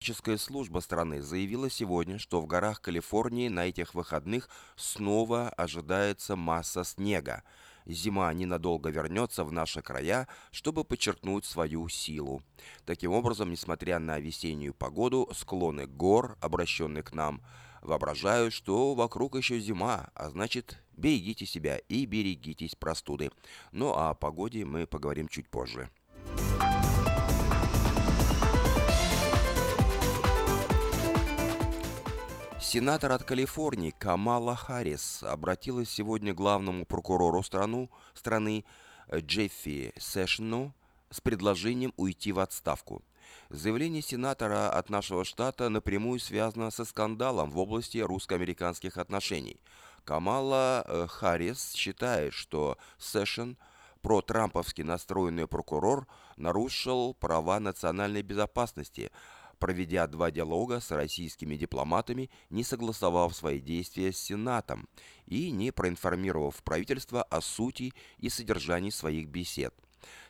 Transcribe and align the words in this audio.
Метеорологическая 0.00 0.38
служба 0.38 0.78
страны 0.80 1.20
заявила 1.20 1.68
сегодня, 1.68 2.18
что 2.18 2.40
в 2.40 2.46
горах 2.46 2.80
Калифорнии 2.80 3.48
на 3.48 3.66
этих 3.66 3.94
выходных 3.94 4.48
снова 4.74 5.50
ожидается 5.50 6.36
масса 6.36 6.84
снега. 6.84 7.42
Зима 7.84 8.32
ненадолго 8.32 8.88
вернется 8.88 9.44
в 9.44 9.52
наши 9.52 9.82
края, 9.82 10.26
чтобы 10.52 10.84
подчеркнуть 10.84 11.44
свою 11.44 11.86
силу. 11.90 12.42
Таким 12.86 13.12
образом, 13.12 13.50
несмотря 13.50 13.98
на 13.98 14.18
весеннюю 14.18 14.72
погоду, 14.72 15.28
склоны 15.34 15.86
гор, 15.86 16.38
обращенные 16.40 17.02
к 17.02 17.12
нам, 17.12 17.42
воображают, 17.82 18.54
что 18.54 18.94
вокруг 18.94 19.36
еще 19.36 19.60
зима, 19.60 20.08
а 20.14 20.30
значит, 20.30 20.82
берегите 20.96 21.44
себя 21.44 21.76
и 21.76 22.06
берегитесь 22.06 22.74
простуды. 22.74 23.30
Ну 23.70 23.92
а 23.94 24.10
о 24.10 24.14
погоде 24.14 24.64
мы 24.64 24.86
поговорим 24.86 25.28
чуть 25.28 25.50
позже. 25.50 25.90
Сенатор 32.72 33.10
от 33.10 33.24
Калифорнии 33.24 33.90
Камала 33.90 34.54
Харрис 34.54 35.24
обратилась 35.24 35.90
сегодня 35.90 36.32
к 36.32 36.36
главному 36.36 36.86
прокурору 36.86 37.42
страну, 37.42 37.90
страны 38.14 38.64
Джеффу 39.12 39.92
Сэшнсу 39.98 40.72
с 41.10 41.20
предложением 41.20 41.92
уйти 41.96 42.30
в 42.30 42.38
отставку. 42.38 43.02
Заявление 43.48 44.02
сенатора 44.02 44.70
от 44.70 44.88
нашего 44.88 45.24
штата 45.24 45.68
напрямую 45.68 46.20
связано 46.20 46.70
со 46.70 46.84
скандалом 46.84 47.50
в 47.50 47.58
области 47.58 47.98
русско-американских 47.98 48.98
отношений. 48.98 49.58
Камала 50.04 50.84
э, 50.86 51.06
Харрис 51.08 51.72
считает, 51.72 52.34
что 52.34 52.78
Сэшн, 52.98 53.54
про-трамповски 54.00 54.82
настроенный 54.82 55.48
прокурор, 55.48 56.06
нарушил 56.36 57.14
права 57.14 57.58
национальной 57.58 58.22
безопасности– 58.22 59.10
проведя 59.60 60.08
два 60.08 60.32
диалога 60.32 60.80
с 60.80 60.90
российскими 60.90 61.54
дипломатами, 61.54 62.30
не 62.48 62.64
согласовав 62.64 63.36
свои 63.36 63.60
действия 63.60 64.12
с 64.12 64.18
Сенатом 64.18 64.88
и 65.26 65.52
не 65.52 65.70
проинформировав 65.70 66.60
правительство 66.64 67.22
о 67.22 67.40
сути 67.40 67.92
и 68.18 68.28
содержании 68.28 68.90
своих 68.90 69.28
бесед. 69.28 69.72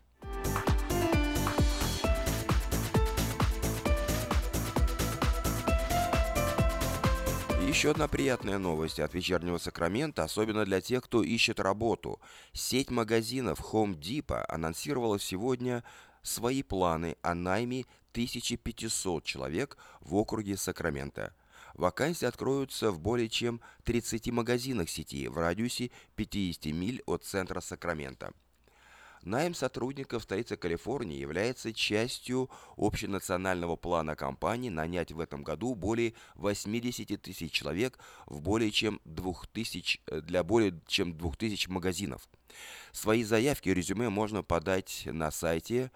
Еще 7.70 7.92
одна 7.92 8.08
приятная 8.08 8.58
новость 8.58 8.98
от 8.98 9.14
вечернего 9.14 9.56
Сакрамента, 9.58 10.24
особенно 10.24 10.64
для 10.64 10.80
тех, 10.80 11.04
кто 11.04 11.22
ищет 11.22 11.60
работу. 11.60 12.20
Сеть 12.52 12.90
магазинов 12.90 13.60
Home 13.60 13.96
Depot 13.96 14.44
анонсировала 14.48 15.20
сегодня 15.20 15.84
свои 16.20 16.64
планы 16.64 17.16
о 17.22 17.36
найме 17.36 17.86
1500 18.10 19.22
человек 19.22 19.78
в 20.00 20.16
округе 20.16 20.56
Сакрамента. 20.56 21.32
Вакансии 21.74 22.26
откроются 22.26 22.90
в 22.90 22.98
более 22.98 23.28
чем 23.28 23.60
30 23.84 24.32
магазинах 24.32 24.90
сети 24.90 25.28
в 25.28 25.38
радиусе 25.38 25.92
50 26.16 26.74
миль 26.74 27.04
от 27.06 27.22
центра 27.22 27.60
Сакрамента. 27.60 28.32
Найм 29.22 29.54
сотрудников 29.54 30.22
столицы 30.22 30.56
Калифорнии 30.56 31.18
является 31.18 31.74
частью 31.74 32.48
общенационального 32.76 33.76
плана 33.76 34.16
компании 34.16 34.70
нанять 34.70 35.12
в 35.12 35.20
этом 35.20 35.42
году 35.42 35.74
более 35.74 36.14
80 36.36 37.20
тысяч 37.20 37.52
человек 37.52 37.98
в 38.26 38.40
более 38.40 38.70
чем 38.70 38.98
2000, 39.04 40.00
э, 40.06 40.22
для 40.22 40.42
более 40.42 40.80
чем 40.86 41.18
2000 41.18 41.68
магазинов. 41.68 42.26
Свои 42.92 43.22
заявки 43.22 43.68
и 43.68 43.74
резюме 43.74 44.08
можно 44.08 44.42
подать 44.42 45.02
на 45.04 45.30
сайте 45.30 45.92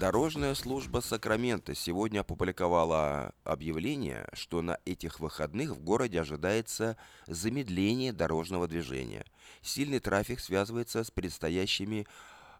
Дорожная 0.00 0.54
служба 0.54 1.00
Сакрамента 1.00 1.74
сегодня 1.74 2.20
опубликовала 2.20 3.34
объявление, 3.44 4.26
что 4.32 4.62
на 4.62 4.78
этих 4.86 5.20
выходных 5.20 5.72
в 5.72 5.82
городе 5.82 6.22
ожидается 6.22 6.96
замедление 7.26 8.14
дорожного 8.14 8.66
движения. 8.66 9.26
Сильный 9.60 10.00
трафик 10.00 10.40
связывается 10.40 11.04
с 11.04 11.10
предстоящими 11.10 12.06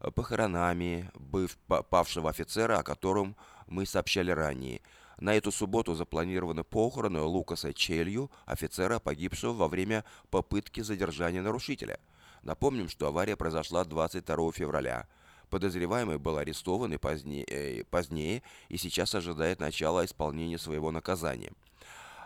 э, 0.01 0.11
похоронами 0.11 1.11
быв 1.15 1.57
павшего 1.89 2.29
офицера, 2.29 2.77
о 2.81 2.83
котором 2.83 3.35
мы 3.67 3.87
сообщали 3.87 4.33
ранее. 4.33 4.83
На 5.19 5.35
эту 5.35 5.51
субботу 5.51 5.95
запланированы 5.95 6.63
похороны 6.63 7.23
Лукаса 7.23 7.73
Челью, 7.73 8.31
офицера, 8.45 8.99
погибшего 8.99 9.55
во 9.55 9.69
время 9.69 10.05
попытки 10.29 10.83
задержания 10.83 11.41
нарушителя. 11.41 12.01
Напомним, 12.43 12.91
что 12.91 13.07
авария 13.07 13.37
произошла 13.37 13.85
22 13.87 14.53
февраля. 14.53 15.07
Подозреваемый 15.51 16.19
был 16.19 16.39
арестован 16.39 16.93
и 16.93 16.97
позднее, 16.97 17.45
э, 17.45 17.85
позднее 17.85 18.43
и 18.69 18.77
сейчас 18.77 19.17
ожидает 19.17 19.59
начала 19.59 20.05
исполнения 20.05 20.59
своего 20.59 20.93
наказания. 20.93 21.53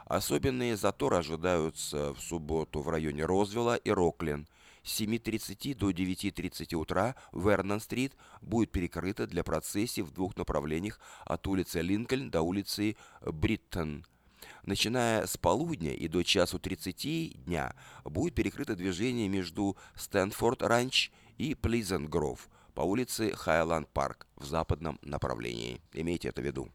Особенные 0.05 0.77
заторы 0.77 1.17
ожидаются 1.17 2.13
в 2.13 2.21
субботу 2.21 2.83
в 2.83 2.91
районе 2.91 3.25
Розвилла 3.25 3.77
и 3.77 3.91
Роклин. 3.91 4.47
С 4.83 5.01
7.30 5.01 5.75
до 5.75 5.91
9.30 5.91 6.75
утра 6.75 7.17
Вернон-стрит 7.33 8.13
будет 8.43 8.71
перекрыта 8.71 9.27
для 9.27 9.43
процессий 9.43 10.03
в 10.03 10.13
двух 10.13 10.37
направлениях 10.37 11.01
от 11.25 11.47
улицы 11.47 11.81
Линкольн 11.81 12.31
до 12.31 12.43
улицы 12.43 12.97
Бриттон. 13.23 14.05
Начиная 14.67 15.27
с 15.27 15.39
полудня 15.39 15.95
и 15.95 16.07
до 16.09 16.23
часу 16.23 16.59
30 16.59 17.45
дня 17.47 17.75
будет 18.05 18.35
перекрыто 18.35 18.77
движение 18.77 19.29
между 19.29 19.79
Стэнфорд-Ранч 19.95 21.11
и 21.39 21.55
Плизент-Гров– 21.55 22.51
по 22.75 22.83
улице 22.83 23.33
Хайланд 23.35 23.89
Парк 23.89 24.27
в 24.37 24.45
западном 24.45 24.99
направлении. 25.03 25.81
Имейте 25.93 26.29
это 26.29 26.43
в 26.43 26.45
виду. 26.45 26.69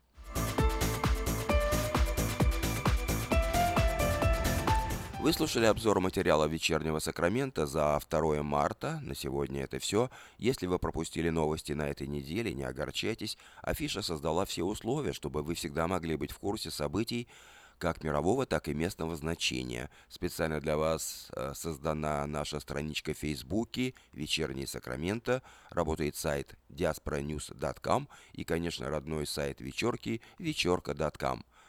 Вы 5.19 5.33
слушали 5.33 5.65
обзор 5.65 5.99
материала 5.99 6.45
вечернего 6.45 6.99
Сакрамента 6.99 7.65
за 7.65 7.99
2 8.09 8.41
марта. 8.41 9.01
На 9.03 9.13
сегодня 9.13 9.63
это 9.63 9.77
все. 9.77 10.09
Если 10.37 10.65
вы 10.65 10.79
пропустили 10.79 11.29
новости 11.29 11.73
на 11.73 11.89
этой 11.89 12.07
неделе, 12.07 12.53
не 12.53 12.63
огорчайтесь. 12.63 13.37
Афиша 13.61 14.01
создала 14.01 14.45
все 14.45 14.63
условия, 14.63 15.11
чтобы 15.11 15.43
вы 15.43 15.55
всегда 15.55 15.89
могли 15.89 16.15
быть 16.15 16.31
в 16.31 16.39
курсе 16.39 16.71
событий 16.71 17.27
как 17.79 18.03
мирового, 18.03 18.45
так 18.45 18.67
и 18.67 18.73
местного 18.73 19.15
значения. 19.15 19.89
Специально 20.09 20.59
для 20.59 20.77
вас 20.77 21.31
э, 21.35 21.53
создана 21.55 22.27
наша 22.27 22.59
страничка 22.59 23.13
в 23.13 23.17
Фейсбуке 23.17 23.95
«Вечерний 24.13 24.67
Сакраменто». 24.67 25.41
Работает 25.71 26.15
сайт 26.15 26.55
diasporanews.com 26.69 28.07
и, 28.33 28.43
конечно, 28.43 28.89
родной 28.89 29.25
сайт 29.25 29.61
вечерки 29.61 30.21
вечерка.com. 30.37 31.43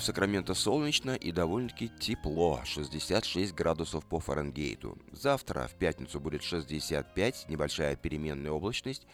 Сегодня 0.00 0.14
в 0.14 0.16
Сакраменто 0.16 0.54
солнечно 0.54 1.14
и 1.14 1.30
довольно-таки 1.30 1.90
тепло, 2.00 2.62
66 2.64 3.54
градусов 3.54 4.06
по 4.06 4.18
Фаренгейту. 4.18 4.96
Завтра, 5.12 5.68
в 5.68 5.74
пятницу, 5.74 6.18
будет 6.20 6.42
65, 6.42 7.46
небольшая 7.50 7.96
переменная 7.96 8.50
облачность. 8.50 9.06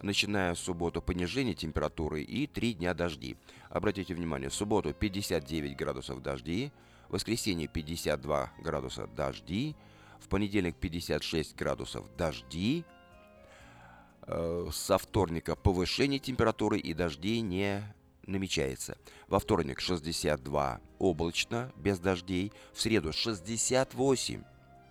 Начиная 0.00 0.54
в 0.54 0.58
субботу 0.58 1.02
понижение 1.02 1.54
температуры 1.54 2.22
и 2.22 2.46
3 2.46 2.74
дня 2.74 2.94
дожди. 2.94 3.36
Обратите 3.68 4.14
внимание, 4.14 4.48
в 4.48 4.54
субботу 4.54 4.94
59 4.94 5.76
градусов 5.76 6.22
дожди, 6.22 6.70
в 7.08 7.14
воскресенье 7.14 7.66
52 7.66 8.52
градуса 8.60 9.08
дожди, 9.08 9.74
в 10.20 10.28
понедельник 10.28 10.76
56 10.76 11.56
градусов 11.56 12.04
дожди, 12.16 12.84
э, 14.22 14.68
со 14.72 14.98
вторника 14.98 15.56
повышение 15.56 16.20
температуры 16.20 16.78
и 16.78 16.94
дождей 16.94 17.40
не 17.40 17.82
намечается. 18.28 18.96
Во 19.26 19.40
вторник 19.40 19.80
62 19.80 20.80
облачно, 20.98 21.72
без 21.76 21.98
дождей. 21.98 22.52
В 22.72 22.80
среду 22.80 23.12
68 23.12 24.42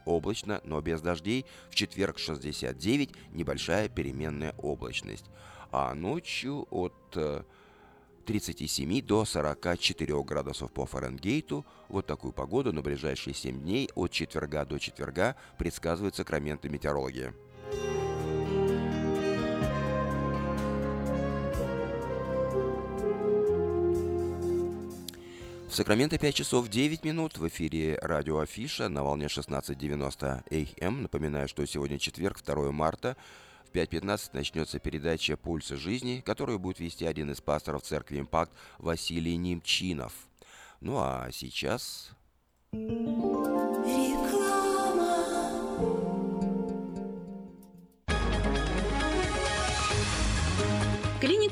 облачно, 0.06 0.62
но 0.64 0.82
без 0.82 1.02
дождей. 1.02 1.46
В 1.70 1.76
четверг 1.76 2.18
69 2.18 3.12
небольшая 3.32 3.90
переменная 3.90 4.54
облачность. 4.58 5.26
А 5.72 5.94
ночью 5.94 6.68
от 6.72 6.94
37 8.26 9.00
э, 9.00 9.02
до 9.02 9.26
44 9.26 10.24
градусов 10.24 10.72
по 10.72 10.86
Фаренгейту. 10.86 11.66
Вот 11.90 12.08
такую 12.08 12.34
погоду 12.34 12.74
на 12.74 12.82
ближайшие 12.82 13.34
7 13.34 13.62
дней 13.62 13.90
от 13.96 14.12
четверга 14.12 14.66
до 14.66 14.80
четверга 14.80 15.36
предсказывают 15.58 16.16
сакраменты 16.16 16.70
метеорологии. 16.70 17.34
Сакраменто 25.78 26.18
5 26.18 26.34
часов 26.34 26.70
9 26.70 27.06
минут 27.06 27.38
в 27.38 27.48
эфире 27.50 28.00
радио 28.02 28.40
Афиша 28.40 28.90
на 28.90 29.04
волне 29.04 29.28
16.90 29.28 30.74
АМ. 30.82 31.04
Напоминаю, 31.04 31.48
что 31.48 31.64
сегодня 31.68 32.00
четверг, 32.00 32.42
2 32.44 32.72
марта. 32.72 33.16
В 33.64 33.76
5.15 33.76 34.30
начнется 34.34 34.80
передача 34.80 35.38
«Пульсы 35.38 35.78
жизни», 35.78 36.24
которую 36.26 36.58
будет 36.58 36.80
вести 36.80 37.06
один 37.06 37.30
из 37.30 37.42
пасторов 37.42 37.84
церкви 37.84 38.20
«Импакт» 38.20 38.52
Василий 38.80 39.38
Немчинов. 39.38 40.14
Ну 40.82 40.98
а 40.98 41.30
сейчас... 41.32 42.10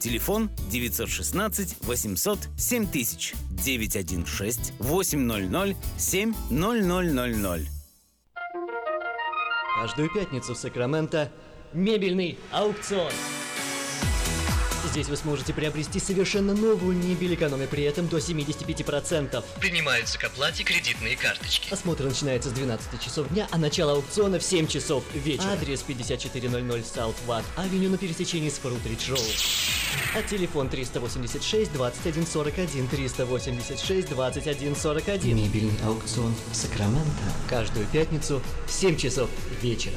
Телефон 0.00 0.50
916 0.70 1.76
800 1.82 2.38
7000 2.56 3.34
916 3.50 4.72
800 4.78 5.76
7000. 5.98 7.66
Каждую 9.80 10.10
пятницу 10.12 10.54
в 10.54 10.58
Сакраменто 10.58 11.30
мебельный 11.74 12.38
аукцион. 12.50 13.12
Здесь 14.90 15.06
вы 15.06 15.16
сможете 15.16 15.54
приобрести 15.54 16.00
совершенно 16.00 16.52
новую 16.52 16.96
мебель, 16.96 17.34
экономя 17.34 17.68
при 17.68 17.84
этом 17.84 18.08
до 18.08 18.18
75%. 18.18 19.44
Принимаются 19.60 20.18
к 20.18 20.24
оплате 20.24 20.64
кредитные 20.64 21.16
карточки. 21.16 21.72
Осмотр 21.72 22.04
начинается 22.04 22.50
с 22.50 22.52
12 22.52 23.00
часов 23.00 23.28
дня, 23.28 23.46
а 23.52 23.58
начало 23.58 23.92
аукциона 23.92 24.40
в 24.40 24.42
7 24.42 24.66
часов 24.66 25.04
вечера. 25.14 25.52
Адрес 25.52 25.82
5400 25.82 26.58
South 26.58 27.14
Watt 27.28 27.44
Авеню 27.56 27.90
на 27.90 27.98
пересечении 27.98 28.50
с 28.50 28.54
Фрутридж 28.54 29.10
Роуд. 29.10 29.20
А 30.16 30.22
телефон 30.22 30.68
386 30.68 31.72
21 31.72 32.26
41 32.26 32.88
386 32.88 34.08
21 34.08 34.74
41. 34.74 35.36
Мебельный 35.36 35.78
аукцион 35.84 36.34
Сакраменто. 36.52 37.10
Каждую 37.48 37.86
пятницу 37.86 38.42
в 38.66 38.72
7 38.72 38.96
часов 38.96 39.30
вечера. 39.62 39.96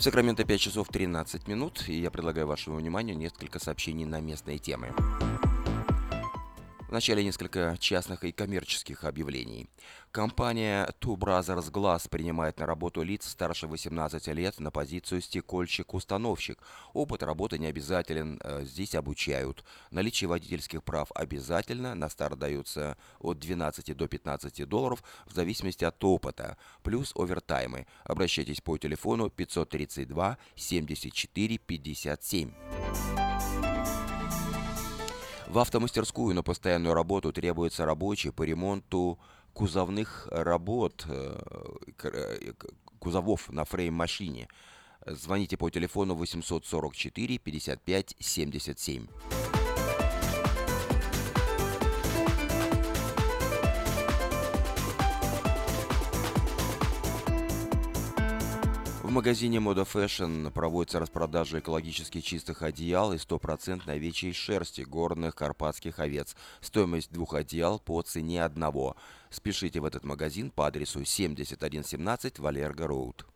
В 0.00 0.02
Сакраменто 0.02 0.44
5 0.44 0.58
часов 0.58 0.88
13 0.88 1.46
минут, 1.46 1.84
и 1.86 2.00
я 2.00 2.10
предлагаю 2.10 2.46
вашему 2.46 2.76
вниманию 2.76 3.18
несколько 3.18 3.58
сообщений 3.58 4.06
на 4.06 4.18
местные 4.18 4.56
темы. 4.56 4.94
Вначале 6.90 7.22
несколько 7.22 7.76
частных 7.78 8.24
и 8.24 8.32
коммерческих 8.32 9.04
объявлений. 9.04 9.68
Компания 10.10 10.92
Two 11.00 11.16
Brothers 11.16 11.70
Glass 11.70 12.08
принимает 12.08 12.58
на 12.58 12.66
работу 12.66 13.02
лиц 13.02 13.28
старше 13.28 13.68
18 13.68 14.26
лет 14.34 14.58
на 14.58 14.72
позицию 14.72 15.20
стекольщик-установщик. 15.20 16.58
Опыт 16.92 17.22
работы 17.22 17.58
не 17.58 17.68
обязателен, 17.68 18.40
э, 18.42 18.64
здесь 18.64 18.96
обучают. 18.96 19.64
Наличие 19.92 20.26
водительских 20.26 20.82
прав 20.82 21.12
обязательно, 21.14 21.94
на 21.94 22.08
старт 22.08 22.40
даются 22.40 22.96
от 23.20 23.38
12 23.38 23.94
до 23.94 24.08
15 24.08 24.64
долларов 24.64 25.04
в 25.26 25.32
зависимости 25.32 25.84
от 25.84 26.02
опыта, 26.02 26.56
плюс 26.82 27.12
овертаймы. 27.14 27.86
Обращайтесь 28.02 28.60
по 28.60 28.76
телефону 28.78 29.30
532 29.30 30.38
74 30.56 31.58
57. 31.58 33.69
В 35.50 35.58
автомастерскую 35.58 36.32
на 36.32 36.44
постоянную 36.44 36.94
работу 36.94 37.32
требуется 37.32 37.84
рабочий 37.84 38.30
по 38.30 38.44
ремонту 38.44 39.18
кузовных 39.52 40.28
работ, 40.30 41.04
э, 41.08 41.40
э, 42.04 42.52
кузовов 43.00 43.50
на 43.50 43.64
фрейм-машине. 43.64 44.46
Звоните 45.04 45.56
по 45.56 45.68
телефону 45.68 46.14
844 46.14 47.38
55 47.38 48.14
77. 48.20 49.08
В 59.10 59.12
магазине 59.12 59.58
Moda 59.58 59.84
Fashion 59.84 60.52
проводится 60.52 61.00
распродажа 61.00 61.58
экологически 61.58 62.20
чистых 62.20 62.62
одеял 62.62 63.12
и 63.12 63.16
100% 63.16 63.90
овечьей 63.90 64.32
шерсти 64.32 64.82
горных 64.82 65.34
карпатских 65.34 65.98
овец. 65.98 66.36
Стоимость 66.60 67.10
двух 67.10 67.34
одеял 67.34 67.80
по 67.80 68.00
цене 68.02 68.44
одного. 68.44 68.94
Спешите 69.28 69.80
в 69.80 69.84
этот 69.84 70.04
магазин 70.04 70.52
по 70.52 70.68
адресу 70.68 71.04
7117 71.04 72.38
Валерго 72.38 72.86
Роуд. 72.86 73.26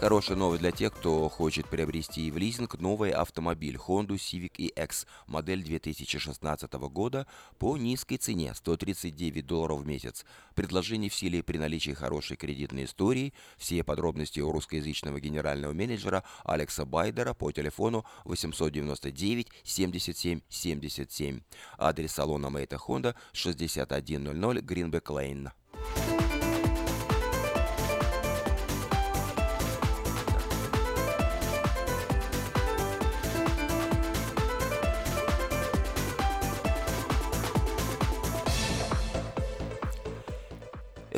Хорошая 0.00 0.38
новость 0.38 0.62
для 0.62 0.72
тех, 0.72 0.94
кто 0.94 1.28
хочет 1.28 1.68
приобрести 1.68 2.30
в 2.30 2.38
лизинг 2.38 2.80
новый 2.80 3.10
автомобиль 3.10 3.76
Honda 3.76 4.16
Civic 4.16 4.52
EX 4.56 5.06
модель 5.26 5.62
2016 5.62 6.72
года 6.72 7.26
по 7.58 7.76
низкой 7.76 8.16
цене 8.16 8.54
139 8.54 9.46
долларов 9.46 9.80
в 9.80 9.86
месяц. 9.86 10.24
Предложение 10.54 11.10
в 11.10 11.14
силе 11.14 11.42
при 11.42 11.58
наличии 11.58 11.90
хорошей 11.90 12.38
кредитной 12.38 12.84
истории. 12.84 13.34
Все 13.58 13.84
подробности 13.84 14.40
у 14.40 14.50
русскоязычного 14.50 15.20
генерального 15.20 15.74
менеджера 15.74 16.24
Алекса 16.44 16.86
Байдера 16.86 17.34
по 17.34 17.52
телефону 17.52 18.06
899 18.24 19.48
77 19.64 20.40
77. 20.48 21.40
Адрес 21.76 22.12
салона 22.12 22.48
Мэйта 22.48 22.76
Honda 22.76 23.14
6100 23.34 23.96
Greenback 24.62 25.04
Lane. 25.08 25.50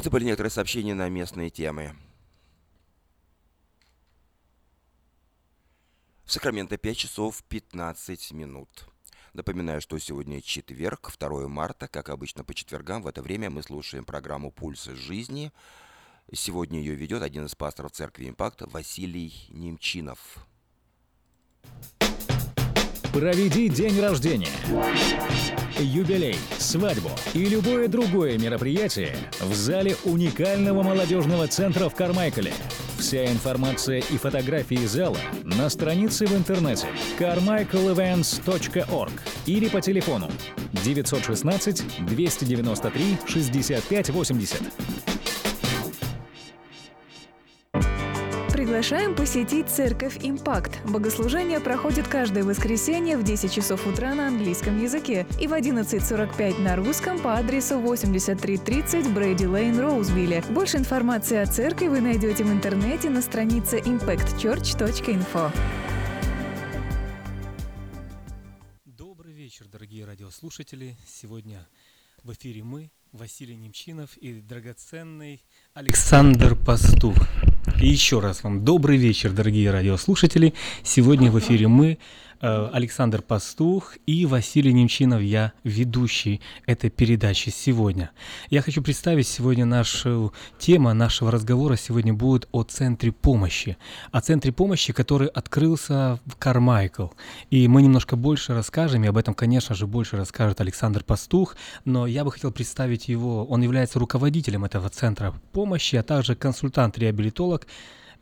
Это 0.02 0.11
были 0.11 0.25
некоторые 0.25 0.50
сообщения 0.50 0.94
на 0.94 1.09
местные 1.09 1.49
темы. 1.49 1.94
В 6.25 6.32
Сакраменто 6.32 6.76
5 6.76 6.97
часов 6.97 7.44
15 7.44 8.32
минут. 8.32 8.88
Напоминаю, 9.32 9.80
что 9.80 9.97
сегодня 10.00 10.40
четверг, 10.40 11.12
2 11.16 11.47
марта. 11.47 11.87
Как 11.87 12.09
обычно 12.09 12.42
по 12.42 12.52
четвергам 12.52 13.02
в 13.02 13.06
это 13.06 13.23
время 13.23 13.49
мы 13.49 13.62
слушаем 13.62 14.04
программу 14.04 14.50
«Пульсы 14.50 14.97
жизни». 14.97 15.52
Сегодня 16.32 16.80
ее 16.80 16.97
ведет 16.97 17.23
один 17.23 17.47
из 17.47 17.54
пасторов 17.54 17.92
церкви 17.92 18.28
«Импакт» 18.28 18.62
Василий 18.62 19.32
Немчинов. 19.50 20.44
Проведи 23.12 23.69
день 23.69 24.00
рождения, 24.00 24.49
юбилей, 25.78 26.38
свадьбу 26.59 27.11
и 27.35 27.45
любое 27.45 27.87
другое 27.87 28.38
мероприятие 28.38 29.14
в 29.38 29.54
зале 29.54 29.97
уникального 30.04 30.83
молодежного 30.83 31.47
центра 31.47 31.90
в 31.90 31.95
Кармайкале. 31.95 32.54
Вся 32.99 33.26
информация 33.26 33.99
и 33.99 34.16
фотографии 34.16 34.87
зала 34.87 35.19
на 35.45 35.69
странице 35.69 36.25
в 36.25 36.35
интернете 36.35 36.87
carmichaelevents.org 37.19 39.12
или 39.45 39.69
по 39.69 39.83
телефону 39.83 40.31
916 40.83 42.07
293 42.07 43.19
6580. 43.26 44.62
Приглашаем 48.72 49.14
посетить 49.14 49.68
Церковь 49.68 50.16
Импакт. 50.22 50.82
Богослужение 50.88 51.60
проходит 51.60 52.08
каждое 52.08 52.42
воскресенье 52.42 53.18
в 53.18 53.22
10 53.22 53.52
часов 53.52 53.86
утра 53.86 54.14
на 54.14 54.28
английском 54.28 54.80
языке 54.80 55.26
и 55.38 55.46
в 55.46 55.52
11.45 55.52 56.58
на 56.58 56.74
русском 56.74 57.20
по 57.20 57.34
адресу 57.34 57.78
8330 57.78 59.12
Брейди 59.12 59.46
Лейн, 59.46 59.78
Роузвилле. 59.78 60.42
Больше 60.48 60.78
информации 60.78 61.36
о 61.36 61.44
церкви 61.44 61.88
вы 61.88 62.00
найдете 62.00 62.44
в 62.44 62.50
интернете 62.50 63.10
на 63.10 63.20
странице 63.20 63.78
impactchurch.info. 63.78 65.52
Добрый 68.86 69.34
вечер, 69.34 69.68
дорогие 69.68 70.06
радиослушатели. 70.06 70.96
Сегодня 71.06 71.68
в 72.22 72.32
эфире 72.32 72.62
мы, 72.62 72.90
Василий 73.12 73.56
Немчинов 73.56 74.16
и 74.16 74.40
драгоценный 74.40 75.44
Александр 75.74 76.54
Пастух. 76.54 77.16
И 77.80 77.88
еще 77.88 78.20
раз 78.20 78.44
вам 78.44 78.62
добрый 78.62 78.98
вечер, 78.98 79.30
дорогие 79.32 79.70
радиослушатели. 79.70 80.52
Сегодня 80.82 81.30
в 81.30 81.38
эфире 81.38 81.66
мы, 81.66 81.96
Александр 82.42 83.22
Пастух 83.22 83.94
и 84.04 84.26
Василий 84.26 84.72
Немчинов, 84.72 85.22
я 85.22 85.52
ведущий 85.62 86.40
этой 86.66 86.90
передачи 86.90 87.50
сегодня. 87.50 88.11
Я 88.50 88.62
хочу 88.62 88.82
представить 88.82 89.28
сегодня 89.28 89.64
нашу 89.64 90.34
тему 90.58 90.92
нашего 90.92 91.30
разговора 91.30 91.76
сегодня 91.76 92.12
будет 92.12 92.49
о 92.50 92.64
Центре 92.64 93.12
помощи. 93.12 93.76
О 94.11 94.20
Центре 94.20 94.50
помощи, 94.50 94.92
который 94.92 95.28
открылся 95.28 96.18
в 96.26 96.34
Кармайкл. 96.37 97.11
И 97.50 97.68
мы 97.68 97.80
немножко 97.80 98.16
больше 98.16 98.54
расскажем, 98.54 99.04
и 99.04 99.06
об 99.06 99.18
этом, 99.18 99.34
конечно 99.34 99.76
же, 99.76 99.87
больше 99.87 100.16
расскажет 100.16 100.61
Александр 100.61 101.04
Пастух, 101.04 101.54
но 101.84 102.08
я 102.08 102.25
бы 102.25 102.32
хотел 102.32 102.50
представить 102.50 103.06
его, 103.06 103.44
он 103.44 103.62
является 103.62 104.00
руководителем 104.00 104.64
этого 104.64 104.88
Центра 104.88 105.32
помощи, 105.52 105.94
а 105.94 106.02
также 106.02 106.34
консультант-реабилитолог, 106.34 107.68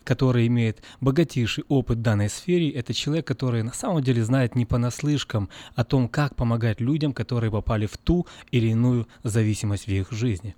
который 0.05 0.47
имеет 0.47 0.83
богатейший 1.01 1.65
опыт 1.69 1.99
в 1.99 2.03
данной 2.03 2.29
сфере, 2.29 2.71
это 2.71 2.95
человек, 2.95 3.27
который 3.27 3.63
на 3.63 3.73
самом 3.73 4.03
деле 4.03 4.25
знает 4.25 4.55
не 4.55 4.67
понаслышкам 4.67 5.49
о 5.75 5.85
том, 5.85 6.09
как 6.09 6.35
помогать 6.37 6.81
людям, 6.81 7.13
которые 7.13 7.51
попали 7.51 7.87
в 7.87 7.97
ту 7.97 8.27
или 8.51 8.69
иную 8.69 9.07
зависимость 9.23 9.87
в 9.87 9.91
их 9.91 10.11
жизни. 10.13 10.55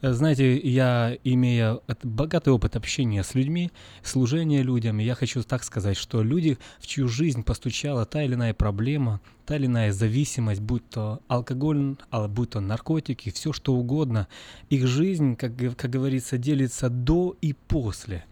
Э, 0.00 0.12
знаете, 0.12 0.58
я, 0.58 1.16
имея 1.24 1.80
богатый 2.02 2.50
опыт 2.50 2.76
общения 2.76 3.22
с 3.22 3.34
людьми, 3.34 3.70
служения 4.02 4.62
людям, 4.62 4.98
я 4.98 5.14
хочу 5.14 5.42
так 5.42 5.64
сказать, 5.64 5.96
что 5.96 6.22
люди, 6.22 6.58
в 6.78 6.86
чью 6.86 7.08
жизнь 7.08 7.42
постучала 7.42 8.04
та 8.04 8.22
или 8.22 8.34
иная 8.34 8.54
проблема, 8.54 9.20
та 9.46 9.56
или 9.56 9.66
иная 9.66 9.92
зависимость, 9.92 10.60
будь 10.60 10.88
то 10.88 11.20
алкоголь, 11.28 11.96
а 12.10 12.28
будь 12.28 12.50
то 12.50 12.60
наркотики, 12.60 13.30
все 13.30 13.52
что 13.52 13.74
угодно, 13.74 14.28
их 14.70 14.86
жизнь, 14.86 15.36
как, 15.36 15.52
как 15.76 15.90
говорится, 15.90 16.38
делится 16.38 16.88
до 16.88 17.36
и 17.40 17.52
после. 17.52 18.24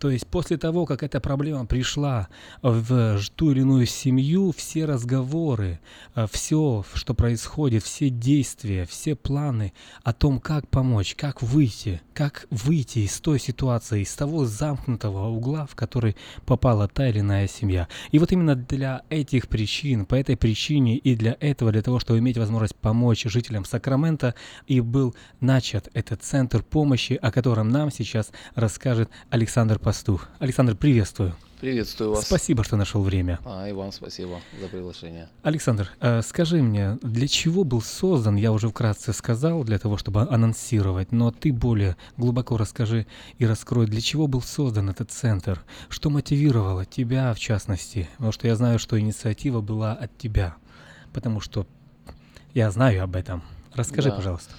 То 0.00 0.10
есть 0.10 0.26
после 0.26 0.56
того, 0.56 0.86
как 0.86 1.02
эта 1.02 1.20
проблема 1.20 1.66
пришла 1.66 2.28
в 2.62 3.20
ту 3.36 3.52
или 3.52 3.60
иную 3.60 3.84
семью, 3.84 4.50
все 4.56 4.86
разговоры, 4.86 5.78
э, 6.14 6.26
все, 6.32 6.86
что 6.94 7.12
происходит, 7.12 7.82
все 7.82 8.08
действия, 8.08 8.86
все 8.86 9.14
планы 9.14 9.74
о 10.02 10.14
том, 10.14 10.40
как 10.40 10.66
помочь, 10.68 11.14
как 11.16 11.42
выйти, 11.42 12.00
как 12.14 12.46
выйти 12.48 13.00
из 13.00 13.20
той 13.20 13.38
ситуации, 13.38 14.00
из 14.00 14.14
того 14.14 14.46
замкнутого 14.46 15.28
угла, 15.28 15.66
в 15.66 15.74
который 15.74 16.16
попала 16.46 16.88
та 16.88 17.06
или 17.10 17.20
иная 17.20 17.46
семья. 17.46 17.86
И 18.10 18.18
вот 18.18 18.32
именно 18.32 18.56
для 18.56 19.02
этих 19.10 19.48
причин, 19.48 20.06
по 20.06 20.14
этой 20.14 20.38
причине 20.38 20.96
и 20.96 21.14
для 21.14 21.36
этого, 21.40 21.72
для 21.72 21.82
того, 21.82 21.98
чтобы 21.98 22.20
иметь 22.20 22.38
возможность 22.38 22.74
помочь 22.74 23.24
жителям 23.24 23.66
Сакрамента, 23.66 24.34
и 24.66 24.80
был 24.80 25.14
начат 25.40 25.90
этот 25.92 26.22
центр 26.22 26.62
помощи, 26.62 27.18
о 27.20 27.30
котором 27.30 27.68
нам 27.68 27.90
сейчас 27.90 28.30
расскажет 28.54 29.10
Александр 29.28 29.74
Павлович 29.74 29.89
пастух. 29.90 30.28
Александр, 30.38 30.76
приветствую. 30.76 31.34
Приветствую 31.60 32.12
вас. 32.12 32.24
Спасибо, 32.24 32.62
что 32.62 32.76
нашел 32.76 33.02
время. 33.02 33.40
А, 33.44 33.68
и 33.68 33.72
вам 33.72 33.90
спасибо 33.90 34.40
за 34.60 34.68
приглашение. 34.68 35.28
Александр, 35.42 35.90
э, 35.98 36.22
скажи 36.22 36.62
мне, 36.62 36.96
для 37.02 37.26
чего 37.26 37.64
был 37.64 37.82
создан, 37.82 38.36
я 38.36 38.52
уже 38.52 38.68
вкратце 38.68 39.12
сказал, 39.12 39.64
для 39.64 39.80
того, 39.80 39.96
чтобы 39.96 40.20
анонсировать, 40.20 41.10
но 41.10 41.32
ты 41.32 41.52
более 41.52 41.96
глубоко 42.16 42.56
расскажи 42.56 43.08
и 43.38 43.46
раскрой, 43.46 43.86
для 43.86 44.00
чего 44.00 44.28
был 44.28 44.42
создан 44.42 44.90
этот 44.90 45.10
центр, 45.10 45.60
что 45.88 46.08
мотивировало 46.08 46.84
тебя 46.84 47.34
в 47.34 47.40
частности, 47.40 48.08
потому 48.12 48.30
что 48.30 48.46
я 48.46 48.54
знаю, 48.54 48.78
что 48.78 48.96
инициатива 48.96 49.60
была 49.60 49.92
от 49.92 50.16
тебя, 50.16 50.54
потому 51.12 51.40
что 51.40 51.66
я 52.54 52.70
знаю 52.70 53.02
об 53.02 53.16
этом. 53.16 53.42
Расскажи, 53.74 54.10
да. 54.10 54.14
пожалуйста. 54.14 54.54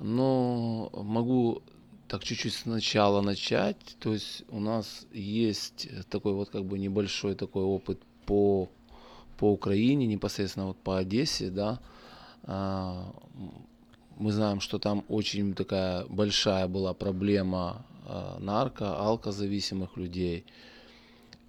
Ну, 0.00 0.90
могу 0.92 1.62
так 2.08 2.24
чуть-чуть 2.24 2.54
сначала 2.54 3.20
начать. 3.20 3.96
То 3.98 4.12
есть 4.12 4.44
у 4.48 4.60
нас 4.60 5.06
есть 5.12 5.88
такой 6.08 6.32
вот 6.32 6.50
как 6.50 6.64
бы 6.64 6.78
небольшой 6.78 7.34
такой 7.34 7.64
опыт 7.64 8.00
по, 8.26 8.68
по 9.38 9.52
Украине, 9.52 10.06
непосредственно 10.06 10.66
вот 10.66 10.76
по 10.78 10.98
Одессе, 10.98 11.50
да. 11.50 11.80
А, 12.44 13.12
мы 14.16 14.32
знаем, 14.32 14.60
что 14.60 14.78
там 14.78 15.04
очень 15.08 15.54
такая 15.54 16.06
большая 16.06 16.68
была 16.68 16.94
проблема 16.94 17.84
а, 18.06 18.38
нарко, 18.38 18.96
алкозависимых 18.96 19.96
людей. 19.96 20.44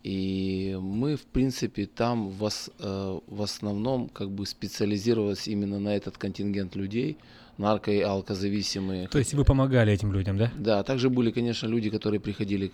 И 0.08 0.78
мы, 0.80 1.16
в 1.16 1.26
принципе, 1.26 1.86
там 1.86 2.30
в, 2.30 2.50
э, 2.80 3.20
в 3.28 3.42
основном 3.42 4.10
как 4.10 4.30
бы 4.30 4.46
специализировались 4.46 5.48
именно 5.48 5.80
на 5.80 5.96
этот 5.96 6.18
контингент 6.18 6.76
людей– 6.76 7.18
нарко- 7.58 7.92
и 7.92 8.02
алкозависимые. 8.02 9.08
То 9.08 9.20
есть 9.20 9.34
вы 9.34 9.44
помогали 9.44 9.92
этим 9.92 10.14
людям, 10.14 10.38
да? 10.38 10.52
Да, 10.58 10.84
также 10.84 11.10
были, 11.10 11.32
конечно, 11.32 11.68
люди, 11.68 11.90
которые 11.90 12.20
приходили, 12.20 12.72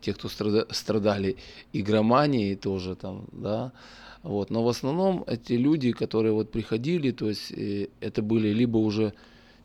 те, 0.00 0.12
кто 0.12 0.28
страдали 0.28 1.36
игроманией 1.72 2.56
тоже 2.56 2.94
там, 2.94 3.26
да, 3.32 3.72
вот. 4.22 4.50
Но 4.50 4.62
в 4.62 4.68
основном 4.68 5.24
эти 5.26 5.54
люди, 5.54 5.92
которые 5.92 6.32
вот 6.32 6.50
приходили, 6.50 7.10
то 7.10 7.28
есть 7.28 7.52
э, 7.52 7.88
это 8.00 8.22
были 8.22 8.48
либо 8.48 8.78
уже 8.78 9.12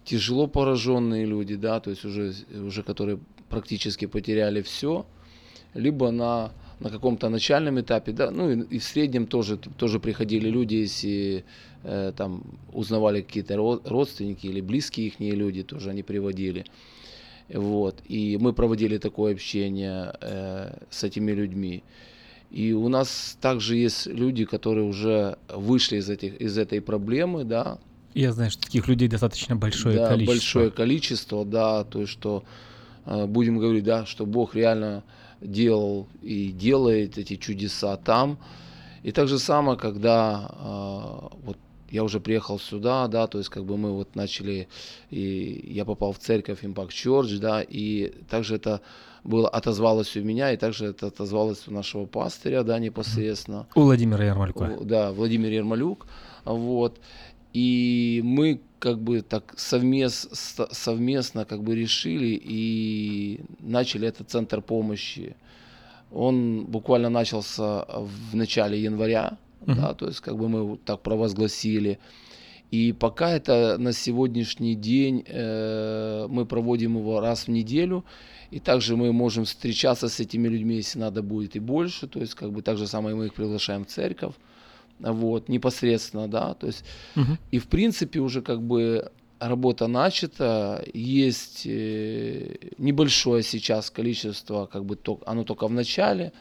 тяжело 0.03 0.47
пораженные 0.47 1.25
люди, 1.25 1.55
да, 1.55 1.79
то 1.79 1.89
есть 1.91 2.05
уже, 2.05 2.33
уже 2.67 2.83
которые 2.83 3.19
практически 3.49 4.07
потеряли 4.07 4.61
все, 4.61 5.05
либо 5.73 6.11
на 6.11 6.51
на 6.79 6.89
каком-то 6.89 7.29
начальном 7.29 7.79
этапе, 7.79 8.11
да, 8.11 8.31
ну 8.31 8.51
и, 8.51 8.75
и 8.75 8.79
в 8.79 8.83
среднем 8.83 9.27
тоже, 9.27 9.57
тоже 9.57 9.99
приходили 9.99 10.49
люди, 10.49 10.75
если 10.75 11.45
э, 11.83 12.11
там 12.15 12.43
узнавали 12.73 13.21
какие-то 13.21 13.55
родственники 13.85 14.47
или 14.47 14.61
близкие 14.61 15.07
их 15.07 15.19
люди, 15.19 15.63
тоже 15.63 15.89
они 15.89 16.03
приводили. 16.03 16.65
Вот. 17.49 18.01
И 18.07 18.37
мы 18.39 18.53
проводили 18.53 18.97
такое 18.97 19.33
общение 19.33 20.13
э, 20.21 20.77
с 20.89 21.03
этими 21.03 21.31
людьми. 21.31 21.83
И 22.51 22.73
у 22.73 22.87
нас 22.89 23.37
также 23.41 23.75
есть 23.75 24.07
люди, 24.07 24.45
которые 24.45 24.85
уже 24.85 25.37
вышли 25.49 25.97
из, 25.97 26.09
этих, 26.09 26.39
из 26.39 26.57
этой 26.57 26.81
проблемы, 26.81 27.43
да. 27.43 27.79
Я 28.13 28.31
знаю, 28.31 28.49
что 28.51 28.63
таких 28.63 28.87
людей 28.87 29.07
достаточно 29.07 29.55
большое 29.55 29.97
да, 29.97 30.09
количество. 30.09 30.33
большое 30.33 30.71
количество, 30.71 31.45
да, 31.45 31.83
то 31.83 32.01
есть 32.01 32.13
что, 32.13 32.43
э, 33.05 33.25
будем 33.25 33.57
говорить, 33.57 33.83
да, 33.83 34.05
что 34.05 34.25
Бог 34.25 34.55
реально 34.55 35.03
делал 35.45 36.07
и 36.21 36.51
делает 36.51 37.17
эти 37.17 37.35
чудеса 37.35 37.97
там. 37.97 38.37
И 39.03 39.11
так 39.11 39.27
же 39.27 39.39
самое, 39.39 39.77
когда 39.77 40.49
э, 40.51 41.37
вот 41.43 41.57
я 41.89 42.03
уже 42.03 42.19
приехал 42.19 42.59
сюда, 42.59 43.07
да, 43.07 43.27
то 43.27 43.37
есть 43.37 43.49
как 43.49 43.63
бы 43.65 43.77
мы 43.77 43.93
вот 43.93 44.15
начали, 44.15 44.67
и 45.11 45.71
я 45.71 45.85
попал 45.85 46.11
в 46.11 46.19
церковь 46.19 46.63
Impact 46.63 46.89
Church, 46.89 47.39
да, 47.39 47.61
и 47.61 48.13
также 48.29 48.55
это 48.55 48.81
было, 49.23 49.47
отозвалось 49.47 50.15
у 50.17 50.21
меня, 50.21 50.51
и 50.51 50.57
также 50.57 50.87
это 50.87 51.07
отозвалось 51.07 51.67
у 51.67 51.71
нашего 51.71 52.05
пастыря, 52.05 52.63
да, 52.63 52.79
непосредственно. 52.79 53.67
У 53.75 53.81
Владимира 53.81 54.25
Ермолюка. 54.25 54.77
Да, 54.81 55.11
Владимир 55.11 55.51
Ермолюк, 55.51 56.07
вот. 56.43 56.99
И 57.55 58.21
мы 58.21 58.59
как 58.79 58.99
бы 58.99 59.21
так 59.21 59.53
совмест, 59.55 60.29
совместно 60.71 61.45
как 61.45 61.63
бы 61.63 61.73
решили 61.73 62.37
и 62.43 63.39
начали 63.61 64.09
этот 64.09 64.29
центр 64.29 64.61
помощи. 64.61 65.37
Он 66.11 66.65
буквально 66.65 67.09
начался 67.09 67.85
в 67.87 68.35
начале 68.35 68.83
января, 68.83 69.37
uh-huh. 69.61 69.75
да, 69.75 69.93
то 69.93 70.07
есть 70.07 70.19
как 70.19 70.37
бы 70.37 70.49
мы 70.49 70.77
так 70.77 71.01
провозгласили. 71.01 71.97
И 72.71 72.91
пока 72.91 73.31
это 73.31 73.77
на 73.77 73.93
сегодняшний 73.93 74.75
день 74.75 75.23
э, 75.25 76.27
мы 76.29 76.45
проводим 76.45 76.97
его 76.97 77.21
раз 77.21 77.47
в 77.47 77.51
неделю, 77.51 78.03
и 78.51 78.59
также 78.59 78.97
мы 78.97 79.13
можем 79.13 79.45
встречаться 79.45 80.09
с 80.09 80.19
этими 80.19 80.49
людьми, 80.49 80.75
если 80.75 80.99
надо 80.99 81.21
будет 81.21 81.55
и 81.55 81.59
больше, 81.59 82.07
то 82.07 82.19
есть 82.19 82.35
как 82.35 82.51
бы 82.51 82.61
так 82.61 82.77
же 82.77 82.85
самое 82.85 83.15
мы 83.15 83.27
их 83.27 83.33
приглашаем 83.33 83.85
в 83.85 83.87
церковь 83.87 84.33
вот, 84.99 85.49
непосредственно, 85.49 86.27
да, 86.27 86.53
то 86.53 86.67
есть, 86.67 86.85
угу. 87.15 87.37
и 87.51 87.59
в 87.59 87.67
принципе 87.67 88.19
уже 88.19 88.41
как 88.41 88.61
бы 88.61 89.11
работа 89.39 89.87
начата, 89.87 90.83
есть 90.93 91.63
э, 91.65 92.55
небольшое 92.77 93.43
сейчас 93.43 93.89
количество, 93.89 94.65
как 94.65 94.85
бы, 94.85 94.95
то, 94.95 95.19
оно 95.25 95.43
только 95.43 95.67
в 95.67 95.71
начале, 95.71 96.31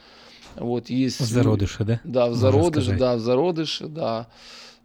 вот, 0.56 0.88
есть... 0.90 1.20
В 1.20 1.24
зародыше, 1.24 1.84
да? 1.84 2.00
Да, 2.04 2.28
в 2.28 2.34
зародыше, 2.34 2.96
да, 2.96 3.16
в 3.16 3.20
зародыше, 3.20 3.86
да, 3.88 4.28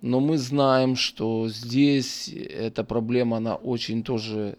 но 0.02 0.20
мы 0.20 0.38
знаем, 0.38 0.96
что 0.96 1.50
здесь 1.50 2.30
эта 2.30 2.84
проблема, 2.84 3.38
она 3.38 3.56
очень 3.56 4.04
тоже 4.04 4.58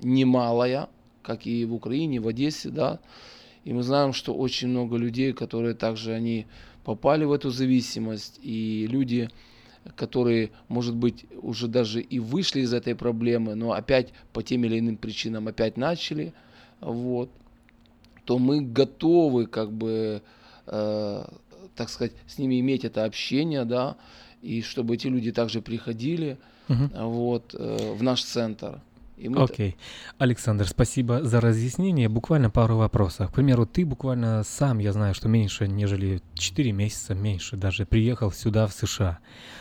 немалая, 0.00 0.88
как 1.22 1.46
и 1.46 1.64
в 1.64 1.74
Украине, 1.74 2.20
в 2.20 2.28
Одессе, 2.28 2.68
да, 2.68 3.00
и 3.64 3.72
мы 3.72 3.82
знаем, 3.82 4.12
что 4.12 4.32
очень 4.32 4.68
много 4.68 4.96
людей, 4.96 5.32
которые 5.32 5.74
также, 5.74 6.12
они 6.12 6.46
попали 6.86 7.24
в 7.24 7.32
эту 7.32 7.50
зависимость, 7.50 8.38
и 8.44 8.86
люди, 8.88 9.28
которые, 9.96 10.52
может 10.68 10.94
быть, 10.94 11.26
уже 11.42 11.66
даже 11.66 12.00
и 12.00 12.20
вышли 12.20 12.60
из 12.60 12.72
этой 12.72 12.94
проблемы, 12.94 13.56
но 13.56 13.72
опять 13.72 14.12
по 14.32 14.40
тем 14.40 14.64
или 14.64 14.78
иным 14.78 14.96
причинам 14.96 15.48
опять 15.48 15.76
начали, 15.76 16.32
вот, 16.80 17.28
то 18.24 18.38
мы 18.38 18.60
готовы, 18.60 19.46
как 19.46 19.72
бы, 19.72 20.22
э, 20.68 21.24
так 21.74 21.88
сказать, 21.88 22.12
с 22.28 22.38
ними 22.38 22.60
иметь 22.60 22.84
это 22.84 23.04
общение, 23.04 23.64
да, 23.64 23.96
и 24.40 24.62
чтобы 24.62 24.94
эти 24.94 25.08
люди 25.08 25.32
также 25.32 25.62
приходили, 25.62 26.38
угу. 26.68 26.88
вот, 26.94 27.56
э, 27.58 27.94
в 27.94 28.02
наш 28.04 28.22
центр. 28.22 28.80
Окей. 29.18 29.70
Okay. 29.70 29.74
Александр, 30.18 30.66
спасибо 30.68 31.24
за 31.24 31.40
разъяснение. 31.40 32.08
Буквально 32.08 32.50
пару 32.50 32.76
вопросов. 32.76 33.30
К 33.30 33.34
примеру, 33.34 33.66
ты 33.66 33.86
буквально 33.86 34.42
сам, 34.44 34.78
я 34.78 34.92
знаю, 34.92 35.14
что 35.14 35.28
меньше, 35.28 35.66
нежели 35.66 36.20
4 36.34 36.72
месяца, 36.72 37.14
меньше 37.14 37.56
даже, 37.56 37.86
приехал 37.86 38.30
сюда, 38.30 38.66
в 38.66 38.74
США. 38.74 39.18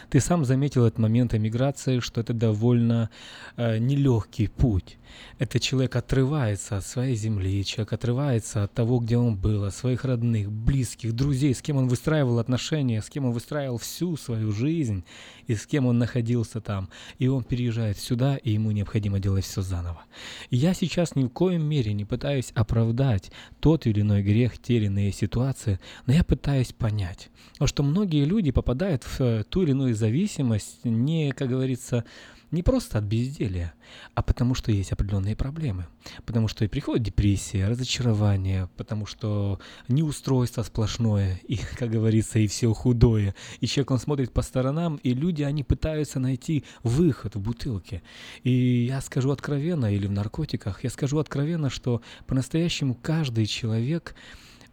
Ты 0.10 0.20
сам 0.20 0.46
заметил 0.46 0.86
этот 0.86 1.00
момент 1.00 1.34
эмиграции, 1.34 2.00
что 2.00 2.22
это 2.22 2.34
довольно 2.34 3.10
э, 3.58 3.78
нелегкий 3.78 4.48
путь. 4.48 4.98
Это 5.40 5.60
человек 5.60 5.96
отрывается 5.96 6.78
от 6.78 6.86
своей 6.86 7.16
земли, 7.16 7.64
человек 7.64 7.94
отрывается 7.94 8.64
от 8.64 8.74
того, 8.74 9.00
где 9.00 9.18
он 9.18 9.36
был, 9.36 9.64
от 9.64 9.74
своих 9.74 10.06
родных, 10.06 10.52
близких, 10.52 11.14
друзей, 11.14 11.54
с 11.54 11.62
кем 11.62 11.78
он 11.78 11.88
выстраивал 11.88 12.40
отношения, 12.40 13.02
с 13.02 13.10
кем 13.10 13.26
он 13.26 13.32
выстраивал 13.32 13.78
всю 13.78 14.18
свою 14.18 14.52
жизнь 14.52 15.04
и 15.48 15.56
с 15.56 15.66
кем 15.66 15.86
он 15.86 15.98
находился 15.98 16.62
там. 16.62 16.90
И 17.20 17.28
он 17.28 17.44
переезжает 17.44 17.98
сюда, 17.98 18.38
и 18.38 18.52
ему 18.52 18.72
необходимо 18.72 19.20
делать 19.20 19.46
все 19.46 19.62
заново. 19.62 20.04
Я 20.50 20.74
сейчас 20.74 21.16
ни 21.16 21.26
в 21.26 21.30
коем 21.30 21.64
мере 21.64 21.94
не 21.94 22.06
пытаюсь 22.06 22.52
оправдать 22.56 23.32
тот 23.60 23.88
или 23.88 24.02
иной 24.02 24.24
грех, 24.24 24.58
те 24.58 24.78
или 24.78 24.86
иные 24.86 25.12
ситуации, 25.12 25.80
но 26.06 26.14
я 26.14 26.24
пытаюсь 26.24 26.74
понять, 26.74 27.30
что 27.64 27.84
многие 27.84 28.26
люди 28.26 28.52
попадают 28.52 29.04
в 29.04 29.22
э, 29.22 29.44
ту 29.44 29.64
или 29.64 29.72
иную 29.72 29.94
зависимость 29.96 30.84
не, 30.84 31.32
как 31.32 31.50
говорится, 31.50 32.04
не 32.52 32.64
просто 32.64 33.00
от 33.00 33.04
безделия, 33.04 33.74
а 34.14 34.22
потому 34.22 34.56
что 34.56 34.72
есть 34.72 34.92
определенные 34.92 35.36
проблемы. 35.36 35.88
Потому 36.26 36.48
что 36.48 36.64
и 36.64 36.68
приходит 36.68 37.04
депрессия, 37.04 37.68
разочарование, 37.68 38.70
потому 38.78 39.06
что 39.06 39.60
неустройство 39.88 40.64
сплошное, 40.64 41.42
и, 41.48 41.58
как 41.58 41.90
говорится, 41.90 42.40
и 42.40 42.48
все 42.48 42.74
худое. 42.74 43.36
И 43.60 43.68
человек, 43.68 43.92
он 43.92 44.00
смотрит 44.00 44.32
по 44.32 44.42
сторонам, 44.42 44.98
и 44.98 45.14
люди, 45.14 45.44
они 45.44 45.64
пытаются 45.64 46.20
найти 46.20 46.64
выход 46.84 47.36
в 47.36 47.40
бутылке. 47.40 48.02
И 48.44 48.86
я 48.86 49.02
скажу 49.02 49.32
откровенно, 49.32 49.94
или 49.94 50.08
в 50.08 50.12
наркотиках, 50.12 50.84
я 50.84 50.90
скажу 50.90 51.18
откровенно, 51.18 51.70
что 51.70 52.02
по-настоящему 52.28 52.96
каждый 52.96 53.48
человек, 53.48 54.16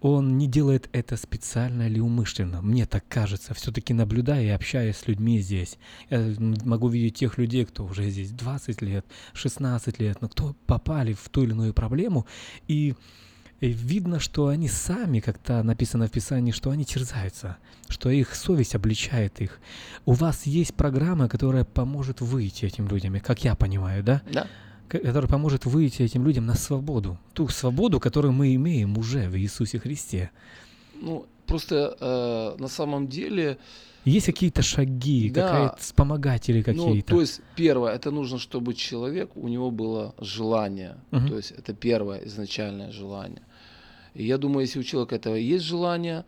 он 0.02 0.36
не 0.36 0.48
делает 0.48 0.88
это 0.92 1.16
специально 1.16 1.82
или 1.82 2.00
умышленно. 2.00 2.60
Мне 2.60 2.86
так 2.86 3.04
кажется. 3.08 3.54
Все-таки 3.54 3.94
наблюдая 3.94 4.42
и 4.42 4.48
общаясь 4.48 4.96
с 4.96 5.06
людьми 5.06 5.38
здесь, 5.38 5.78
я 6.10 6.34
могу 6.38 6.88
видеть 6.88 7.14
тех 7.14 7.38
людей, 7.38 7.64
кто 7.64 7.84
уже 7.84 8.10
здесь 8.10 8.32
20 8.32 8.82
лет, 8.82 9.06
16 9.32 10.00
лет, 10.00 10.20
но 10.20 10.28
кто 10.28 10.56
попали 10.66 11.12
в 11.12 11.28
ту 11.28 11.44
или 11.44 11.52
иную 11.52 11.72
проблему, 11.72 12.26
и 12.66 12.94
и 13.60 13.68
видно, 13.68 14.18
что 14.18 14.48
они 14.48 14.66
сами, 14.66 15.20
как-то 15.20 15.62
написано 15.62 16.08
в 16.08 16.10
Писании, 16.10 16.50
что 16.50 16.70
они 16.70 16.84
терзаются, 16.84 17.58
что 17.88 18.10
их 18.10 18.34
совесть 18.34 18.74
обличает 18.74 19.40
их. 19.40 19.60
У 20.04 20.14
вас 20.14 20.46
есть 20.46 20.74
программа, 20.74 21.28
которая 21.28 21.64
поможет 21.64 22.20
выйти 22.20 22.64
этим 22.64 22.88
людям, 22.88 23.20
как 23.20 23.44
я 23.44 23.54
понимаю, 23.54 24.02
да? 24.02 24.20
Да 24.32 24.48
который 25.00 25.28
поможет 25.28 25.66
выйти 25.66 26.02
этим 26.02 26.24
людям 26.26 26.46
на 26.46 26.55
свободу. 26.55 27.18
Ту 27.33 27.48
свободу, 27.48 28.00
которую 28.00 28.33
мы 28.33 28.55
имеем 28.55 28.98
уже 28.98 29.28
в 29.28 29.37
Иисусе 29.37 29.78
Христе. 29.78 30.31
Ну, 31.00 31.26
просто 31.46 31.96
э, 32.00 32.61
на 32.62 32.68
самом 32.68 33.09
деле... 33.09 33.59
Есть 34.05 34.26
какие-то 34.26 34.62
шаги, 34.62 35.31
да. 35.31 35.48
какие-то 35.48 35.76
вспомогатели 35.78 36.62
какие-то? 36.62 37.12
Ну, 37.12 37.16
то 37.16 37.20
есть, 37.20 37.40
первое, 37.57 37.94
это 37.94 38.11
нужно, 38.11 38.38
чтобы 38.38 38.74
человек, 38.74 39.31
у 39.37 39.48
него 39.48 39.70
было 39.70 40.14
желание. 40.18 40.96
Угу. 41.12 41.28
То 41.28 41.37
есть, 41.37 41.52
это 41.52 41.72
первое 41.72 42.26
изначальное 42.26 42.90
желание. 42.90 43.42
И 44.14 44.24
я 44.24 44.38
думаю, 44.38 44.62
если 44.62 44.81
у 44.81 44.83
человека 44.83 45.14
этого 45.14 45.37
есть 45.37 45.64
желание, 45.64 46.24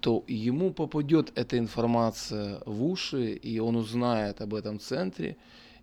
то 0.00 0.22
ему 0.28 0.70
попадет 0.70 1.32
эта 1.34 1.58
информация 1.58 2.60
в 2.66 2.84
уши, 2.84 3.32
и 3.32 3.58
он 3.58 3.76
узнает 3.76 4.42
об 4.42 4.54
этом 4.54 4.78
центре, 4.78 5.36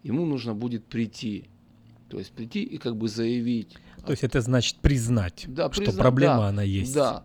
ему 0.03 0.25
нужно 0.25 0.53
будет 0.53 0.85
прийти 0.85 1.45
то 2.11 2.19
есть 2.19 2.31
прийти 2.31 2.61
и 2.61 2.77
как 2.77 2.97
бы 2.97 3.07
заявить. 3.07 3.77
То 4.05 4.11
есть 4.11 4.23
это 4.23 4.41
значит 4.41 4.75
признать, 4.77 5.45
да, 5.47 5.71
что 5.71 5.81
признать, 5.81 5.97
проблема 5.97 6.37
да, 6.37 6.47
она 6.47 6.63
есть. 6.63 6.93
Да. 6.93 7.23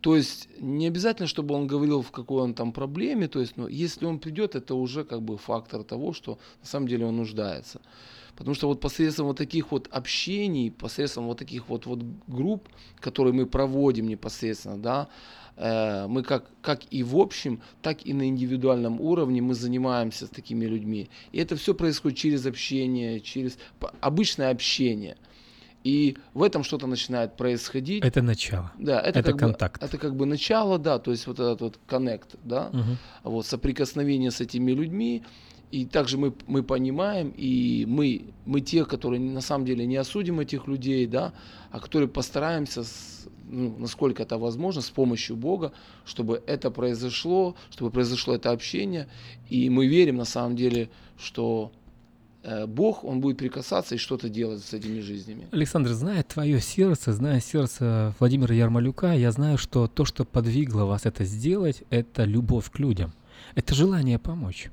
То 0.00 0.14
есть 0.14 0.48
не 0.60 0.86
обязательно, 0.86 1.26
чтобы 1.26 1.56
он 1.56 1.66
говорил, 1.66 2.02
в 2.02 2.12
какой 2.12 2.42
он 2.42 2.54
там 2.54 2.72
проблеме, 2.72 3.26
то 3.26 3.40
есть, 3.40 3.56
но 3.56 3.66
если 3.66 4.06
он 4.06 4.20
придет, 4.20 4.54
это 4.54 4.76
уже 4.76 5.04
как 5.04 5.22
бы 5.22 5.36
фактор 5.38 5.82
того, 5.82 6.12
что 6.12 6.38
на 6.60 6.66
самом 6.68 6.86
деле 6.86 7.04
он 7.04 7.16
нуждается. 7.16 7.80
Потому 8.36 8.54
что 8.54 8.68
вот 8.68 8.80
посредством 8.80 9.26
вот 9.26 9.36
таких 9.36 9.72
вот 9.72 9.88
общений, 9.90 10.70
посредством 10.70 11.26
вот 11.26 11.38
таких 11.38 11.68
вот, 11.68 11.86
вот 11.86 11.98
групп, 12.28 12.68
которые 13.00 13.34
мы 13.34 13.46
проводим 13.46 14.06
непосредственно, 14.06 14.78
да, 14.78 15.08
мы 15.58 16.22
как, 16.22 16.50
как 16.60 16.80
и 16.90 17.02
в 17.02 17.16
общем, 17.16 17.60
так 17.82 18.06
и 18.06 18.12
на 18.14 18.28
индивидуальном 18.28 19.00
уровне 19.00 19.42
мы 19.42 19.54
занимаемся 19.54 20.26
с 20.26 20.30
такими 20.30 20.64
людьми. 20.66 21.10
И 21.32 21.38
это 21.38 21.56
все 21.56 21.74
происходит 21.74 22.18
через 22.18 22.46
общение, 22.46 23.20
через 23.20 23.58
обычное 24.00 24.50
общение. 24.50 25.16
И 25.84 26.16
в 26.34 26.42
этом 26.42 26.64
что-то 26.64 26.86
начинает 26.86 27.36
происходить. 27.36 28.04
Это 28.04 28.20
начало. 28.20 28.72
Да, 28.78 29.00
это, 29.00 29.20
это 29.20 29.30
как 29.30 29.40
контакт. 29.40 29.80
Бы, 29.80 29.86
это 29.86 29.98
как 29.98 30.16
бы 30.16 30.26
начало, 30.26 30.78
да, 30.78 30.98
то 30.98 31.12
есть 31.12 31.26
вот 31.26 31.38
этот 31.38 31.60
вот 31.60 31.78
коннект, 31.86 32.36
да, 32.44 32.68
угу. 32.68 32.96
вот 33.24 33.46
соприкосновение 33.46 34.30
с 34.30 34.40
этими 34.40 34.72
людьми. 34.72 35.24
И 35.70 35.84
также 35.84 36.16
мы, 36.16 36.32
мы 36.46 36.62
понимаем, 36.62 37.32
и 37.36 37.84
мы, 37.86 38.22
мы 38.46 38.62
те, 38.62 38.86
которые 38.86 39.20
на 39.20 39.42
самом 39.42 39.66
деле 39.66 39.84
не 39.86 39.96
осудим 39.96 40.40
этих 40.40 40.66
людей, 40.66 41.06
да, 41.06 41.34
а 41.70 41.78
которые 41.78 42.08
постараемся 42.08 42.84
с, 42.84 43.28
ну, 43.50 43.76
насколько 43.78 44.22
это 44.22 44.38
возможно, 44.38 44.80
с 44.80 44.88
помощью 44.88 45.36
Бога, 45.36 45.72
чтобы 46.06 46.42
это 46.46 46.70
произошло, 46.70 47.54
чтобы 47.70 47.90
произошло 47.90 48.34
это 48.34 48.50
общение. 48.50 49.08
И 49.50 49.68
мы 49.68 49.86
верим 49.86 50.16
на 50.16 50.24
самом 50.24 50.56
деле, 50.56 50.88
что 51.18 51.70
э, 52.42 52.66
Бог, 52.66 53.04
Он 53.04 53.20
будет 53.20 53.36
прикасаться 53.36 53.94
и 53.94 53.98
что-то 53.98 54.30
делать 54.30 54.64
с 54.64 54.72
этими 54.72 55.00
жизнями. 55.00 55.48
Александр, 55.50 55.90
зная 55.90 56.22
твое 56.22 56.60
сердце, 56.60 57.12
зная 57.12 57.40
сердце 57.40 58.14
Владимира 58.20 58.54
Ярмолюка, 58.54 59.12
я 59.12 59.30
знаю, 59.32 59.58
что 59.58 59.86
то, 59.86 60.06
что 60.06 60.24
подвигло 60.24 60.84
вас 60.84 61.04
это 61.04 61.24
сделать, 61.24 61.82
это 61.90 62.24
любовь 62.24 62.70
к 62.70 62.78
людям. 62.78 63.12
Это 63.54 63.74
желание 63.74 64.18
помочь. 64.18 64.70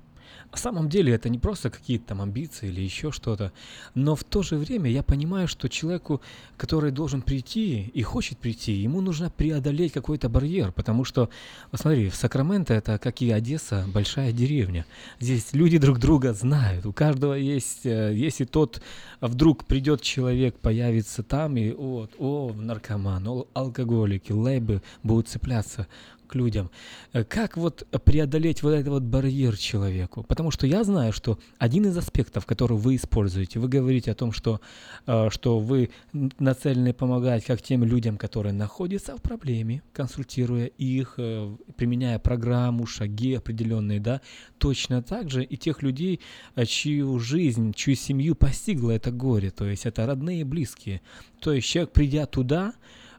Самом 0.57 0.89
деле 0.89 1.13
это 1.13 1.29
не 1.29 1.39
просто 1.39 1.69
какие-то 1.69 2.07
там 2.07 2.21
амбиции 2.21 2.67
или 2.67 2.81
еще 2.81 3.11
что-то, 3.11 3.51
но 3.93 4.15
в 4.15 4.23
то 4.23 4.43
же 4.43 4.57
время 4.57 4.89
я 4.89 5.03
понимаю, 5.03 5.47
что 5.47 5.69
человеку, 5.69 6.21
который 6.57 6.91
должен 6.91 7.21
прийти 7.21 7.91
и 7.93 8.01
хочет 8.03 8.37
прийти, 8.37 8.73
ему 8.73 9.01
нужно 9.01 9.29
преодолеть 9.29 9.93
какой-то 9.93 10.29
барьер, 10.29 10.71
потому 10.71 11.03
что, 11.03 11.29
посмотри, 11.71 12.09
в 12.09 12.15
Сакраменто 12.15 12.73
это, 12.73 12.97
как 12.97 13.21
и 13.21 13.31
Одесса, 13.31 13.85
большая 13.93 14.31
деревня. 14.31 14.85
Здесь 15.19 15.53
люди 15.53 15.77
друг 15.77 15.99
друга 15.99 16.33
знают, 16.33 16.85
у 16.85 16.93
каждого 16.93 17.33
есть, 17.33 17.85
э, 17.85 18.13
если 18.15 18.45
тот 18.45 18.81
вдруг 19.21 19.65
придет 19.65 20.01
человек, 20.01 20.57
появится 20.57 21.23
там, 21.23 21.57
и 21.57 21.71
вот, 21.71 22.11
о, 22.17 22.53
наркоман, 22.53 23.27
о, 23.27 23.47
алкоголики, 23.53 24.31
лейбы 24.31 24.81
будут 25.03 25.27
цепляться 25.27 25.87
к 26.25 26.35
людям. 26.35 26.69
Э, 27.13 27.23
как 27.23 27.57
вот 27.57 27.87
преодолеть 28.03 28.63
вот 28.63 28.71
этот 28.71 28.87
вот 28.87 29.03
барьер 29.03 29.57
человеку? 29.57 30.23
Потому 30.23 30.51
что 30.51 30.67
я 30.67 30.83
знаю, 30.83 31.13
что 31.13 31.39
один 31.57 31.85
из 31.85 31.97
аспектов, 31.97 32.45
который 32.45 32.77
вы 32.77 32.95
используете, 32.95 33.59
вы 33.59 33.67
говорите 33.67 34.11
о 34.11 34.15
том, 34.15 34.31
что, 34.31 34.59
э, 35.07 35.29
что 35.31 35.59
вы 35.59 35.89
нацелены 36.13 36.93
помогать 36.93 37.45
как 37.45 37.61
тем 37.61 37.83
людям, 37.83 38.17
которые 38.17 38.53
находятся 38.53 39.15
в 39.15 39.21
проблеме, 39.21 39.81
консультируя 39.93 40.65
их, 40.65 41.15
э, 41.17 41.55
применяя 41.77 42.19
программу, 42.19 42.85
шаги 42.85 43.35
определенные, 43.35 43.99
да, 43.99 44.21
точно 44.57 45.01
так 45.01 45.29
же 45.29 45.43
и 45.43 45.57
тех 45.57 45.81
людей, 45.81 46.19
чью 46.65 47.19
жизнь, 47.19 47.73
чью 47.73 47.95
семью 47.95 48.35
постигло 48.35 48.91
это 48.91 49.11
горе, 49.11 49.51
то 49.51 49.65
есть 49.65 49.85
это 49.85 50.05
родные 50.05 50.41
и 50.41 50.43
близкие. 50.43 51.01
То 51.39 51.53
есть 51.53 51.67
человек, 51.67 51.91
придя 51.93 52.25
туда, 52.25 52.73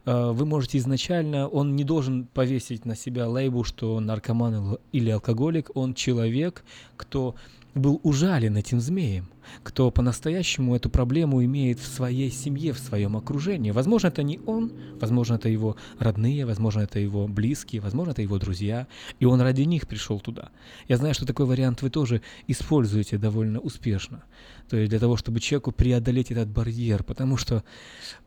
вы 0.07 0.47
можете 0.47 0.79
изначально, 0.79 1.49
он 1.49 1.75
не 1.77 1.85
должен 1.85 2.27
повесить 2.27 2.85
на 2.85 2.95
себя 2.95 3.29
лейбу, 3.29 3.65
что 3.65 3.95
он 3.97 4.07
наркоман 4.07 4.79
или 4.93 5.11
алкоголик, 5.11 5.71
он 5.75 5.95
человек, 5.95 6.65
кто 6.97 7.35
был 7.75 8.01
ужален 8.05 8.57
этим 8.57 8.81
змеем, 8.81 9.29
кто 9.63 9.91
по-настоящему 9.91 10.75
эту 10.77 10.91
проблему 10.91 11.45
имеет 11.45 11.79
в 11.79 11.87
своей 11.87 12.31
семье, 12.31 12.73
в 12.73 12.79
своем 12.79 13.17
окружении. 13.17 13.71
Возможно, 13.71 14.09
это 14.09 14.23
не 14.23 14.39
он, 14.47 14.73
возможно, 15.01 15.35
это 15.35 15.49
его 15.49 15.77
родные, 15.99 16.47
возможно, 16.47 16.81
это 16.81 16.99
его 16.99 17.27
близкие, 17.29 17.81
возможно, 17.81 18.13
это 18.13 18.23
его 18.23 18.39
друзья, 18.39 18.87
и 19.21 19.25
он 19.25 19.41
ради 19.41 19.63
них 19.63 19.87
пришел 19.87 20.21
туда. 20.21 20.51
Я 20.89 20.97
знаю, 20.97 21.15
что 21.15 21.27
такой 21.27 21.47
вариант 21.47 21.83
вы 21.83 21.91
тоже 21.91 22.23
используете 22.47 23.19
довольно 23.19 23.61
успешно. 23.61 24.23
То 24.69 24.77
есть 24.77 24.91
для 24.91 24.99
того, 24.99 25.17
чтобы 25.17 25.41
человеку 25.41 25.71
преодолеть 25.71 26.31
этот 26.31 26.49
барьер, 26.49 27.05
потому 27.05 27.37
что 27.37 27.63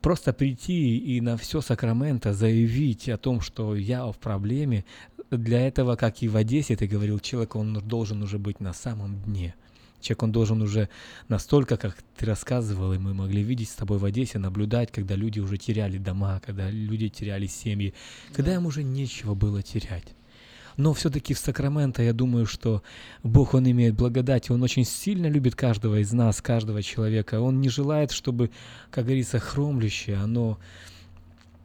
просто 0.00 0.32
прийти 0.32 0.96
и 0.96 1.20
на 1.20 1.36
все 1.36 1.60
Сакраменто 1.60 2.32
заявить 2.32 3.08
о 3.08 3.18
том, 3.18 3.40
что 3.40 3.76
я 3.76 4.06
в 4.06 4.16
проблеме, 4.16 4.84
для 5.30 5.66
этого, 5.66 5.96
как 5.96 6.22
и 6.22 6.28
в 6.28 6.36
Одессе, 6.36 6.76
ты 6.76 6.86
говорил, 6.86 7.20
человек, 7.20 7.54
он 7.56 7.74
должен 7.74 8.22
уже 8.22 8.38
быть 8.38 8.60
на 8.60 8.72
самом 8.72 9.20
дне. 9.22 9.54
Человек, 10.00 10.22
он 10.22 10.32
должен 10.32 10.62
уже 10.62 10.88
настолько, 11.28 11.76
как 11.76 11.96
ты 12.16 12.26
рассказывал, 12.26 12.92
и 12.92 12.98
мы 12.98 13.14
могли 13.14 13.42
видеть 13.42 13.70
с 13.70 13.74
тобой 13.74 13.98
в 13.98 14.04
Одессе, 14.04 14.38
наблюдать, 14.38 14.90
когда 14.90 15.14
люди 15.14 15.40
уже 15.40 15.56
теряли 15.56 15.98
дома, 15.98 16.40
когда 16.44 16.70
люди 16.70 17.08
теряли 17.08 17.46
семьи, 17.46 17.94
когда 18.32 18.54
им 18.54 18.66
уже 18.66 18.82
нечего 18.82 19.34
было 19.34 19.62
терять. 19.62 20.14
Но 20.76 20.94
все-таки 20.94 21.34
в 21.34 21.38
Сакраменто 21.38 22.02
я 22.02 22.12
думаю, 22.12 22.46
что 22.46 22.82
Бог, 23.22 23.54
Он 23.54 23.70
имеет 23.70 23.94
благодать, 23.94 24.50
Он 24.50 24.62
очень 24.62 24.84
сильно 24.84 25.26
любит 25.26 25.54
каждого 25.54 26.00
из 26.00 26.12
нас, 26.12 26.40
каждого 26.40 26.82
человека. 26.82 27.40
Он 27.40 27.60
не 27.60 27.68
желает, 27.68 28.12
чтобы, 28.12 28.50
как 28.90 29.04
говорится, 29.04 29.38
хромлющее, 29.38 30.16
оно 30.16 30.58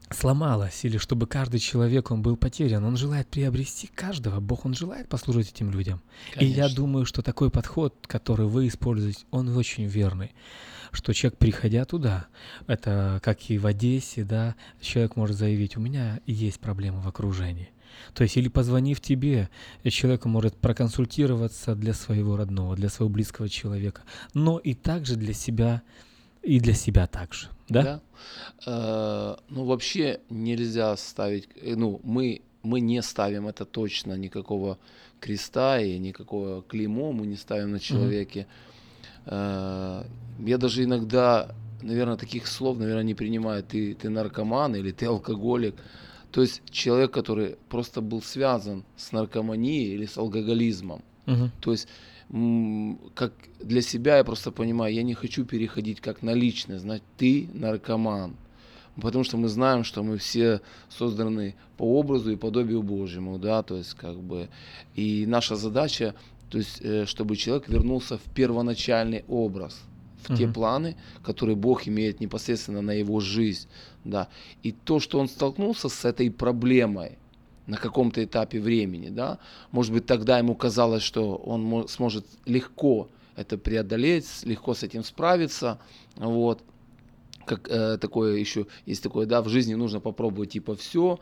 сломалось, 0.10 0.86
или 0.86 0.98
чтобы 0.98 1.28
каждый 1.28 1.60
человек, 1.60 2.12
он 2.12 2.22
был 2.22 2.38
потерян. 2.38 2.84
Он 2.84 2.98
желает 2.98 3.28
приобрести 3.28 3.88
каждого. 3.88 4.40
Бог, 4.40 4.66
Он 4.66 4.74
желает 4.74 5.10
послужить 5.10 5.52
этим 5.52 5.72
людям. 5.72 6.02
Конечно. 6.34 6.54
И 6.54 6.58
я 6.58 6.70
думаю, 6.70 7.06
что 7.06 7.22
такой 7.22 7.50
подход, 7.50 7.96
который 8.08 8.48
вы 8.48 8.68
используете, 8.68 9.26
он 9.32 9.56
очень 9.56 9.86
верный. 9.86 10.34
Что 10.92 11.14
человек, 11.14 11.38
приходя 11.38 11.86
туда, 11.86 12.28
это 12.68 13.20
как 13.24 13.50
и 13.50 13.58
в 13.58 13.66
Одессе, 13.66 14.24
да, 14.24 14.56
человек 14.80 15.16
может 15.16 15.38
заявить, 15.38 15.76
у 15.76 15.82
меня 15.82 16.20
есть 16.26 16.60
проблемы 16.60 17.02
в 17.02 17.08
окружении. 17.08 17.70
То 18.14 18.24
есть 18.24 18.38
или 18.38 18.48
позвонив 18.48 19.02
тебе, 19.02 19.50
человек 19.84 20.26
может 20.26 20.56
проконсультироваться 20.56 21.76
для 21.76 21.94
своего 21.94 22.38
родного, 22.38 22.76
для 22.76 22.90
своего 22.90 23.12
близкого 23.14 23.50
человека, 23.50 24.04
но 24.34 24.58
и 24.58 24.74
также 24.74 25.16
для 25.16 25.34
себя 25.34 25.82
и 26.44 26.60
для 26.60 26.74
себя 26.74 27.08
также, 27.08 27.48
да? 27.68 27.84
Да. 27.84 28.02
Э, 28.66 29.36
ну, 29.50 29.66
вообще 29.66 30.20
нельзя 30.30 30.96
ставить, 30.98 31.50
э, 31.56 31.76
ну, 31.76 32.00
мы, 32.04 32.42
мы 32.64 32.80
не 32.80 33.02
ставим 33.02 33.48
это 33.48 33.66
точно 33.66 34.14
никакого 34.14 34.78
креста 35.20 35.80
и 35.80 35.98
никакого 35.98 36.62
клеймо 36.62 37.12
мы 37.12 37.26
не 37.26 37.36
ставим 37.36 37.72
на 37.72 37.80
человеке. 37.80 38.48
Mm-hmm. 39.26 40.06
Я 40.46 40.58
даже 40.58 40.84
иногда, 40.84 41.56
наверное, 41.82 42.18
таких 42.18 42.46
слов, 42.48 42.78
наверное, 42.78 43.04
не 43.04 43.16
принимаю. 43.16 43.64
Ты, 43.64 43.96
ты 43.96 44.10
наркоман 44.10 44.76
или 44.76 44.92
ты 44.92 45.08
алкоголик. 45.08 45.76
То 46.32 46.42
есть 46.42 46.62
человек, 46.70 47.12
который 47.12 47.56
просто 47.70 48.02
был 48.02 48.22
связан 48.22 48.84
с 48.98 49.12
наркоманией 49.12 49.96
или 49.96 50.06
с 50.06 50.18
алкоголизмом. 50.18 51.02
Uh-huh. 51.26 51.50
То 51.62 51.72
есть 51.72 51.88
как 52.30 53.34
для 53.60 53.82
себя 53.82 54.18
я 54.18 54.24
просто 54.24 54.52
понимаю, 54.52 54.94
я 54.94 55.04
не 55.04 55.14
хочу 55.14 55.46
переходить 55.46 56.02
как 56.02 56.22
на 56.22 56.34
личность, 56.34 56.82
знать, 56.82 57.04
ты 57.18 57.48
наркоман. 57.54 58.36
Потому 59.02 59.24
что 59.26 59.38
мы 59.38 59.50
знаем, 59.50 59.84
что 59.84 60.04
мы 60.04 60.18
все 60.18 60.62
созданы 60.90 61.56
по 61.78 61.84
образу 62.00 62.32
и 62.32 62.38
подобию 62.38 62.82
Божьему, 62.82 63.38
да, 63.38 63.62
то 63.62 63.76
есть 63.76 63.94
как 63.94 64.18
бы, 64.18 64.48
и 64.96 65.26
наша 65.28 65.56
задача, 65.56 66.16
то 66.50 66.58
есть, 66.58 66.80
э, 66.82 67.06
чтобы 67.06 67.36
человек 67.36 67.68
вернулся 67.68 68.18
в 68.18 68.24
первоначальный 68.34 69.26
образ, 69.28 69.82
в 70.24 70.30
uh-huh. 70.30 70.38
те 70.38 70.48
планы, 70.48 70.96
которые 71.24 71.58
Бог 71.58 71.88
имеет 71.88 72.22
непосредственно 72.22 72.82
на 72.82 72.92
его 72.92 73.20
жизнь, 73.20 73.68
да. 74.06 74.30
И 74.64 74.72
то, 74.72 75.02
что 75.02 75.20
он 75.20 75.28
столкнулся 75.28 75.90
с 75.90 76.06
этой 76.06 76.32
проблемой, 76.32 77.18
на 77.68 77.78
каком-то 77.78 78.24
этапе 78.24 78.60
времени, 78.60 79.10
да, 79.10 79.40
может 79.72 79.92
быть, 79.92 80.06
тогда 80.06 80.38
ему 80.38 80.56
казалось, 80.56 81.04
что 81.04 81.36
он 81.36 81.88
сможет 81.88 82.26
легко 82.46 83.10
это 83.36 83.58
преодолеть, 83.58 84.28
легко 84.44 84.74
с 84.74 84.84
этим 84.84 85.04
справиться, 85.04 85.80
вот, 86.16 86.62
как 87.46 87.70
э, 87.70 87.98
такое 87.98 88.38
еще 88.38 88.68
есть 88.86 89.04
такое, 89.04 89.26
да, 89.26 89.42
в 89.42 89.50
жизни 89.50 89.76
нужно 89.76 90.00
попробовать 90.00 90.52
типа 90.52 90.76
все, 90.76 91.20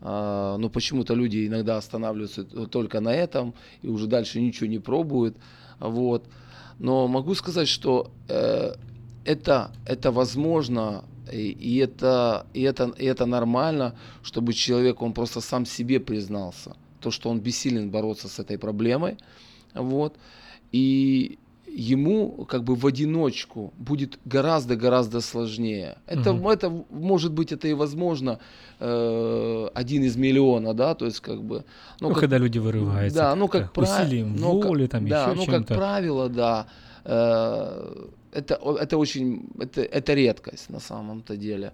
э, 0.00 0.56
но 0.58 0.68
почему-то 0.68 1.14
люди 1.14 1.46
иногда 1.46 1.76
останавливаются 1.76 2.44
только 2.44 3.00
на 3.00 3.14
этом 3.14 3.54
и 3.82 3.88
уже 3.88 4.06
дальше 4.06 4.40
ничего 4.40 4.66
не 4.66 4.78
пробуют, 4.78 5.36
вот, 5.78 6.26
но 6.78 7.08
могу 7.08 7.34
сказать, 7.34 7.68
что 7.68 8.10
э, 8.28 8.74
это 9.24 9.72
это 9.86 10.10
возможно 10.10 11.04
и, 11.32 11.50
и, 11.50 11.78
это, 11.78 12.46
и, 12.54 12.62
это, 12.62 12.92
и 12.98 13.04
это 13.04 13.26
нормально, 13.26 13.94
чтобы 14.22 14.52
человек, 14.52 15.02
он 15.02 15.12
просто 15.12 15.40
сам 15.40 15.66
себе 15.66 16.00
признался, 16.00 16.76
то, 17.00 17.10
что 17.10 17.30
он 17.30 17.40
бессилен 17.40 17.90
бороться 17.90 18.28
с 18.28 18.38
этой 18.38 18.58
проблемой. 18.58 19.16
Вот. 19.74 20.16
И 20.72 21.38
ему 21.74 22.46
как 22.48 22.62
бы 22.62 22.76
в 22.76 22.86
одиночку 22.86 23.72
будет 23.78 24.18
гораздо-гораздо 24.24 25.20
сложнее. 25.20 25.98
Это, 26.06 26.32
угу. 26.32 26.50
это 26.50 26.70
может 26.90 27.32
быть, 27.32 27.52
это 27.52 27.68
и 27.68 27.72
возможно 27.72 28.38
э, 28.78 29.68
один 29.74 30.04
из 30.04 30.16
миллиона, 30.16 30.72
да, 30.74 30.94
то 30.94 31.04
есть 31.06 31.20
как 31.20 31.42
бы. 31.42 31.64
Ну, 32.00 32.08
ну 32.08 32.14
как, 32.14 32.20
когда 32.20 32.38
люди 32.38 32.58
вырываются. 32.58 33.18
Да, 33.18 33.34
ну 33.34 33.48
как 33.48 33.72
правило. 33.72 34.28
Ну, 34.28 34.60
воли, 34.62 34.86
там 34.86 35.08
да, 35.08 35.30
еще 35.30 35.34
ну 35.34 35.46
как 35.46 35.66
правило, 35.66 36.28
да. 36.28 36.66
Э, 37.04 38.06
это, 38.34 38.60
это 38.80 38.98
очень, 38.98 39.48
это, 39.58 39.82
это 39.82 40.14
редкость 40.14 40.70
на 40.70 40.80
самом-то 40.80 41.36
деле. 41.36 41.72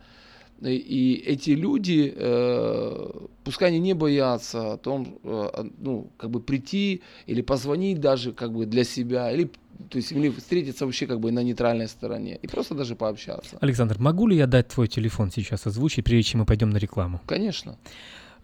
И, 0.62 1.22
эти 1.26 1.50
люди, 1.50 2.12
э, 2.14 3.10
пускай 3.44 3.68
они 3.68 3.80
не 3.80 3.94
боятся 3.94 4.72
о 4.74 4.76
том, 4.76 5.18
э, 5.24 5.64
ну, 5.78 6.10
как 6.18 6.30
бы 6.30 6.40
прийти 6.40 7.00
или 7.26 7.40
позвонить 7.40 8.00
даже 8.00 8.32
как 8.32 8.52
бы 8.52 8.66
для 8.66 8.84
себя, 8.84 9.32
или 9.32 9.50
то 9.88 9.96
есть 9.96 10.12
или 10.12 10.28
встретиться 10.28 10.84
вообще 10.84 11.06
как 11.06 11.20
бы 11.20 11.32
на 11.32 11.42
нейтральной 11.42 11.88
стороне 11.88 12.38
и 12.42 12.46
просто 12.46 12.74
даже 12.74 12.94
пообщаться. 12.94 13.56
Александр, 13.62 13.98
могу 13.98 14.26
ли 14.26 14.36
я 14.36 14.46
дать 14.46 14.68
твой 14.68 14.88
телефон 14.88 15.30
сейчас 15.30 15.66
озвучить, 15.66 16.04
прежде 16.04 16.32
чем 16.32 16.40
мы 16.40 16.46
пойдем 16.46 16.68
на 16.68 16.76
рекламу? 16.76 17.20
Конечно. 17.26 17.78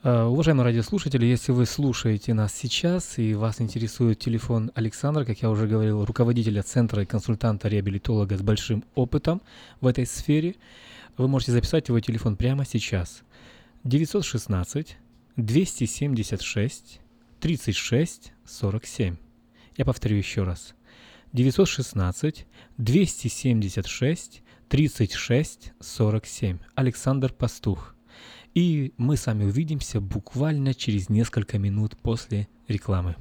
Э, 0.03 0.25
уважаемые 0.25 0.67
радиослушатели, 0.67 1.25
если 1.25 1.53
вы 1.53 1.65
слушаете 1.65 2.35
нас 2.35 2.55
сейчас 2.55 3.19
и 3.19 3.35
вас 3.35 3.61
интересует 3.61 4.19
телефон 4.19 4.71
Александра, 4.75 5.25
как 5.25 5.41
я 5.41 5.51
уже 5.51 5.67
говорил, 5.67 6.05
руководителя 6.05 6.63
центра 6.63 7.03
и 7.03 7.07
консультанта-реабилитолога 7.07 8.37
с 8.37 8.43
большим 8.43 8.85
опытом 8.95 9.41
в 9.81 9.87
этой 9.87 10.07
сфере, 10.07 10.57
вы 11.17 11.29
можете 11.29 11.53
записать 11.53 11.89
его 11.89 11.99
телефон 12.01 12.37
прямо 12.37 12.67
сейчас. 12.67 13.23
916 13.85 14.99
276 15.37 17.01
36 17.41 18.33
47. 18.45 19.17
Я 19.77 19.85
повторю 19.85 20.17
еще 20.17 20.43
раз. 20.45 20.75
916 21.33 22.47
276 22.77 24.43
36 24.69 25.73
47. 25.81 26.59
Александр 26.75 27.33
Пастух. 27.33 27.96
И 28.57 28.95
мы 28.97 29.19
с 29.19 29.27
вами 29.27 29.45
увидимся 29.45 30.01
буквально 30.01 30.73
через 30.73 31.11
несколько 31.11 31.59
минут 31.59 31.95
после 31.99 32.49
рекламы. 32.69 33.15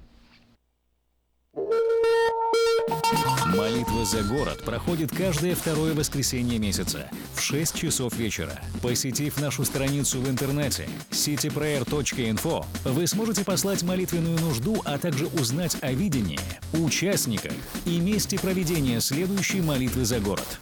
Молитва 3.53 4.05
за 4.05 4.23
город 4.23 4.63
проходит 4.63 5.11
каждое 5.11 5.53
второе 5.55 5.93
воскресенье 5.93 6.57
месяца 6.57 7.09
в 7.33 7.41
6 7.41 7.75
часов 7.75 8.15
вечера. 8.15 8.61
Посетив 8.81 9.41
нашу 9.41 9.65
страницу 9.65 10.21
в 10.21 10.29
интернете 10.29 10.87
cityprayer.info, 11.11 12.65
вы 12.85 13.05
сможете 13.05 13.43
послать 13.43 13.83
молитвенную 13.83 14.39
нужду, 14.39 14.81
а 14.85 14.97
также 14.97 15.27
узнать 15.27 15.75
о 15.81 15.91
видении, 15.91 16.39
участниках 16.71 17.53
и 17.85 17.99
месте 17.99 18.39
проведения 18.39 19.01
следующей 19.01 19.59
молитвы 19.59 20.05
за 20.05 20.21
город. 20.21 20.61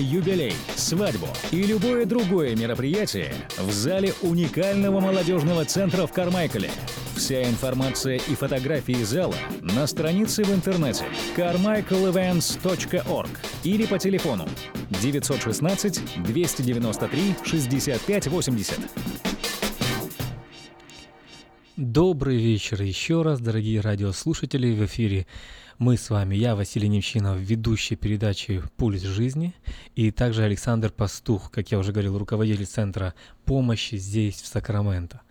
юбилей, 0.00 0.54
свадьбу 0.76 1.28
и 1.50 1.62
любое 1.62 2.06
другое 2.06 2.56
мероприятие 2.56 3.32
в 3.58 3.70
зале 3.70 4.14
уникального 4.22 5.00
молодежного 5.00 5.64
центра 5.64 6.06
в 6.06 6.12
Кармайкале. 6.12 6.70
Вся 7.16 7.42
информация 7.42 8.16
и 8.16 8.34
фотографии 8.34 9.02
зала 9.02 9.34
на 9.60 9.86
странице 9.86 10.42
в 10.44 10.52
интернете 10.54 11.04
carmichaelevents.org 11.36 13.30
или 13.64 13.86
по 13.86 13.98
телефону 13.98 14.48
916 15.02 16.22
293 16.22 17.34
65 17.44 18.26
80. 18.28 18.78
Добрый 21.76 22.36
вечер 22.36 22.82
еще 22.82 23.22
раз, 23.22 23.40
дорогие 23.40 23.80
радиослушатели. 23.80 24.70
В 24.72 24.84
эфире 24.84 25.26
мы 25.80 25.96
с 25.96 26.10
вами, 26.10 26.34
я 26.34 26.54
Василий 26.56 26.88
Немчинов, 26.88 27.38
ведущий 27.38 27.96
передачи 27.96 28.62
«Пульс 28.76 29.00
жизни», 29.00 29.54
и 29.94 30.10
также 30.10 30.42
Александр 30.42 30.90
Пастух, 30.90 31.50
как 31.50 31.70
я 31.72 31.78
уже 31.78 31.92
говорил, 31.92 32.18
руководитель 32.18 32.66
Центра 32.66 33.14
помощи 33.50 33.96
здесь, 33.96 34.40
в 34.40 34.46
Сакраменто. 34.46 35.22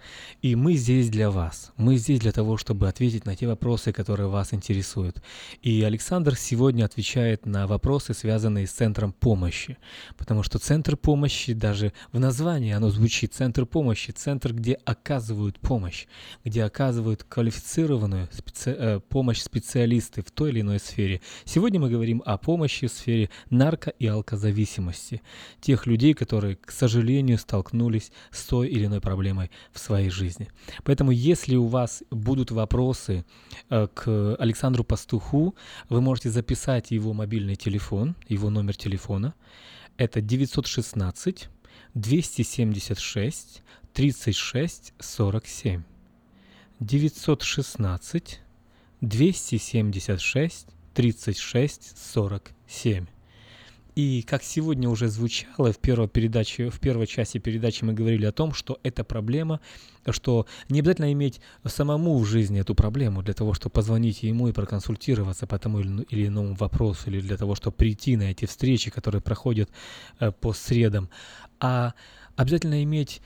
И 0.41 0.53
мы 0.55 0.73
здесь 0.73 1.09
для 1.09 1.31
вас. 1.31 1.71
Мы 1.77 1.95
здесь 1.95 2.19
для 2.19 2.33
того, 2.33 2.57
чтобы 2.57 2.89
ответить 2.89 3.25
на 3.25 3.33
те 3.33 3.47
вопросы, 3.47 3.93
которые 3.93 4.27
вас 4.27 4.53
интересуют. 4.53 5.21
И 5.61 5.81
Александр 5.83 6.35
сегодня 6.35 6.83
отвечает 6.83 7.45
на 7.45 7.65
вопросы, 7.65 8.13
связанные 8.13 8.67
с 8.67 8.71
Центром 8.71 9.13
помощи. 9.13 9.77
Потому 10.17 10.43
что 10.43 10.59
Центр 10.59 10.97
помощи, 10.97 11.53
даже 11.53 11.93
в 12.11 12.19
названии 12.19 12.73
оно 12.73 12.89
звучит, 12.89 13.33
Центр 13.33 13.65
помощи, 13.65 14.11
Центр, 14.11 14.53
где 14.53 14.73
оказывают 14.73 15.57
помощь, 15.57 16.05
где 16.43 16.63
оказывают 16.63 17.23
квалифицированную 17.23 18.27
специ... 18.33 18.75
э, 18.77 18.99
помощь 18.99 19.39
специалисты 19.39 20.23
в 20.23 20.31
той 20.31 20.49
или 20.49 20.59
иной 20.59 20.79
сфере. 20.79 21.21
Сегодня 21.45 21.79
мы 21.79 21.89
говорим 21.89 22.21
о 22.25 22.37
помощи 22.37 22.87
в 22.87 22.91
сфере 22.91 23.29
нарко- 23.49 23.93
и 23.97 24.07
алкозависимости. 24.07 25.21
Тех 25.61 25.87
людей, 25.87 26.13
которые, 26.13 26.57
к 26.57 26.71
сожалению, 26.71 27.37
столкнулись 27.37 28.08
столкнулись 28.09 28.19
с 28.31 28.43
той 28.45 28.67
или 28.67 28.85
иной 28.85 28.99
проблемой 29.01 29.49
в 29.71 29.79
своей 29.79 30.09
жизни. 30.09 30.47
Поэтому, 30.83 31.11
если 31.11 31.55
у 31.55 31.67
вас 31.67 32.03
будут 32.11 32.51
вопросы 32.51 33.25
э, 33.69 33.87
к 33.93 34.35
Александру 34.39 34.83
Пастуху, 34.83 35.55
вы 35.89 36.01
можете 36.01 36.29
записать 36.29 36.91
его 36.91 37.13
мобильный 37.13 37.55
телефон, 37.55 38.15
его 38.27 38.49
номер 38.49 38.75
телефона. 38.75 39.33
Это 39.97 40.21
916 40.21 41.49
276 41.93 43.63
36 43.93 44.93
47. 44.99 45.83
916 46.79 48.39
276 49.01 50.67
36 50.93 51.97
47. 51.97 53.05
И 53.99 54.21
как 54.21 54.43
сегодня 54.43 54.87
уже 54.87 55.09
звучало 55.09 55.73
в 55.73 55.77
первой 55.77 56.07
передаче, 56.07 56.69
в 56.69 56.79
первой 56.79 57.05
части 57.05 57.37
передачи 57.37 57.83
мы 57.83 57.91
говорили 57.91 58.25
о 58.25 58.31
том, 58.31 58.53
что 58.53 58.79
эта 58.81 59.03
проблема, 59.03 59.59
что 60.09 60.45
не 60.69 60.79
обязательно 60.79 61.11
иметь 61.11 61.41
самому 61.65 62.17
в 62.17 62.25
жизни 62.25 62.61
эту 62.61 62.75
проблему 62.75 63.21
для 63.23 63.33
того, 63.33 63.53
чтобы 63.53 63.73
позвонить 63.73 64.23
ему 64.23 64.47
и 64.47 64.53
проконсультироваться 64.53 65.47
по 65.47 65.59
тому 65.59 65.81
или 65.81 66.27
иному 66.27 66.55
вопросу, 66.55 67.09
или 67.09 67.19
для 67.19 67.35
того, 67.35 67.55
чтобы 67.55 67.75
прийти 67.75 68.15
на 68.15 68.31
эти 68.31 68.45
встречи, 68.45 68.89
которые 68.89 69.21
проходят 69.21 69.69
э, 70.21 70.31
по 70.31 70.53
средам, 70.53 71.09
а 71.59 71.93
обязательно 72.37 72.81
иметь 72.83 73.21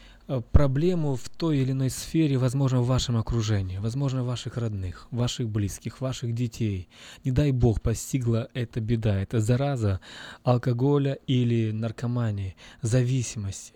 проблему 0.51 1.15
в 1.15 1.29
той 1.29 1.59
или 1.59 1.71
иной 1.71 1.89
сфере, 1.89 2.37
возможно, 2.37 2.81
в 2.81 2.87
вашем 2.87 3.17
окружении, 3.17 3.77
возможно, 3.77 4.23
ваших 4.23 4.57
родных, 4.57 5.07
ваших 5.11 5.49
близких, 5.49 6.01
ваших 6.01 6.33
детей. 6.33 6.89
Не 7.23 7.31
дай 7.31 7.51
бог 7.51 7.81
постигла 7.81 8.49
эта 8.53 8.79
беда, 8.79 9.19
эта 9.19 9.39
зараза 9.39 9.99
алкоголя 10.43 11.13
или 11.27 11.71
наркомании, 11.71 12.55
зависимости. 12.81 13.73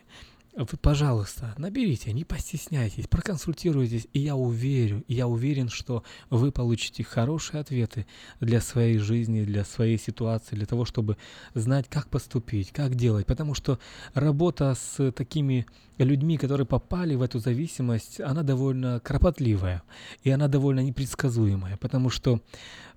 Вы, 0.58 0.66
пожалуйста, 0.82 1.54
наберите, 1.60 2.12
не 2.14 2.24
постесняйтесь, 2.24 3.06
проконсультируйтесь, 3.08 4.08
и 4.12 4.22
я 4.22 4.36
уверен, 4.36 5.06
я 5.08 5.28
уверен, 5.28 5.70
что 5.70 6.04
вы 6.32 6.52
получите 6.52 7.04
хорошие 7.04 7.62
ответы 7.62 8.08
для 8.40 8.60
своей 8.60 8.98
жизни, 8.98 9.44
для 9.44 9.64
своей 9.64 10.00
ситуации, 10.00 10.56
для 10.56 10.66
того, 10.66 10.84
чтобы 10.84 11.18
знать, 11.54 11.86
как 11.88 12.10
поступить, 12.10 12.72
как 12.72 12.96
делать, 12.96 13.28
потому 13.28 13.54
что 13.54 13.78
работа 14.16 14.74
с 14.74 15.12
такими 15.12 15.68
людьми, 16.00 16.40
которые 16.40 16.66
попали 16.66 17.14
в 17.14 17.22
эту 17.22 17.38
зависимость, 17.38 18.20
она 18.20 18.42
довольно 18.42 19.00
кропотливая, 19.00 19.84
и 20.24 20.32
она 20.32 20.48
довольно 20.48 20.80
непредсказуемая, 20.80 21.78
потому 21.78 22.10
что, 22.10 22.42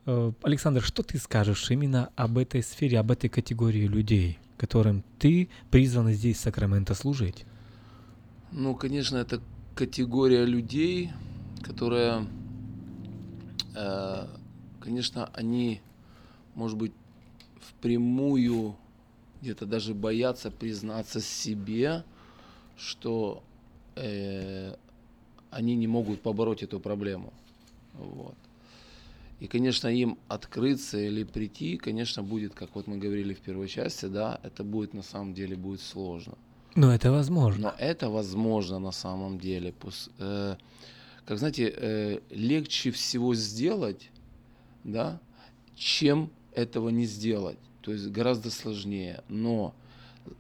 э, 0.07 0.33
Александр, 0.43 0.81
что 0.81 1.03
ты 1.03 1.19
скажешь 1.19 1.71
именно 1.71 2.09
об 2.17 2.39
этой 2.39 2.63
сфере, 2.63 3.01
об 3.01 3.11
этой 3.11 3.29
категории 3.29 3.87
людей? 3.87 4.39
которым 4.57 5.03
ты 5.19 5.49
призван 5.71 6.11
здесь, 6.11 6.37
в 6.37 6.41
Сакраменто, 6.41 6.95
служить? 6.95 7.47
Ну, 8.53 8.75
конечно, 8.75 9.17
это 9.17 9.41
категория 9.77 10.45
людей, 10.45 11.11
которая, 11.63 12.27
э, 13.77 14.27
конечно, 14.81 15.31
они, 15.35 15.81
может 16.57 16.77
быть, 16.77 16.93
впрямую 17.61 18.77
где-то 19.41 19.67
даже 19.67 19.95
боятся 19.95 20.51
признаться 20.51 21.21
себе, 21.21 22.03
что 22.77 23.43
э, 23.95 24.75
они 25.51 25.77
не 25.77 25.87
могут 25.87 26.21
побороть 26.21 26.65
эту 26.65 26.81
проблему. 26.81 27.33
Вот. 27.95 28.35
И, 29.39 29.47
конечно, 29.47 29.87
им 29.87 30.19
открыться 30.27 30.99
или 30.99 31.23
прийти, 31.23 31.77
конечно, 31.77 32.25
будет, 32.25 32.55
как 32.55 32.75
вот 32.75 32.89
мы 32.89 32.99
говорили 32.99 33.33
в 33.33 33.41
первой 33.41 33.69
части, 33.69 34.07
да, 34.07 34.41
это 34.43 34.65
будет 34.65 34.93
на 34.93 35.03
самом 35.03 35.35
деле 35.35 35.57
будет 35.57 35.81
сложно. 35.81 36.35
Но 36.75 36.93
это 36.93 37.11
возможно. 37.11 37.63
Но 37.63 37.75
это 37.79 38.09
возможно 38.11 38.79
на 38.79 38.93
самом 38.93 39.39
деле. 39.39 39.75
Э, 40.19 40.57
как 41.25 41.39
знаете, 41.39 41.75
э, 41.77 42.21
легче 42.31 42.91
всего 42.91 43.35
сделать, 43.35 44.11
да, 44.85 45.21
чем 45.75 46.31
этого 46.55 46.89
не 46.91 47.07
сделать. 47.07 47.59
То 47.81 47.93
есть 47.93 48.09
гораздо 48.09 48.51
сложнее. 48.51 49.23
Но 49.29 49.75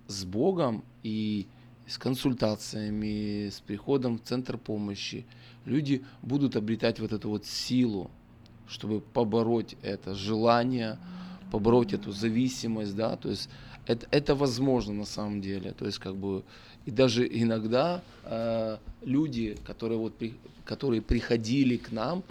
с 0.07 0.25
Богом 0.25 0.85
и 1.03 1.47
с 1.87 1.99
консультациями, 1.99 3.49
с 3.49 3.61
приходом 3.61 4.19
в 4.19 4.23
центр 4.23 4.57
помощи 4.57 5.27
люди 5.64 6.05
будут 6.23 6.55
обретать 6.57 7.01
вот 7.01 7.12
эту 7.12 7.31
вот 7.31 7.47
силу, 7.47 8.11
чтобы 8.69 9.01
побороть 9.01 9.77
это 9.83 10.14
желание, 10.14 10.99
побороть 11.51 11.93
эту 11.93 12.12
зависимость, 12.12 12.95
да, 12.95 13.16
то 13.16 13.29
есть 13.29 13.49
это, 13.90 14.07
это 14.12 14.35
возможно 14.35 14.94
на 14.94 15.05
самом 15.05 15.40
деле, 15.40 15.72
то 15.72 15.87
есть 15.87 15.98
как 15.98 16.14
бы 16.14 16.44
и 16.87 16.90
даже 16.90 17.26
иногда 17.26 18.03
э, 18.24 18.76
люди, 19.03 19.57
которые 19.64 19.98
вот 19.98 20.14
при, 20.14 20.35
которые 20.64 21.03
приходили 21.03 21.76
к 21.76 21.90
нам, 21.90 22.22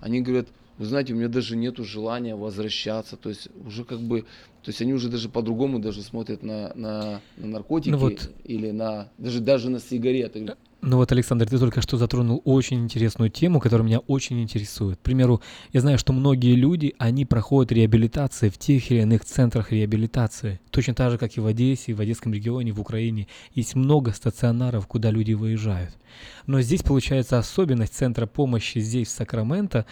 они 0.00 0.20
говорят, 0.20 0.46
вы 0.78 0.86
знаете, 0.86 1.12
у 1.12 1.16
меня 1.16 1.28
даже 1.28 1.56
нету 1.56 1.84
желания 1.84 2.36
возвращаться, 2.36 3.16
то 3.16 3.28
есть 3.28 3.48
уже 3.66 3.84
как 3.84 4.00
бы, 4.00 4.22
то 4.62 4.68
есть 4.68 4.80
они 4.80 4.94
уже 4.94 5.08
даже 5.08 5.28
по-другому 5.28 5.80
даже 5.80 6.02
смотрят 6.02 6.42
на, 6.42 6.72
на, 6.74 7.20
на 7.36 7.46
наркотики 7.46 7.90
ну 7.90 7.98
вот. 7.98 8.30
или 8.44 8.70
на 8.70 9.08
даже 9.18 9.40
даже 9.40 9.70
на 9.70 9.80
сигареты. 9.80 10.54
Ну 10.84 10.96
вот, 10.96 11.12
Александр, 11.12 11.48
ты 11.48 11.60
только 11.60 11.80
что 11.80 11.96
затронул 11.96 12.42
очень 12.44 12.82
интересную 12.82 13.30
тему, 13.30 13.60
которая 13.60 13.86
меня 13.86 14.00
очень 14.00 14.42
интересует. 14.42 14.98
К 14.98 15.02
примеру, 15.02 15.40
я 15.72 15.80
знаю, 15.80 15.96
что 15.96 16.12
многие 16.12 16.56
люди, 16.56 16.92
они 16.98 17.24
проходят 17.24 17.70
реабилитации 17.70 18.48
в 18.48 18.58
тех 18.58 18.90
или 18.90 19.02
иных 19.02 19.24
центрах 19.24 19.70
реабилитации. 19.70 20.58
Точно 20.70 20.92
так 20.92 21.12
же, 21.12 21.18
как 21.18 21.36
и 21.36 21.40
в 21.40 21.46
Одессе, 21.46 21.94
в 21.94 22.00
Одесском 22.00 22.32
регионе, 22.32 22.72
в 22.72 22.80
Украине. 22.80 23.28
Есть 23.54 23.76
много 23.76 24.10
стационаров, 24.10 24.88
куда 24.88 25.12
люди 25.12 25.34
выезжают. 25.34 25.96
Но 26.46 26.60
здесь 26.60 26.82
получается 26.82 27.38
особенность 27.38 27.94
центра 27.94 28.26
помощи 28.26 28.80
здесь, 28.80 29.06
в 29.06 29.12
Сакраменто, 29.12 29.86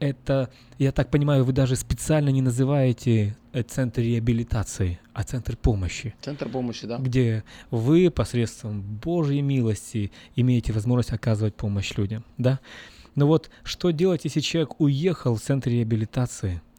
это, 0.00 0.50
я 0.78 0.92
так 0.92 1.10
понимаю, 1.10 1.44
вы 1.44 1.52
даже 1.52 1.76
специально 1.76 2.28
не 2.30 2.42
называете 2.42 3.36
э, 3.52 3.62
центр 3.62 4.02
реабилитации, 4.02 5.00
а 5.12 5.22
центр 5.22 5.56
помощи. 5.56 6.14
Центр 6.20 6.48
помощи, 6.48 6.86
да. 6.86 6.98
Где 6.98 7.44
вы 7.70 8.10
посредством 8.10 8.82
Божьей 8.82 9.42
милости 9.42 10.12
имеете 10.36 10.72
возможность 10.72 11.12
оказывать 11.12 11.54
помощь 11.54 11.96
людям, 11.96 12.24
да? 12.38 12.60
Но 13.14 13.26
вот 13.26 13.50
что 13.62 13.90
делать, 13.90 14.24
если 14.24 14.40
человек 14.40 14.80
уехал 14.80 15.36
в 15.36 15.40
центр 15.40 15.70
реабилитации– 15.70 16.60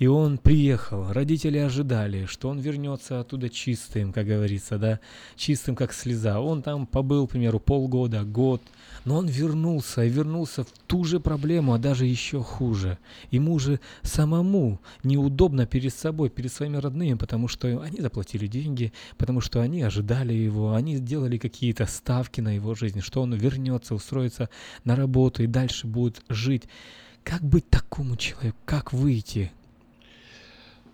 и 0.00 0.06
он 0.06 0.38
приехал, 0.38 1.12
родители 1.12 1.58
ожидали, 1.58 2.24
что 2.24 2.48
он 2.48 2.58
вернется 2.58 3.20
оттуда 3.20 3.50
чистым, 3.50 4.14
как 4.14 4.26
говорится, 4.26 4.78
да, 4.78 4.98
чистым, 5.36 5.76
как 5.76 5.92
слеза. 5.92 6.40
Он 6.40 6.62
там 6.62 6.86
побыл, 6.86 7.26
к 7.26 7.32
примеру, 7.32 7.60
полгода, 7.60 8.24
год, 8.24 8.62
но 9.04 9.18
он 9.18 9.26
вернулся, 9.26 10.02
и 10.02 10.08
вернулся 10.08 10.64
в 10.64 10.68
ту 10.86 11.04
же 11.04 11.20
проблему, 11.20 11.74
а 11.74 11.78
даже 11.78 12.06
еще 12.06 12.42
хуже. 12.42 12.96
Ему 13.30 13.58
же 13.58 13.78
самому 14.02 14.80
неудобно 15.02 15.66
перед 15.66 15.92
собой, 15.92 16.30
перед 16.30 16.50
своими 16.50 16.78
родными, 16.78 17.14
потому 17.14 17.46
что 17.46 17.82
они 17.82 18.00
заплатили 18.00 18.46
деньги, 18.46 18.94
потому 19.18 19.42
что 19.42 19.60
они 19.60 19.82
ожидали 19.82 20.32
его, 20.32 20.72
они 20.72 20.96
сделали 20.96 21.36
какие-то 21.36 21.84
ставки 21.84 22.40
на 22.40 22.54
его 22.54 22.74
жизнь, 22.74 23.02
что 23.02 23.20
он 23.20 23.34
вернется, 23.34 23.94
устроится 23.94 24.48
на 24.84 24.96
работу 24.96 25.42
и 25.42 25.46
дальше 25.46 25.86
будет 25.86 26.22
жить. 26.30 26.64
Как 27.24 27.42
быть 27.42 27.68
такому 27.68 28.16
человеку? 28.16 28.58
Как 28.64 28.92
выйти? 28.92 29.52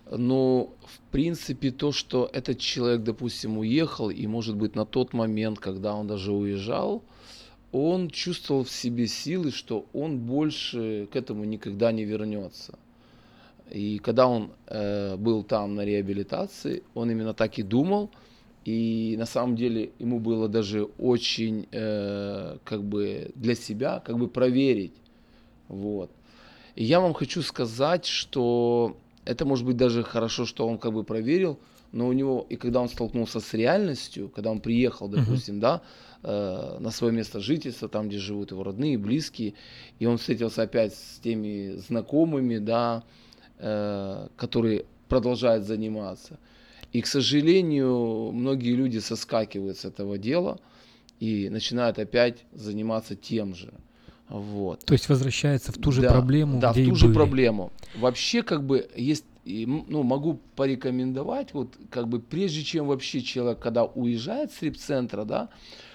Ну, 0.09 0.73
в 0.85 0.99
принципе, 1.11 1.71
то, 1.71 1.91
что 1.91 2.29
этот 2.31 2.59
человек, 2.59 3.03
допустим, 3.03 3.57
уехал, 3.57 4.09
и, 4.09 4.25
может 4.27 4.55
быть, 4.55 4.75
на 4.75 4.85
тот 4.85 5.13
момент, 5.13 5.59
когда 5.59 5.95
он 5.95 6.07
даже 6.07 6.31
уезжал, 6.31 7.03
он 7.71 8.09
чувствовал 8.09 8.63
в 8.63 8.71
себе 8.71 9.07
силы, 9.07 9.51
что 9.51 9.85
он 9.93 10.19
больше 10.19 11.07
к 11.11 11.15
этому 11.15 11.43
никогда 11.43 11.91
не 11.91 12.05
вернется. 12.05 12.77
И 13.69 13.99
когда 13.99 14.27
он 14.27 14.51
э, 14.67 15.17
был 15.17 15.43
там 15.43 15.75
на 15.75 15.83
реабилитации, 15.83 16.83
он 16.93 17.11
именно 17.11 17.33
так 17.33 17.59
и 17.59 17.63
думал. 17.63 18.09
И 18.63 19.15
на 19.17 19.25
самом 19.25 19.55
деле 19.55 19.91
ему 19.99 20.19
было 20.19 20.47
даже 20.47 20.83
очень 20.97 21.67
э, 21.71 22.57
как 22.63 22.83
бы 22.83 23.31
для 23.35 23.55
себя 23.55 24.01
как 24.05 24.17
бы 24.17 24.27
проверить. 24.27 24.93
Вот. 25.67 26.11
И 26.77 26.83
я 26.83 26.99
вам 26.99 27.15
хочу 27.15 27.41
сказать, 27.41 28.05
что 28.05 28.97
это 29.25 29.45
может 29.45 29.65
быть 29.65 29.77
даже 29.77 30.03
хорошо, 30.03 30.45
что 30.45 30.67
он 30.67 30.77
как 30.77 30.93
бы 30.93 31.03
проверил, 31.03 31.57
но 31.91 32.07
у 32.07 32.13
него, 32.13 32.45
и 32.49 32.55
когда 32.55 32.81
он 32.81 32.87
столкнулся 32.87 33.39
с 33.39 33.51
реальностью, 33.55 34.29
когда 34.29 34.51
он 34.51 34.59
приехал, 34.59 35.07
допустим, 35.07 35.55
uh-huh. 35.55 35.59
да, 35.59 35.81
э, 36.21 36.77
на 36.79 36.91
свое 36.91 37.11
место 37.11 37.39
жительства, 37.39 37.89
там, 37.89 38.09
где 38.09 38.19
живут 38.19 38.51
его 38.51 38.61
родные, 38.61 38.99
близкие, 38.99 39.55
и 39.97 40.05
он 40.05 40.19
встретился 40.19 40.61
опять 40.61 40.93
с 40.93 41.19
теми 41.23 41.77
знакомыми, 41.77 42.59
да, 42.59 43.03
э, 43.57 44.27
которые 44.35 44.85
продолжают 45.09 45.65
заниматься. 45.65 46.37
И, 46.93 47.01
к 47.01 47.07
сожалению, 47.07 48.31
многие 48.33 48.75
люди 48.75 48.99
соскакивают 48.99 49.79
с 49.79 49.85
этого 49.85 50.19
дела 50.19 50.59
и 51.19 51.49
начинают 51.49 51.97
опять 51.97 52.45
заниматься 52.53 53.15
тем 53.15 53.55
же. 53.55 53.73
Вот. 54.29 54.83
То 54.85 54.93
есть 54.93 55.07
возвращается 55.07 55.71
в 55.71 55.77
ту 55.77 55.91
же 55.91 56.01
да, 56.01 56.09
проблему, 56.09 56.59
да, 56.59 56.71
где 56.71 56.85
в 56.85 56.89
ту 56.89 56.95
же 56.95 57.05
были. 57.07 57.15
проблему. 57.15 57.71
Вообще, 57.95 58.43
как 58.43 58.65
бы, 58.65 58.89
есть, 58.95 59.25
ну, 59.45 60.03
могу 60.03 60.39
порекомендовать, 60.55 61.53
вот, 61.53 61.77
как 61.89 62.07
бы, 62.07 62.19
прежде 62.19 62.63
чем 62.63 62.87
вообще 62.87 63.21
человек, 63.21 63.59
когда 63.59 63.85
уезжает 63.85 64.51
с 64.51 64.61
репцентра, 64.61 65.23
да, 65.23 65.49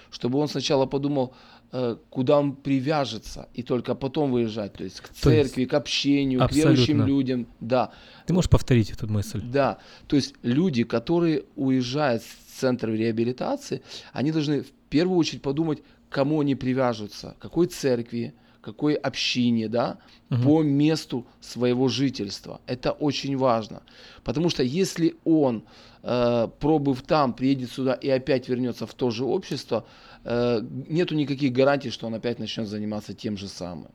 чтобы 0.09 0.39
он 0.39 0.47
сначала 0.47 0.87
подумал, 0.87 1.35
э, 1.71 1.97
куда 2.09 2.39
он 2.39 2.55
привяжется, 2.55 3.49
и 3.53 3.61
только 3.61 3.93
потом 3.93 4.31
выезжать, 4.31 4.73
то 4.73 4.83
есть 4.83 5.01
к 5.01 5.09
церкви, 5.09 5.61
есть, 5.61 5.71
к 5.71 5.73
общению, 5.75 6.43
абсолютно. 6.43 6.71
к 6.71 6.71
верующим 6.71 7.05
людям, 7.05 7.47
да. 7.59 7.91
Ты 8.25 8.33
можешь 8.33 8.49
повторить 8.49 8.89
эту 8.89 9.07
мысль? 9.07 9.41
Да, 9.43 9.77
то 10.07 10.15
есть 10.15 10.33
люди, 10.41 10.83
которые 10.83 11.43
уезжают 11.55 12.23
с 12.23 12.59
центра 12.59 12.91
реабилитации, 12.91 13.83
они 14.11 14.31
должны 14.31 14.61
в 14.61 14.71
первую 14.89 15.17
очередь 15.17 15.41
подумать, 15.41 15.83
кому 16.13 16.41
они 16.41 16.55
привяжутся, 16.55 17.35
какой 17.39 17.67
церкви, 17.67 18.33
какое 18.61 18.95
общение, 18.95 19.67
да, 19.67 19.97
угу. 20.29 20.41
по 20.43 20.63
месту 20.63 21.25
своего 21.41 21.89
жительства. 21.89 22.61
Это 22.65 22.91
очень 22.91 23.35
важно. 23.37 23.81
Потому 24.23 24.49
что 24.49 24.63
если 24.63 25.15
он, 25.25 25.63
э, 26.03 26.47
пробыв 26.59 27.01
там, 27.01 27.33
приедет 27.33 27.71
сюда 27.71 27.93
и 27.93 28.09
опять 28.09 28.47
вернется 28.47 28.85
в 28.85 28.93
то 28.93 29.11
же 29.11 29.25
общество, 29.25 29.85
э, 30.23 30.61
нету 30.89 31.15
никаких 31.15 31.51
гарантий, 31.51 31.89
что 31.89 32.07
он 32.07 32.13
опять 32.13 32.39
начнет 32.39 32.67
заниматься 32.67 33.13
тем 33.13 33.37
же 33.37 33.47
самым. 33.47 33.87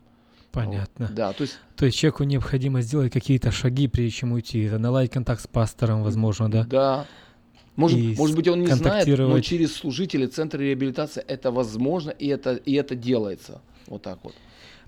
Понятно. 0.52 1.06
Вот. 1.06 1.14
Да, 1.14 1.32
то 1.32 1.42
есть... 1.42 1.58
То 1.76 1.86
есть 1.86 1.98
человеку 1.98 2.24
необходимо 2.24 2.82
сделать 2.82 3.12
какие-то 3.12 3.50
шаги, 3.50 3.88
прежде 3.88 4.10
чем 4.10 4.32
уйти. 4.32 4.62
Это 4.64 4.78
наладить 4.78 5.12
контакт 5.12 5.40
с 5.40 5.46
пастором, 5.46 6.02
возможно, 6.02 6.50
да? 6.50 6.64
Да. 6.64 7.06
Может, 7.78 8.18
может 8.18 8.34
быть, 8.34 8.48
он 8.48 8.60
не 8.60 8.66
знает, 8.66 9.06
но 9.06 9.40
через 9.40 9.76
служителей 9.76 10.26
Центра 10.26 10.60
реабилитации 10.60 11.22
это 11.26 11.52
возможно, 11.52 12.10
и 12.10 12.26
это, 12.26 12.56
и 12.56 12.74
это 12.74 12.96
делается. 12.96 13.62
Вот 13.86 14.02
так 14.02 14.18
вот. 14.24 14.34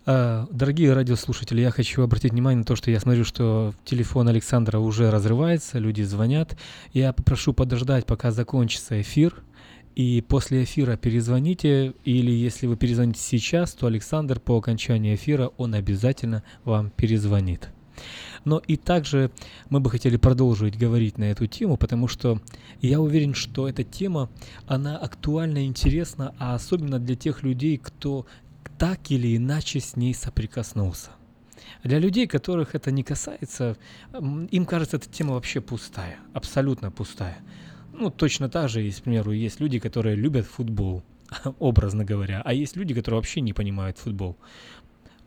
А, 0.06 0.48
дорогие 0.50 0.92
радиослушатели, 0.92 1.60
я 1.60 1.70
хочу 1.70 2.02
обратить 2.02 2.32
внимание 2.32 2.58
на 2.58 2.64
то, 2.64 2.74
что 2.74 2.90
я 2.90 2.98
смотрю, 2.98 3.24
что 3.24 3.74
телефон 3.84 4.28
Александра 4.28 4.80
уже 4.80 5.08
разрывается, 5.08 5.78
люди 5.78 6.02
звонят. 6.02 6.58
Я 6.92 7.12
попрошу 7.12 7.52
подождать, 7.52 8.06
пока 8.06 8.32
закончится 8.32 9.00
эфир. 9.00 9.40
И 9.94 10.24
после 10.26 10.64
эфира 10.64 10.96
перезвоните, 10.96 11.94
или 12.04 12.32
если 12.32 12.66
вы 12.66 12.76
перезвоните 12.76 13.20
сейчас, 13.20 13.72
то 13.72 13.86
Александр 13.86 14.40
по 14.40 14.56
окончании 14.56 15.14
эфира, 15.14 15.52
он 15.58 15.74
обязательно 15.74 16.42
вам 16.64 16.90
перезвонит. 16.90 17.68
Но 18.44 18.58
и 18.58 18.76
также 18.76 19.30
мы 19.68 19.80
бы 19.80 19.90
хотели 19.90 20.16
продолжить 20.16 20.78
говорить 20.78 21.18
на 21.18 21.24
эту 21.24 21.46
тему, 21.46 21.76
потому 21.76 22.08
что 22.08 22.40
я 22.80 23.00
уверен, 23.00 23.34
что 23.34 23.68
эта 23.68 23.84
тема, 23.84 24.30
она 24.66 24.96
актуальна 24.96 25.58
и 25.64 25.66
интересна, 25.66 26.34
а 26.38 26.54
особенно 26.54 26.98
для 26.98 27.16
тех 27.16 27.42
людей, 27.42 27.76
кто 27.78 28.26
так 28.78 29.10
или 29.10 29.36
иначе 29.36 29.80
с 29.80 29.96
ней 29.96 30.14
соприкоснулся. 30.14 31.10
Для 31.84 31.98
людей, 31.98 32.26
которых 32.26 32.74
это 32.74 32.90
не 32.90 33.02
касается, 33.02 33.76
им 34.12 34.66
кажется, 34.66 34.96
эта 34.96 35.08
тема 35.08 35.34
вообще 35.34 35.60
пустая, 35.60 36.18
абсолютно 36.32 36.90
пустая. 36.90 37.38
Ну, 37.92 38.10
точно 38.10 38.48
так 38.48 38.68
же, 38.68 38.80
есть, 38.80 39.00
к 39.00 39.04
примеру, 39.04 39.32
есть 39.32 39.60
люди, 39.60 39.78
которые 39.78 40.16
любят 40.16 40.46
футбол, 40.46 41.02
образно 41.58 42.04
говоря, 42.04 42.42
а 42.44 42.52
есть 42.52 42.76
люди, 42.76 42.94
которые 42.94 43.18
вообще 43.18 43.40
не 43.40 43.52
понимают 43.52 43.98
футбол. 43.98 44.36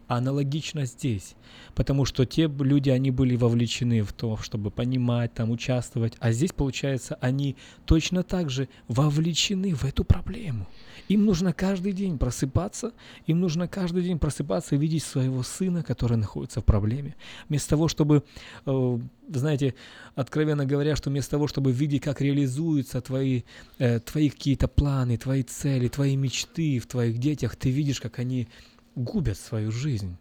Аналогично 0.08 0.86
здесь, 0.86 1.36
потому 1.76 2.06
что 2.06 2.26
те 2.26 2.48
люди, 2.48 2.90
они 2.90 3.12
были 3.12 3.36
вовлечены 3.36 4.02
в 4.02 4.12
то, 4.14 4.38
чтобы 4.38 4.70
понимать, 4.70 5.34
там, 5.34 5.50
участвовать, 5.50 6.14
а 6.20 6.32
здесь, 6.32 6.52
получается, 6.52 7.18
они 7.22 7.56
точно 7.86 8.24
так 8.24 8.50
же 8.50 8.68
вовлечены 8.88 9.74
в 9.74 9.86
эту 9.86 10.04
проблему. 10.04 10.68
Им 11.10 11.26
нужно 11.26 11.54
каждый 11.54 11.92
день 11.92 12.18
просыпаться, 12.18 12.94
им 13.28 13.40
нужно 13.40 13.68
каждый 13.68 14.04
день 14.04 14.20
просыпаться 14.20 14.76
и 14.76 14.78
видеть 14.78 15.04
своего 15.04 15.44
сына, 15.44 15.84
который 15.84 16.18
находится 16.18 16.62
в 16.62 16.66
проблеме. 16.66 17.16
Вместо 17.50 17.72
того, 17.72 17.88
чтобы, 17.88 18.24
э, 18.66 19.00
знаете, 19.30 19.76
откровенно 20.16 20.66
говоря, 20.66 20.96
что 20.96 21.10
вместо 21.10 21.32
того, 21.32 21.48
чтобы 21.48 21.72
видеть, 21.72 22.02
как 22.02 22.22
реализуются 22.22 23.02
твои, 23.02 23.44
э, 23.80 24.00
твои 24.00 24.30
какие-то 24.30 24.68
планы, 24.68 25.18
твои 25.18 25.44
цели, 25.44 25.88
твои 25.88 26.16
мечты 26.16 26.80
в 26.80 26.88
твоих 26.88 27.18
детях, 27.18 27.56
ты 27.56 27.70
видишь, 27.70 28.00
как 28.00 28.20
они 28.20 28.48
губят 28.96 29.38
свою 29.38 29.72
жизнь. 29.72 30.18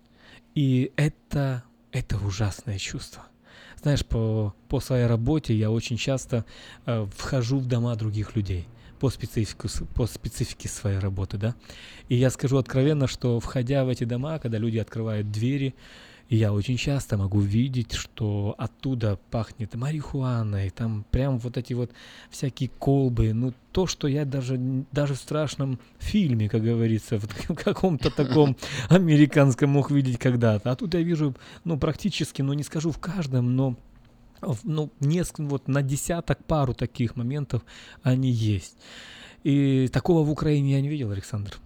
И 0.54 0.92
это, 0.96 1.64
это 1.90 2.16
ужасное 2.18 2.78
чувство. 2.78 3.24
Знаешь, 3.80 4.04
по, 4.04 4.54
по 4.68 4.80
своей 4.80 5.06
работе 5.06 5.54
я 5.54 5.70
очень 5.70 5.96
часто 5.96 6.44
э, 6.86 7.06
вхожу 7.16 7.58
в 7.58 7.66
дома 7.66 7.94
других 7.96 8.36
людей 8.36 8.66
по, 9.02 9.10
специфику, 9.10 9.66
по 9.94 10.06
специфике 10.06 10.68
своей 10.68 10.98
работы, 10.98 11.36
да. 11.36 11.56
И 12.08 12.14
я 12.14 12.30
скажу 12.30 12.58
откровенно, 12.58 13.08
что 13.08 13.40
входя 13.40 13.84
в 13.84 13.88
эти 13.88 14.04
дома, 14.04 14.38
когда 14.38 14.58
люди 14.58 14.78
открывают 14.78 15.32
двери, 15.32 15.74
и 16.32 16.36
я 16.36 16.50
очень 16.54 16.78
часто 16.78 17.18
могу 17.18 17.40
видеть, 17.40 17.92
что 17.92 18.54
оттуда 18.56 19.18
пахнет 19.30 19.74
марихуаной, 19.74 20.70
там 20.70 21.04
прям 21.10 21.38
вот 21.38 21.58
эти 21.58 21.74
вот 21.74 21.90
всякие 22.30 22.70
колбы, 22.70 23.34
ну 23.34 23.52
то, 23.70 23.86
что 23.86 24.08
я 24.08 24.24
даже, 24.24 24.56
даже 24.92 25.12
в 25.12 25.18
страшном 25.18 25.78
фильме, 25.98 26.48
как 26.48 26.62
говорится, 26.62 27.18
в 27.18 27.28
каком-то 27.54 28.10
таком 28.10 28.56
американском 28.88 29.68
мог 29.68 29.90
видеть 29.90 30.18
когда-то. 30.18 30.70
А 30.70 30.74
тут 30.74 30.94
я 30.94 31.02
вижу, 31.02 31.36
ну 31.64 31.78
практически, 31.78 32.40
ну 32.40 32.54
не 32.54 32.62
скажу 32.62 32.92
в 32.92 32.98
каждом, 32.98 33.54
но 33.54 33.76
ну, 34.62 34.90
несколько, 35.00 35.50
вот 35.50 35.68
на 35.68 35.82
десяток 35.82 36.42
пару 36.46 36.72
таких 36.72 37.14
моментов 37.14 37.62
они 38.02 38.30
есть. 38.30 38.78
И 39.44 39.86
такого 39.92 40.24
в 40.24 40.30
Украине 40.30 40.72
я 40.72 40.80
не 40.80 40.88
видел, 40.88 41.10
Александр. 41.10 41.60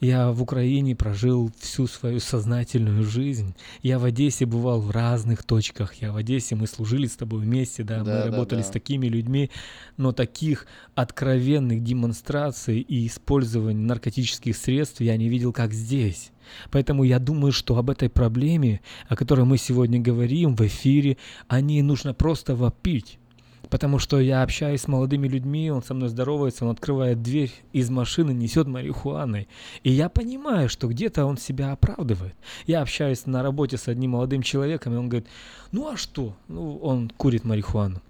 Я 0.00 0.30
в 0.32 0.42
Украине 0.42 0.96
прожил 0.96 1.52
всю 1.58 1.86
свою 1.86 2.20
сознательную 2.20 3.04
жизнь. 3.04 3.54
Я 3.82 3.98
в 3.98 4.04
Одессе 4.06 4.46
бывал 4.46 4.80
в 4.80 4.90
разных 4.90 5.42
точках. 5.42 5.92
Я 5.96 6.10
в 6.10 6.16
Одессе, 6.16 6.56
мы 6.56 6.66
служили 6.66 7.06
с 7.06 7.16
тобой 7.16 7.42
вместе, 7.42 7.84
да, 7.84 7.98
да 7.98 8.00
мы 8.00 8.18
да, 8.18 8.24
работали 8.30 8.60
да. 8.60 8.66
с 8.66 8.70
такими 8.70 9.08
людьми, 9.08 9.50
но 9.98 10.12
таких 10.12 10.66
откровенных 10.94 11.84
демонстраций 11.84 12.80
и 12.80 13.06
использования 13.06 13.84
наркотических 13.84 14.56
средств 14.56 15.02
я 15.02 15.18
не 15.18 15.28
видел, 15.28 15.52
как 15.52 15.74
здесь. 15.74 16.32
Поэтому 16.70 17.04
я 17.04 17.18
думаю, 17.18 17.52
что 17.52 17.76
об 17.76 17.90
этой 17.90 18.08
проблеме, 18.08 18.80
о 19.06 19.16
которой 19.16 19.44
мы 19.44 19.58
сегодня 19.58 20.00
говорим 20.00 20.56
в 20.56 20.62
эфире, 20.62 21.18
о 21.46 21.60
ней 21.60 21.82
нужно 21.82 22.14
просто 22.14 22.56
вопить. 22.56 23.19
Потому 23.70 24.00
что 24.00 24.18
я 24.18 24.42
общаюсь 24.42 24.82
с 24.82 24.88
молодыми 24.88 25.28
людьми, 25.28 25.70
он 25.70 25.82
со 25.82 25.94
мной 25.94 26.08
здоровается, 26.08 26.64
он 26.64 26.72
открывает 26.72 27.22
дверь 27.22 27.52
из 27.72 27.88
машины, 27.88 28.32
несет 28.32 28.66
марихуаной. 28.66 29.48
И 29.84 29.92
я 29.92 30.08
понимаю, 30.08 30.68
что 30.68 30.88
где-то 30.88 31.24
он 31.24 31.38
себя 31.38 31.72
оправдывает. 31.72 32.34
Я 32.66 32.82
общаюсь 32.82 33.26
на 33.26 33.42
работе 33.42 33.76
с 33.76 33.86
одним 33.86 34.10
молодым 34.10 34.42
человеком, 34.42 34.94
и 34.94 34.96
он 34.96 35.08
говорит, 35.08 35.28
ну 35.70 35.88
а 35.88 35.96
что? 35.96 36.36
Ну, 36.48 36.78
он 36.78 37.10
курит 37.16 37.44
марихуану. 37.44 38.02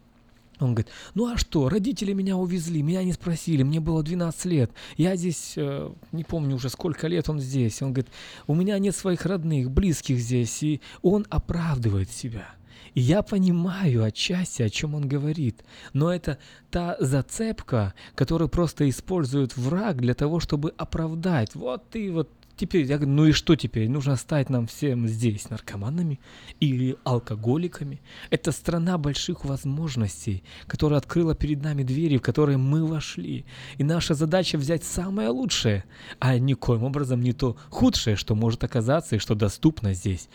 Он 0.60 0.74
говорит, 0.74 0.90
ну 1.14 1.26
а 1.32 1.36
что, 1.36 1.68
родители 1.68 2.12
меня 2.12 2.36
увезли, 2.36 2.82
меня 2.82 3.02
не 3.02 3.12
спросили, 3.12 3.62
мне 3.62 3.80
было 3.80 4.02
12 4.02 4.44
лет, 4.46 4.70
я 4.98 5.16
здесь, 5.16 5.54
э, 5.56 5.90
не 6.12 6.22
помню 6.22 6.56
уже 6.56 6.68
сколько 6.68 7.08
лет 7.08 7.30
он 7.30 7.40
здесь. 7.40 7.80
Он 7.80 7.92
говорит, 7.92 8.10
у 8.46 8.54
меня 8.54 8.78
нет 8.78 8.94
своих 8.94 9.24
родных, 9.24 9.70
близких 9.70 10.18
здесь, 10.18 10.62
и 10.62 10.80
он 11.02 11.26
оправдывает 11.30 12.10
себя. 12.10 12.48
И 12.94 13.00
я 13.00 13.22
понимаю 13.22 14.04
отчасти, 14.04 14.62
о 14.62 14.70
чем 14.70 14.94
он 14.94 15.08
говорит. 15.08 15.64
Но 15.92 16.12
это 16.12 16.38
та 16.70 16.96
зацепка, 17.00 17.94
которую 18.14 18.48
просто 18.48 18.88
использует 18.88 19.56
враг 19.56 19.98
для 19.98 20.14
того, 20.14 20.40
чтобы 20.40 20.74
оправдать. 20.76 21.54
Вот 21.54 21.88
ты 21.90 22.10
вот 22.12 22.28
теперь, 22.60 22.84
я 22.84 22.96
говорю, 22.96 23.12
ну 23.12 23.26
и 23.26 23.32
что 23.32 23.56
теперь? 23.56 23.88
Нужно 23.88 24.16
стать 24.16 24.50
нам 24.50 24.66
всем 24.66 25.08
здесь 25.08 25.48
наркоманами 25.48 26.20
или 26.60 26.96
алкоголиками? 27.04 28.02
Это 28.28 28.52
страна 28.52 28.98
больших 28.98 29.44
возможностей, 29.46 30.44
которая 30.66 30.98
открыла 30.98 31.34
перед 31.34 31.62
нами 31.62 31.82
двери, 31.82 32.18
в 32.18 32.22
которые 32.22 32.58
мы 32.58 32.86
вошли. 32.86 33.46
И 33.78 33.84
наша 33.84 34.14
задача 34.14 34.58
взять 34.58 34.84
самое 34.84 35.30
лучшее, 35.30 35.84
а 36.18 36.38
никоим 36.38 36.84
образом 36.84 37.22
не 37.22 37.32
то 37.32 37.56
худшее, 37.70 38.16
что 38.16 38.34
может 38.34 38.62
оказаться 38.62 39.16
и 39.16 39.20
что 39.20 39.34
доступно 39.34 39.94
здесь. 39.94 40.28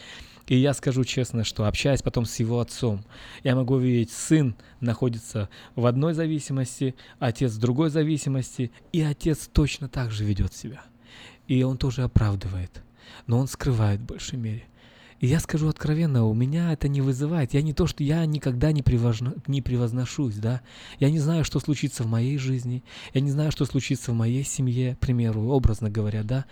И 0.47 0.57
я 0.57 0.73
скажу 0.73 1.03
честно, 1.03 1.43
что 1.43 1.65
общаясь 1.65 2.03
потом 2.03 2.25
с 2.25 2.39
его 2.39 2.59
отцом, 2.59 3.03
я 3.43 3.55
могу 3.55 3.77
видеть, 3.77 4.11
сын 4.11 4.55
находится 4.79 5.49
в 5.75 5.85
одной 5.85 6.13
зависимости, 6.13 6.95
отец 7.19 7.53
в 7.53 7.59
другой 7.59 7.89
зависимости, 7.89 8.71
и 8.91 9.01
отец 9.01 9.49
точно 9.51 9.89
так 9.89 10.11
же 10.11 10.23
ведет 10.23 10.53
себя. 10.53 10.83
И 11.47 11.63
он 11.63 11.77
тоже 11.77 12.03
оправдывает, 12.03 12.83
но 13.25 13.39
он 13.39 13.47
скрывает 13.47 14.01
в 14.01 14.05
большей 14.05 14.37
мере. 14.37 14.65
И 15.19 15.27
я 15.27 15.39
скажу 15.39 15.69
откровенно, 15.69 16.25
у 16.25 16.33
меня 16.33 16.73
это 16.73 16.87
не 16.87 17.01
вызывает. 17.01 17.53
Я 17.53 17.61
не 17.61 17.73
то, 17.73 17.87
что 17.87 18.03
я 18.03 18.25
никогда 18.25 18.71
не, 18.71 18.83
превозно, 18.83 19.33
не 19.47 19.61
превозношусь, 19.61 20.35
да. 20.35 20.61
Я 20.99 21.09
не 21.09 21.19
знаю, 21.19 21.45
что 21.45 21.59
случится 21.59 22.03
в 22.03 22.07
моей 22.07 22.37
жизни. 22.37 22.83
Я 23.13 23.21
не 23.21 23.31
знаю, 23.31 23.51
что 23.51 23.65
случится 23.65 24.11
в 24.11 24.15
моей 24.15 24.43
семье, 24.43 24.95
к 24.95 24.99
примеру, 24.99 25.47
образно 25.47 25.89
говоря, 25.89 26.23
да. 26.23 26.45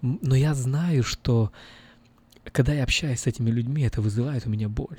Но 0.00 0.34
я 0.34 0.54
знаю, 0.54 1.02
что 1.02 1.52
когда 2.52 2.72
я 2.72 2.84
общаюсь 2.84 3.20
с 3.20 3.26
этими 3.26 3.50
людьми, 3.50 3.82
это 3.82 4.00
вызывает 4.00 4.46
у 4.46 4.50
меня 4.50 4.68
боль. 4.68 4.98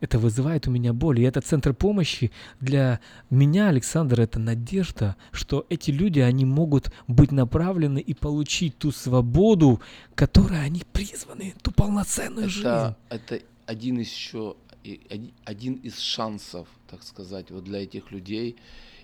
Это 0.00 0.18
вызывает 0.18 0.66
у 0.66 0.70
меня 0.70 0.92
боль. 0.92 1.20
И 1.20 1.24
это 1.24 1.40
центр 1.42 1.74
помощи 1.74 2.30
для 2.58 3.00
меня, 3.28 3.68
Александр, 3.68 4.20
это 4.20 4.38
надежда, 4.38 5.16
что 5.30 5.66
эти 5.68 5.90
люди, 5.90 6.20
они 6.20 6.46
могут 6.46 6.90
быть 7.06 7.32
направлены 7.32 7.98
и 7.98 8.14
получить 8.14 8.78
ту 8.78 8.92
свободу, 8.92 9.80
которой 10.14 10.64
они 10.64 10.82
призваны, 10.92 11.54
ту 11.62 11.70
полноценную 11.70 12.46
это, 12.46 12.50
жизнь. 12.50 12.94
Это 13.10 13.40
один 13.66 13.98
из 13.98 14.08
еще 14.08 14.56
один 15.44 15.74
из 15.74 15.98
шансов, 15.98 16.66
так 16.88 17.02
сказать, 17.02 17.50
вот 17.50 17.64
для 17.64 17.82
этих 17.82 18.10
людей. 18.10 18.56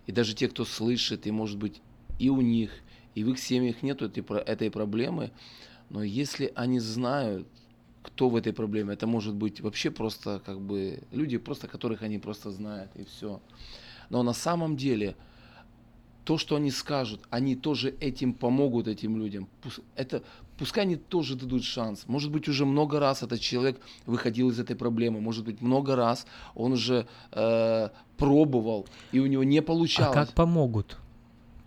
И 0.06 0.12
даже 0.12 0.34
те, 0.34 0.48
кто 0.48 0.64
слышит, 0.64 1.26
и 1.26 1.30
может 1.30 1.58
быть 1.58 1.82
и 2.18 2.30
у 2.30 2.40
них, 2.40 2.70
и 3.14 3.22
в 3.24 3.30
их 3.30 3.38
семьях 3.38 3.82
нет 3.82 4.00
этой, 4.00 4.22
этой 4.22 4.70
проблемы, 4.70 5.32
но 5.90 6.02
если 6.02 6.52
они 6.54 6.80
знают, 6.80 7.46
кто 8.06 8.28
в 8.28 8.36
этой 8.36 8.52
проблеме. 8.52 8.94
Это 8.94 9.06
может 9.06 9.34
быть 9.34 9.60
вообще 9.60 9.90
просто 9.90 10.40
как 10.44 10.60
бы 10.60 11.00
люди, 11.12 11.38
просто 11.38 11.68
которых 11.68 12.02
они 12.02 12.18
просто 12.18 12.50
знают 12.50 12.90
и 12.94 13.04
все. 13.04 13.40
Но 14.10 14.22
на 14.22 14.32
самом 14.32 14.76
деле 14.76 15.16
то, 16.24 16.38
что 16.38 16.56
они 16.56 16.70
скажут, 16.70 17.20
они 17.30 17.54
тоже 17.56 17.94
этим 18.00 18.32
помогут 18.32 18.88
этим 18.88 19.16
людям. 19.16 19.48
Это, 19.94 20.22
пускай 20.58 20.84
они 20.84 20.96
тоже 20.96 21.36
дадут 21.36 21.64
шанс. 21.64 22.04
Может 22.08 22.32
быть, 22.32 22.48
уже 22.48 22.64
много 22.64 22.98
раз 23.00 23.22
этот 23.22 23.40
человек 23.40 23.80
выходил 24.06 24.50
из 24.50 24.58
этой 24.58 24.76
проблемы. 24.76 25.20
Может 25.20 25.44
быть, 25.44 25.60
много 25.60 25.94
раз 25.96 26.26
он 26.54 26.72
уже 26.72 27.06
э, 27.32 27.88
пробовал, 28.16 28.86
и 29.12 29.20
у 29.20 29.26
него 29.26 29.44
не 29.44 29.62
получалось. 29.62 30.16
А 30.16 30.24
как 30.26 30.34
помогут? 30.34 30.96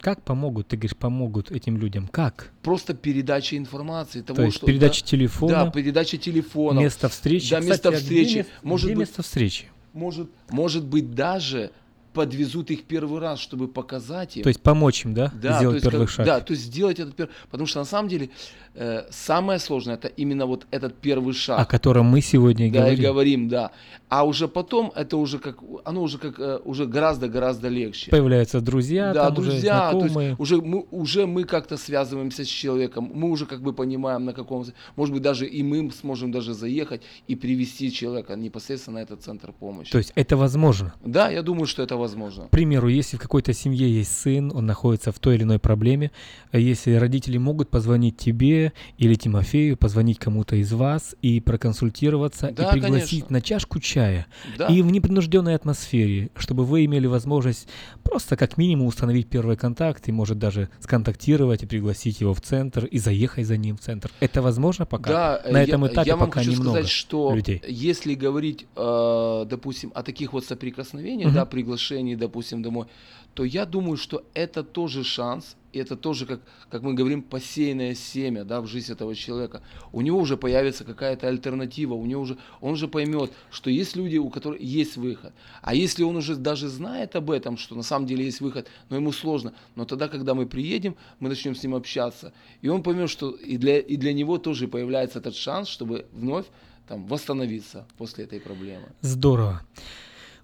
Как 0.02 0.22
помогут? 0.24 0.70
Ты 0.70 0.78
говоришь, 0.78 0.96
помогут 0.96 1.52
этим 1.52 1.78
людям. 1.78 2.08
Как? 2.08 2.52
Просто 2.62 2.94
передача 2.94 3.58
информации. 3.58 4.22
Того, 4.22 4.38
То 4.38 4.44
есть 4.44 4.58
что, 4.58 4.66
передача 4.66 5.02
да, 5.02 5.08
телефона. 5.08 5.66
Да, 5.66 5.72
передача 5.72 6.18
телефона. 6.18 6.80
Место 6.80 7.10
встречи. 7.10 7.50
Да, 7.50 7.60
Кстати, 7.60 7.70
место 7.70 7.90
а 7.90 7.92
встречи. 7.94 8.30
Где, 8.30 8.46
может 8.64 8.86
где 8.88 8.96
быть, 8.96 9.08
место 9.08 9.24
встречи? 9.24 9.66
Может, 9.94 10.30
может 10.50 10.86
быть, 10.86 11.12
даже 11.12 11.72
подвезут 12.14 12.72
их 12.72 12.84
первый 12.84 13.20
раз, 13.20 13.40
чтобы 13.40 13.68
показать 13.68 14.38
им. 14.38 14.44
То 14.44 14.50
есть 14.50 14.62
помочь 14.62 15.06
им, 15.06 15.14
да? 15.14 15.32
Да, 15.42 15.58
Сделать 15.58 15.62
то 15.62 15.76
есть, 15.76 15.86
первый 15.86 16.06
как, 16.06 16.10
шаг. 16.10 16.26
Да, 16.26 16.40
то 16.42 16.54
есть 16.54 16.64
сделать 16.66 17.00
этот 17.00 17.16
первый... 17.16 17.32
Потому 17.50 17.68
что 17.68 17.80
на 17.80 17.86
самом 17.86 18.10
деле 18.10 18.30
э, 18.76 19.04
самое 19.12 19.60
сложное 19.60 19.96
это 19.96 20.08
именно 20.08 20.46
вот 20.46 20.68
этот 20.72 20.96
первый 20.96 21.34
шаг. 21.34 21.60
О 21.60 21.66
котором 21.66 22.06
мы 22.08 22.22
сегодня 22.22 22.68
и 22.68 22.72
да, 22.72 22.80
говорим. 22.80 23.00
и 23.00 23.02
говорим, 23.02 23.50
да. 23.50 23.72
А 24.10 24.26
уже 24.26 24.48
потом 24.48 24.92
это 24.96 25.18
уже 25.18 25.40
как... 25.40 25.58
Оно 25.86 26.02
уже 26.02 26.18
как... 26.18 26.40
э, 26.40 26.60
уже 26.64 26.86
гораздо-гораздо 26.86 27.68
легче. 27.68 28.12
Появляются 28.12 28.62
друзья, 28.62 29.14
да, 29.14 29.26
там 29.26 29.36
друзья, 29.36 29.90
уже 29.90 29.92
то 29.92 30.00
знакомые. 30.00 30.30
есть 30.30 30.40
уже 30.40 30.62
мы, 30.62 30.86
уже 30.92 31.28
мы 31.28 31.44
как-то 31.44 31.78
связываемся 31.78 32.44
с 32.44 32.48
человеком, 32.48 33.12
мы 33.14 33.30
уже 33.30 33.46
как 33.46 33.62
бы 33.62 33.74
понимаем 33.74 34.26
на 34.26 34.34
каком... 34.34 34.66
Может 34.96 35.14
быть, 35.14 35.22
даже 35.22 35.46
и 35.46 35.64
мы 35.64 35.92
сможем 35.92 36.32
даже 36.32 36.54
заехать 36.54 37.02
и 37.28 37.36
привести 37.36 37.92
человека 37.92 38.36
непосредственно 38.36 39.00
на 39.00 39.04
этот 39.04 39.22
центр 39.22 39.52
помощи. 39.52 39.92
То 39.92 39.98
есть 39.98 40.12
это 40.16 40.38
возможно? 40.38 40.94
Да, 41.04 41.30
я 41.30 41.42
думаю, 41.42 41.68
что 41.68 41.84
это 41.84 41.98
возможно. 42.00 42.46
К 42.48 42.50
примеру, 42.50 42.88
если 42.88 43.18
в 43.18 43.20
какой-то 43.20 43.54
семье 43.54 43.88
есть 43.90 44.18
сын, 44.18 44.52
он 44.56 44.66
находится 44.66 45.12
в 45.12 45.20
той 45.20 45.36
или 45.36 45.44
иной 45.44 45.60
проблеме, 45.60 46.12
а 46.52 46.58
если 46.58 46.94
родители 46.94 47.38
могут 47.38 47.70
позвонить 47.70 48.18
тебе 48.18 48.74
или 48.98 49.16
Тимофею, 49.16 49.78
позвонить 49.78 50.18
кому-то 50.20 50.56
из 50.56 50.72
вас 50.74 51.16
и 51.22 51.40
проконсультироваться, 51.40 52.52
Да, 52.56 52.70
и 52.70 52.72
пригласить 52.80 53.10
конечно. 53.26 53.34
на 53.34 53.42
чашку 53.42 53.80
чая, 53.80 54.28
Да. 54.58 54.68
и 54.68 54.82
в 54.82 54.92
непринужденной 54.92 55.56
атмосфере, 55.56 56.30
чтобы 56.36 56.66
вы 56.66 56.86
имели 56.86 57.08
возможность 57.08 57.68
просто 58.04 58.36
как 58.38 58.58
минимум 58.58 58.88
установить 58.88 59.28
первый 59.30 59.56
контакт 59.58 60.08
и, 60.08 60.12
может, 60.12 60.40
даже 60.40 60.70
сконтактировать 60.80 61.64
и 61.64 61.66
пригласить 61.66 62.22
его 62.22 62.34
в 62.34 62.42
центр 62.42 62.86
и 62.86 62.98
заехать 63.00 63.46
за 63.46 63.58
ним 63.58 63.78
в 63.78 63.82
центр. 63.82 64.10
Это 64.20 64.42
возможно 64.42 64.86
пока? 64.86 65.10
Да, 65.44 65.52
на 65.52 65.58
я- 65.60 65.64
этом 65.64 65.88
этапе 65.88 66.10
я 66.10 66.16
вам 66.16 66.28
пока 66.30 66.40
хочу 66.40 66.52
немного 66.52 66.70
сказать, 66.78 66.90
что 66.90 67.36
людей. 67.36 67.62
если 67.68 68.16
говорить, 68.16 68.66
э, 68.76 69.46
допустим, 69.50 69.92
о 69.96 70.04
таких 70.04 70.34
вот 70.34 70.46
соприкосновениях, 70.46 71.28
Мгм. 71.28 71.36
да, 71.36 71.46
приглашении, 71.90 72.16
допустим, 72.16 72.62
домой, 72.62 72.88
то 73.34 73.44
я 73.44 73.66
думаю, 73.66 73.98
что 73.98 74.24
это 74.34 74.64
тоже 74.64 75.04
шанс, 75.04 75.56
и 75.72 75.80
это 75.80 75.96
тоже, 75.96 76.26
как, 76.26 76.42
как 76.70 76.82
мы 76.82 76.94
говорим, 76.94 77.22
посеянное 77.22 77.96
семя, 77.96 78.44
да, 78.44 78.60
в 78.60 78.68
жизнь 78.68 78.92
этого 78.92 79.16
человека. 79.16 79.62
У 79.92 80.02
него 80.02 80.20
уже 80.20 80.36
появится 80.36 80.84
какая-то 80.84 81.28
альтернатива, 81.28 81.94
у 81.94 82.06
него 82.06 82.22
уже, 82.24 82.38
он 82.60 82.74
уже 82.74 82.88
поймет, 82.88 83.32
что 83.52 83.70
есть 83.70 83.96
люди, 83.96 84.18
у 84.18 84.30
которых 84.30 84.60
есть 84.62 84.98
выход. 84.98 85.32
А 85.62 85.74
если 85.74 86.04
он 86.04 86.16
уже 86.16 86.36
даже 86.36 86.68
знает 86.68 87.16
об 87.16 87.30
этом, 87.30 87.58
что 87.58 87.76
на 87.76 87.84
самом 87.84 88.08
деле 88.08 88.26
есть 88.26 88.42
выход, 88.42 88.68
но 88.90 88.96
ему 88.96 89.12
сложно, 89.12 89.54
но 89.76 89.86
тогда, 89.86 90.08
когда 90.08 90.34
мы 90.34 90.46
приедем, 90.46 90.96
мы 91.20 91.30
начнем 91.30 91.54
с 91.56 91.64
ним 91.64 91.76
общаться, 91.76 92.34
и 92.64 92.70
он 92.70 92.82
поймет, 92.82 93.10
что 93.10 93.30
и 93.30 93.58
для, 93.58 93.78
и 93.78 93.96
для 93.96 94.14
него 94.14 94.38
тоже 94.38 94.68
появляется 94.68 95.20
этот 95.20 95.36
шанс, 95.36 95.70
чтобы 95.70 96.06
вновь 96.14 96.46
там, 96.88 97.06
восстановиться 97.06 97.86
после 97.98 98.24
этой 98.26 98.40
проблемы. 98.40 98.88
Здорово. 99.02 99.62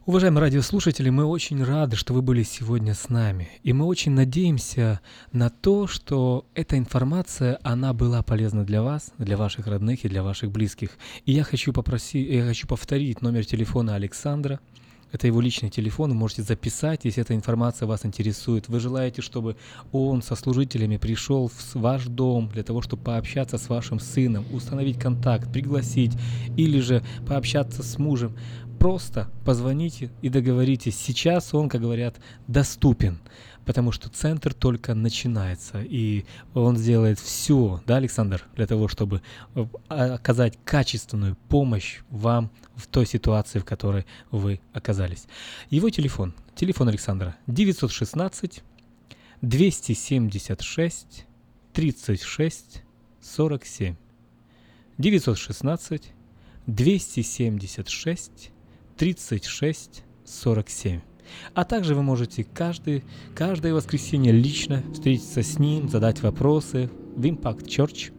Уважаемые 0.07 0.41
радиослушатели, 0.41 1.09
мы 1.09 1.25
очень 1.25 1.63
рады, 1.63 1.95
что 1.95 2.13
вы 2.13 2.21
были 2.21 2.43
сегодня 2.43 2.93
с 2.93 3.09
нами. 3.09 3.49
И 3.63 3.73
мы 3.73 3.85
очень 3.85 4.11
надеемся 4.11 4.99
на 5.31 5.49
то, 5.49 5.87
что 5.87 6.45
эта 6.53 6.77
информация, 6.77 7.57
она 7.63 7.91
была 7.91 8.21
полезна 8.21 8.63
для 8.63 8.83
вас, 8.83 9.13
для 9.17 9.35
ваших 9.35 9.65
родных 9.65 10.05
и 10.05 10.07
для 10.07 10.21
ваших 10.21 10.51
близких. 10.51 10.91
И 11.25 11.31
я 11.31 11.43
хочу 11.43 11.73
попросить, 11.73 12.29
я 12.29 12.45
хочу 12.45 12.67
повторить 12.67 13.23
номер 13.23 13.45
телефона 13.45 13.95
Александра. 13.95 14.59
Это 15.11 15.27
его 15.27 15.39
личный 15.39 15.69
телефон, 15.69 16.09
вы 16.09 16.17
можете 16.17 16.41
записать, 16.43 17.05
если 17.05 17.21
эта 17.21 17.33
информация 17.35 17.87
вас 17.87 18.05
интересует. 18.05 18.67
Вы 18.67 18.81
желаете, 18.81 19.21
чтобы 19.21 19.55
он 19.91 20.21
со 20.21 20.35
служителями 20.35 20.97
пришел 20.97 21.47
в 21.47 21.75
ваш 21.75 22.05
дом 22.05 22.49
для 22.49 22.63
того, 22.63 22.81
чтобы 22.81 23.03
пообщаться 23.03 23.57
с 23.57 23.69
вашим 23.69 23.99
сыном, 23.99 24.45
установить 24.51 24.99
контакт, 24.99 25.51
пригласить 25.53 26.11
или 26.57 26.79
же 26.81 27.01
пообщаться 27.25 27.81
с 27.81 27.97
мужем. 27.97 28.35
Просто 28.86 29.31
позвоните 29.43 30.11
и 30.21 30.29
договоритесь. 30.29 30.95
Сейчас 30.95 31.55
он, 31.55 31.69
как 31.69 31.81
говорят, 31.81 32.17
доступен, 32.47 33.19
потому 33.65 33.91
что 33.91 34.09
центр 34.09 34.53
только 34.53 34.93
начинается, 34.93 35.81
и 35.81 36.25
он 36.53 36.77
сделает 36.77 37.17
все, 37.17 37.81
да, 37.88 37.95
Александр, 37.95 38.43
для 38.55 38.67
того, 38.67 38.88
чтобы 38.88 39.23
э, 39.55 39.65
оказать 39.89 40.59
качественную 40.63 41.36
помощь 41.49 42.01
вам 42.11 42.51
в 42.75 42.86
той 42.86 43.07
ситуации, 43.07 43.57
в 43.57 43.65
которой 43.65 44.05
вы 44.29 44.61
оказались. 44.71 45.25
Его 45.71 45.89
телефон, 45.89 46.36
телефон 46.53 46.88
Александра 46.89 47.36
916 47.47 48.61
276 49.41 51.25
36 51.73 52.83
47 53.19 53.95
916 54.99 56.13
276 56.67 58.51
36 58.97 60.03
47. 60.25 61.01
А 61.53 61.65
также 61.65 61.95
вы 61.95 62.03
можете 62.03 62.43
каждый, 62.43 63.03
каждое 63.35 63.73
воскресенье 63.73 64.31
лично 64.31 64.83
встретиться 64.93 65.43
с 65.43 65.59
ним, 65.59 65.89
задать 65.89 66.21
вопросы 66.21 66.89
в 67.15 67.25
Impact 67.25 67.65
Church. 67.65 68.11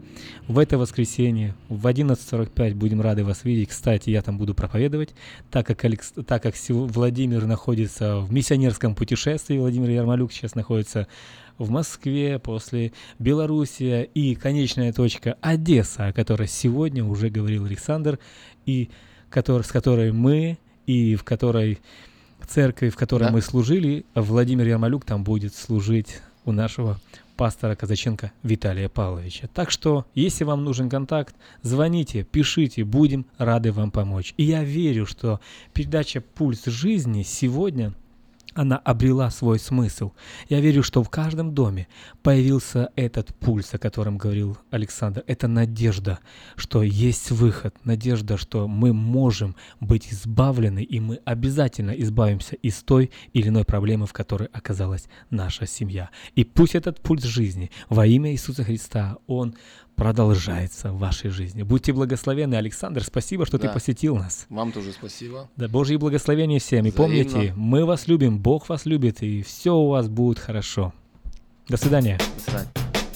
В 0.48 0.58
это 0.58 0.78
воскресенье 0.78 1.54
в 1.68 1.86
11.45 1.86 2.74
будем 2.74 3.00
рады 3.00 3.24
вас 3.24 3.44
видеть. 3.44 3.68
Кстати, 3.68 4.10
я 4.10 4.22
там 4.22 4.38
буду 4.38 4.54
проповедовать, 4.54 5.14
так 5.50 5.66
как, 5.66 5.84
Алекс, 5.84 6.12
так 6.26 6.42
как 6.42 6.54
Владимир 6.68 7.44
находится 7.46 8.18
в 8.18 8.32
миссионерском 8.32 8.94
путешествии, 8.94 9.58
Владимир 9.58 9.90
Ярмолюк 9.90 10.32
сейчас 10.32 10.54
находится 10.54 11.06
в 11.58 11.70
Москве, 11.70 12.38
после 12.38 12.92
Белоруссия 13.18 14.02
и 14.02 14.34
конечная 14.34 14.92
точка 14.92 15.36
Одесса, 15.40 16.08
о 16.08 16.12
которой 16.12 16.48
сегодня 16.48 17.04
уже 17.04 17.28
говорил 17.28 17.64
Александр, 17.64 18.18
и 18.64 18.90
который, 19.30 19.62
с 19.62 19.68
которой 19.68 20.12
мы, 20.12 20.58
и 20.86 21.14
в 21.16 21.24
которой 21.24 21.78
церкви, 22.46 22.90
в 22.90 22.96
которой 22.96 23.24
Да. 23.24 23.30
мы 23.32 23.40
служили, 23.42 24.04
Владимир 24.14 24.66
Ярмолюк 24.66 25.04
там 25.04 25.24
будет 25.24 25.54
служить 25.54 26.20
у 26.44 26.52
нашего 26.52 26.98
пастора 27.36 27.74
Казаченко 27.74 28.32
Виталия 28.42 28.88
Павловича. 28.88 29.48
Так 29.52 29.70
что, 29.70 30.06
если 30.14 30.44
вам 30.44 30.64
нужен 30.64 30.88
контакт, 30.88 31.34
звоните, 31.62 32.22
пишите, 32.22 32.84
будем 32.84 33.26
рады 33.36 33.72
вам 33.72 33.90
помочь. 33.90 34.32
И 34.36 34.44
я 34.44 34.64
верю, 34.64 35.06
что 35.06 35.40
передача 35.74 36.20
«Пульс 36.20 36.64
жизни» 36.64 37.22
сегодня 37.24 37.92
она 38.56 38.78
обрела 38.78 39.30
свой 39.30 39.58
смысл. 39.58 40.12
Я 40.48 40.60
верю, 40.60 40.82
что 40.82 41.02
в 41.02 41.10
каждом 41.10 41.54
доме 41.54 41.88
появился 42.22 42.90
этот 42.96 43.34
пульс, 43.34 43.74
о 43.74 43.78
котором 43.78 44.16
говорил 44.16 44.56
Александр. 44.70 45.22
Это 45.26 45.46
надежда, 45.46 46.18
что 46.56 46.82
есть 46.82 47.30
выход, 47.30 47.76
надежда, 47.84 48.36
что 48.36 48.66
мы 48.66 48.92
можем 48.92 49.56
быть 49.80 50.12
избавлены, 50.12 50.82
и 50.82 50.98
мы 51.00 51.20
обязательно 51.24 51.90
избавимся 51.90 52.56
из 52.56 52.82
той 52.82 53.10
или 53.34 53.48
иной 53.48 53.64
проблемы, 53.64 54.06
в 54.06 54.12
которой 54.12 54.48
оказалась 54.52 55.08
наша 55.30 55.66
семья. 55.66 56.10
И 56.34 56.44
пусть 56.44 56.74
этот 56.74 57.00
пульс 57.00 57.24
жизни 57.24 57.70
во 57.90 58.06
имя 58.06 58.32
Иисуса 58.32 58.64
Христа, 58.64 59.18
он 59.26 59.54
продолжается 59.96 60.92
в 60.92 60.98
вашей 60.98 61.30
жизни. 61.30 61.62
Будьте 61.62 61.92
благословенны. 61.92 62.54
Александр, 62.54 63.02
спасибо, 63.02 63.46
что 63.46 63.58
ты 63.58 63.66
Да. 63.68 63.72
посетил 63.72 64.16
нас. 64.16 64.46
Вам 64.50 64.70
тоже 64.72 64.92
спасибо. 64.92 65.48
Да, 65.56 65.68
Божьи 65.68 65.96
благословения 65.96 66.60
всем. 66.60 66.86
И 66.86 66.90
Взаимно. 66.90 66.96
помните, 67.24 67.54
мы 67.56 67.84
вас 67.84 68.06
любим, 68.06 68.38
Бог 68.38 68.68
вас 68.68 68.86
любит, 68.86 69.22
и 69.22 69.42
все 69.42 69.74
у 69.74 69.88
вас 69.88 70.08
будет 70.08 70.38
хорошо. 70.38 70.92
До 71.68 71.76
свидания. 71.76 72.18
До 72.36 72.42
свидания. 72.42 72.85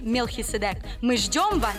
Мелхиседек. 0.00 0.78
Мы 1.00 1.16
ждем 1.16 1.58
вас! 1.60 1.76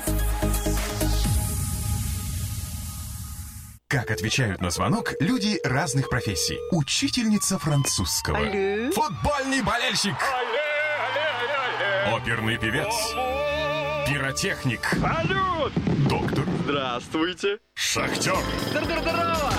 Как 3.87 4.11
отвечают 4.11 4.61
на 4.61 4.69
звонок 4.69 5.13
люди 5.19 5.59
разных 5.63 6.09
профессий. 6.09 6.59
Учительница 6.71 7.57
французского. 7.57 8.37
Алле. 8.37 8.91
Футбольный 8.91 9.63
болельщик. 9.63 10.13
Алле, 10.13 10.59
алле, 12.05 12.15
Оперный 12.15 12.57
певец. 12.59 12.93
Пиротехник. 14.07 14.85
Салют! 15.01 15.73
Доктор. 16.07 16.45
Здравствуйте. 16.63 17.57
Шахтер. 17.73 18.37
Здорово! 18.69 19.58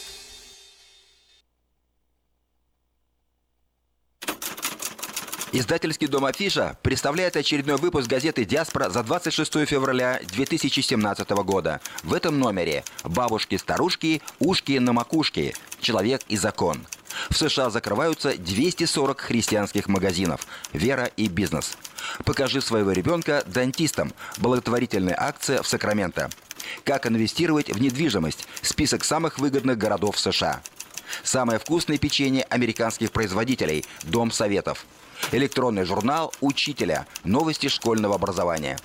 Издательский 5.53 6.07
дом 6.07 6.23
Афиша 6.23 6.77
представляет 6.81 7.35
очередной 7.35 7.75
выпуск 7.75 8.07
газеты 8.07 8.45
«Диаспора» 8.45 8.89
за 8.89 9.03
26 9.03 9.67
февраля 9.67 10.21
2017 10.33 11.29
года. 11.43 11.81
В 12.03 12.13
этом 12.13 12.39
номере 12.39 12.85
«Бабушки-старушки, 13.03 14.21
ушки 14.39 14.77
на 14.77 14.93
макушке. 14.93 15.53
Человек 15.81 16.21
и 16.29 16.37
закон». 16.37 16.79
В 17.29 17.37
США 17.37 17.69
закрываются 17.69 18.37
240 18.37 19.19
христианских 19.19 19.89
магазинов. 19.89 20.47
Вера 20.71 21.11
и 21.17 21.27
бизнес. 21.27 21.77
Покажи 22.23 22.61
своего 22.61 22.93
ребенка 22.93 23.43
дантистам. 23.45 24.13
Благотворительная 24.37 25.15
акция 25.19 25.61
в 25.61 25.67
Сакраменто. 25.67 26.29
Как 26.85 27.05
инвестировать 27.05 27.69
в 27.69 27.81
недвижимость. 27.81 28.47
Список 28.61 29.03
самых 29.03 29.37
выгодных 29.37 29.77
городов 29.77 30.17
США. 30.17 30.61
Самое 31.23 31.59
вкусное 31.59 31.97
печенье 31.97 32.43
американских 32.43 33.11
производителей. 33.11 33.83
Дом 34.03 34.31
советов. 34.31 34.85
Электронный 35.31 35.85
журнал 35.85 36.33
«Учителя. 36.41 37.07
Новости 37.23 37.67
школьного 37.67 38.15
образования». 38.15 38.77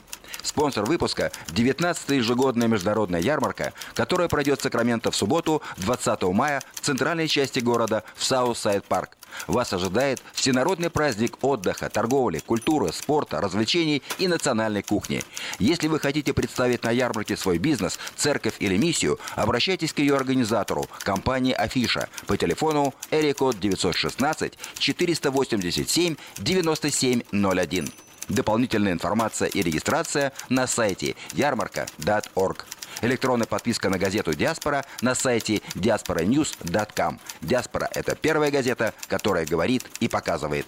Спонсор 0.43 0.85
выпуска– 0.85 1.33
19-я 1.49 2.17
ежегодная 2.17 2.69
международная 2.69 3.21
ярмарка, 3.21 3.73
которая 3.95 4.29
пройдет 4.29 4.61
в 4.61 4.63
Сакраменто 4.63 5.11
в 5.11 5.17
субботу, 5.17 5.61
20 5.79 6.23
мая, 6.25 6.63
в 6.75 6.81
центральной 6.81 7.27
части 7.27 7.59
города, 7.59 8.05
в 8.15 8.25
Саутсайд 8.25 8.85
Парк. 8.85 9.16
Вас 9.47 9.73
ожидает 9.73 10.23
всенародный 10.33 10.91
праздник 10.91 11.39
отдыха, 11.43 11.89
торговли, 11.89 12.39
культуры, 12.39 12.93
спорта, 12.93 13.41
развлечений 13.41 14.03
и 14.19 14.29
национальной 14.29 14.83
кухни. 14.83 15.23
Если 15.59 15.89
вы 15.89 16.01
хотите 16.01 16.33
представить 16.33 16.85
на 16.85 16.91
ярмарке 16.91 17.37
свой 17.37 17.59
бизнес, 17.59 17.99
церковь 18.17 18.55
или 18.59 18.77
миссию, 18.77 19.19
обращайтесь 19.35 19.93
к 19.93 19.99
ее 19.99 20.17
организатору, 20.17 20.87
компании 21.01 21.53
«Афиша» 21.53 22.09
по 22.27 22.37
телефону 22.37 22.95
Эрикод 23.11 23.59
916 23.59 24.59
487 24.79 26.17
9701. 26.39 27.93
Дополнительная 28.29 28.93
информация 28.93 29.49
и 29.49 29.63
регистрация 29.63 30.33
на 30.49 30.67
сайте 30.67 31.15
ярмарка.org. 31.35 32.67
Электронная 33.03 33.47
подписка 33.47 33.91
на 33.91 33.99
газету 33.99 34.33
«Диаспора» 34.35 34.85
на 35.01 35.15
сайте 35.15 35.63
diasporanews.com. 35.75 37.21
«Диаспора»— 37.43 37.89
это 37.93 38.15
первая 38.17 38.51
газета, 38.51 38.95
которая 39.09 39.47
говорит 39.47 39.85
и 40.01 40.09
показывает. 40.09 40.67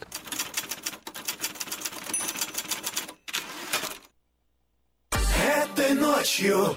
Этой 5.11 5.95
ночью, 5.95 6.77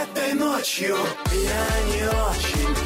этой 0.00 0.32
ночью 0.34 0.96
я 1.32 1.82
не 1.92 2.08
очень 2.08 2.85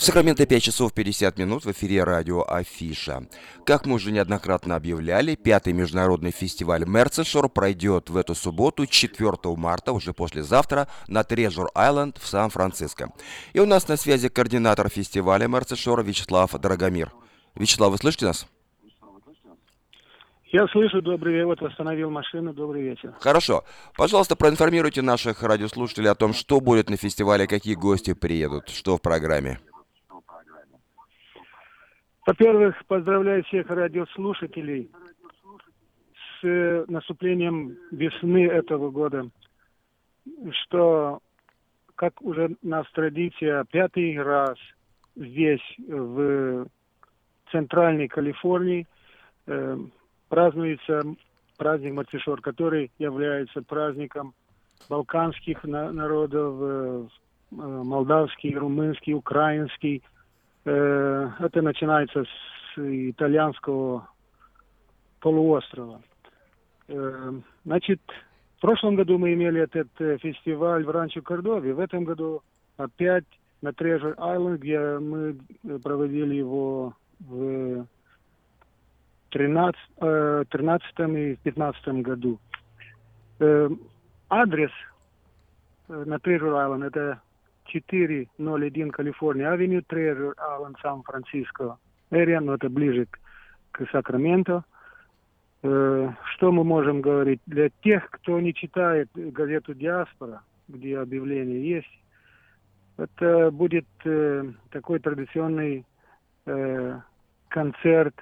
В 0.00 0.02
Сакраменто 0.02 0.46
5 0.46 0.62
часов 0.62 0.94
50 0.94 1.36
минут 1.36 1.66
в 1.66 1.72
эфире 1.72 2.04
радио 2.04 2.42
Афиша. 2.48 3.26
Как 3.66 3.84
мы 3.84 3.96
уже 3.96 4.12
неоднократно 4.12 4.74
объявляли, 4.74 5.34
пятый 5.34 5.74
международный 5.74 6.30
фестиваль 6.30 6.86
Мерцешор 6.86 7.50
пройдет 7.50 8.08
в 8.08 8.16
эту 8.16 8.34
субботу, 8.34 8.86
4 8.86 9.30
марта, 9.58 9.92
уже 9.92 10.14
послезавтра, 10.14 10.88
на 11.06 11.22
Трежур 11.22 11.70
Айленд 11.74 12.16
в 12.16 12.26
Сан-Франциско. 12.26 13.12
И 13.52 13.60
у 13.60 13.66
нас 13.66 13.88
на 13.88 13.98
связи 13.98 14.30
координатор 14.30 14.88
фестиваля 14.88 15.46
Мерцешора 15.48 16.02
Вячеслав 16.02 16.50
Драгомир. 16.52 17.12
Вячеслав, 17.54 17.92
вы 17.92 17.98
слышите 17.98 18.24
нас? 18.24 18.46
Я 20.46 20.66
слышу, 20.68 21.02
добрый 21.02 21.34
вечер, 21.34 21.46
вот 21.46 21.62
остановил 21.62 22.08
машину, 22.08 22.54
добрый 22.54 22.82
вечер. 22.82 23.14
Хорошо. 23.20 23.64
Пожалуйста, 23.98 24.34
проинформируйте 24.34 25.02
наших 25.02 25.42
радиослушателей 25.42 26.08
о 26.08 26.14
том, 26.14 26.32
что 26.32 26.58
будет 26.62 26.88
на 26.88 26.96
фестивале, 26.96 27.46
какие 27.46 27.74
гости 27.74 28.14
приедут, 28.14 28.70
что 28.70 28.96
в 28.96 29.02
программе. 29.02 29.60
Во-первых, 32.26 32.84
поздравляю 32.86 33.44
всех 33.44 33.68
радиослушателей 33.70 34.90
с 36.40 36.44
э, 36.44 36.84
наступлением 36.88 37.76
весны 37.90 38.46
этого 38.46 38.90
года, 38.90 39.30
что, 40.52 41.20
как 41.94 42.20
уже 42.22 42.56
у 42.62 42.68
нас 42.68 42.86
традиция, 42.92 43.64
пятый 43.70 44.20
раз 44.22 44.58
здесь, 45.16 45.62
в 45.78 46.66
Центральной 47.50 48.08
Калифорнии, 48.08 48.86
э, 49.46 49.78
празднуется 50.28 51.02
праздник 51.56 51.94
Мартишор, 51.94 52.40
который 52.40 52.90
является 52.98 53.62
праздником 53.62 54.34
балканских 54.88 55.64
на- 55.64 55.92
народов, 55.92 56.56
э, 56.60 57.06
э, 57.52 57.54
молдавский, 57.54 58.54
румынский, 58.54 59.14
украинский. 59.14 60.02
Э, 60.64 61.30
это 61.38 61.62
начинается 61.62 62.24
с 62.24 62.78
итальянского 62.78 64.08
полуострова. 65.20 66.02
Э, 66.88 67.32
значит, 67.64 68.00
в 68.58 68.60
прошлом 68.60 68.96
году 68.96 69.18
мы 69.18 69.32
имели 69.32 69.62
этот 69.62 69.88
э, 70.00 70.18
фестиваль 70.18 70.84
в 70.84 70.90
Ранчо 70.90 71.22
Кордове. 71.22 71.72
В 71.72 71.80
этом 71.80 72.04
году 72.04 72.42
опять 72.76 73.24
на 73.62 73.68
Treasure 73.70 74.16
Island, 74.16 74.58
где 74.58 74.98
мы 74.98 75.38
проводили 75.80 76.34
его 76.34 76.94
в 77.20 77.86
13, 79.30 79.80
э, 79.98 80.44
13 80.50 80.86
и 81.16 81.36
15 81.42 82.02
году. 82.02 82.38
Адрес 84.28 84.70
на 85.88 86.16
Treasure 86.16 86.52
Island 86.52 86.86
это 86.86 87.22
401 87.70 88.90
Калифорния, 88.90 89.50
Авеню 89.50 89.80
Treasure 89.80 90.34
Island, 90.36 90.76
Сан-Франциско. 90.82 91.78
Но 92.10 92.54
это 92.54 92.68
ближе 92.68 93.06
к, 93.06 93.18
к 93.72 93.90
Сакраменто. 93.90 94.64
Э, 95.62 96.10
что 96.34 96.52
мы 96.52 96.64
можем 96.64 97.00
говорить? 97.00 97.40
Для 97.46 97.68
тех, 97.82 98.08
кто 98.10 98.40
не 98.40 98.54
читает 98.54 99.08
газету 99.14 99.74
«Диаспора», 99.74 100.42
где 100.68 100.98
объявление 100.98 101.68
есть, 101.68 102.02
это 102.96 103.50
будет 103.50 103.86
э, 104.04 104.52
такой 104.70 104.98
традиционный 105.00 105.84
э, 106.46 107.00
концерт 107.48 108.14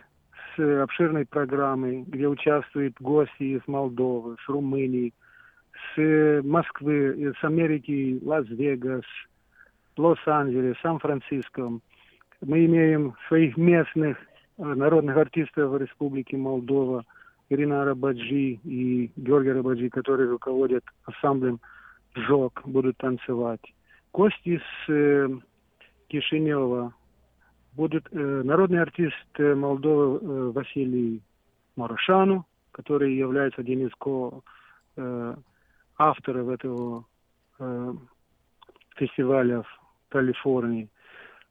с 0.56 0.82
обширной 0.82 1.26
программой, 1.26 2.02
где 2.02 2.26
участвуют 2.26 2.94
гости 3.00 3.42
из 3.42 3.60
Молдовы, 3.66 4.36
с 4.44 4.48
Румынии, 4.48 5.14
с 5.94 6.42
Москвы, 6.42 7.34
с 7.40 7.44
Америки, 7.44 8.18
Лас-Вегас, 8.22 9.04
Лос-Анджелес, 9.98 10.76
Сан-Франциско. 10.82 11.80
Мы 12.40 12.64
имеем 12.66 13.14
своих 13.26 13.56
местных 13.56 14.16
э, 14.16 14.62
народных 14.62 15.16
артистов 15.16 15.80
Республики 15.80 16.36
Молдова, 16.36 17.04
Ирина 17.50 17.84
Рабаджи 17.84 18.58
и 18.64 19.10
Георгий 19.16 19.52
Рабаджи, 19.52 19.88
которые 19.90 20.30
руководят 20.30 20.84
ансамблем 21.04 21.60
«Жок», 22.14 22.62
будут 22.64 22.96
танцевать. 22.98 23.60
Гости 24.12 24.58
с 24.58 24.90
э, 24.92 25.28
Кишинева 26.08 26.94
будут 27.74 28.06
э, 28.10 28.42
народный 28.44 28.82
артист 28.82 29.14
э, 29.38 29.54
Молдовы 29.54 30.18
э, 30.20 30.50
Василий 30.52 31.22
Марушану, 31.76 32.46
который 32.72 33.14
является 33.14 33.60
одним 33.60 33.86
из 33.86 33.94
ко, 33.96 34.42
э, 34.96 35.34
авторов 35.96 36.48
этого 36.48 37.04
э, 37.58 37.94
фестиваля 38.96 39.62
в 39.62 39.77
Калифорнии. 40.08 40.88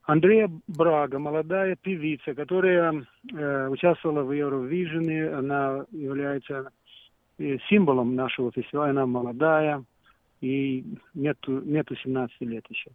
Андрея 0.04 0.50
Брага, 0.68 1.20
молодая 1.20 1.76
певица, 1.76 2.34
которая 2.34 3.06
э, 3.34 3.68
участвовала 3.68 4.24
в 4.24 4.32
Евровижене, 4.32 5.30
она 5.34 5.86
является 5.92 6.72
э, 7.38 7.58
символом 7.68 8.16
нашего 8.16 8.52
фестиваля, 8.52 8.92
она 8.92 9.06
молодая, 9.06 9.84
и 10.40 10.86
нету, 11.14 11.62
нету 11.62 11.96
17 11.96 12.42
лет 12.42 12.66
еще. 12.70 12.92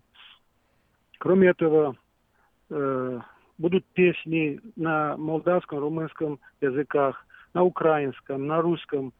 Кроме 1.19 1.49
этого, 1.49 1.97
э, 2.71 3.21
будут 3.59 3.85
песни 3.93 4.61
на 4.77 5.17
молдавском, 5.17 5.81
румынском 5.81 6.41
языках, 6.61 7.27
на 7.55 7.63
украинском, 7.63 8.47
на 8.47 8.63
русском. 8.63 9.13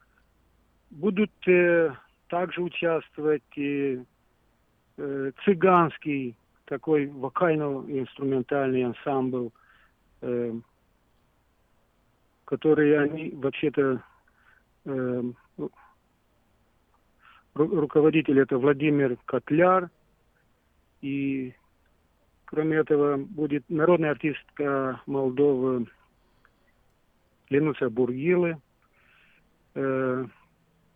Будут 0.89 1.31
э, 1.47 1.93
также 2.27 2.61
участвовать 2.61 3.43
и 3.55 4.01
э, 4.97 5.31
цыганский 5.43 6.35
такой 6.65 7.07
вокально-инструментальный 7.07 8.83
ансамбль, 8.85 9.49
э, 10.21 10.53
который 12.45 13.03
они 13.03 13.31
вообще-то 13.31 14.03
э, 14.85 15.23
ру- 15.57 15.69
руководитель 17.55 18.39
это 18.39 18.57
Владимир 18.57 19.17
Котляр 19.25 19.89
и 21.01 21.53
кроме 22.45 22.77
этого 22.77 23.17
будет 23.17 23.67
народная 23.69 24.11
артистка 24.11 25.01
Молдовы 25.05 25.87
Ленуса 27.49 27.89
Бургилы. 27.89 28.57
Э, 29.75 30.25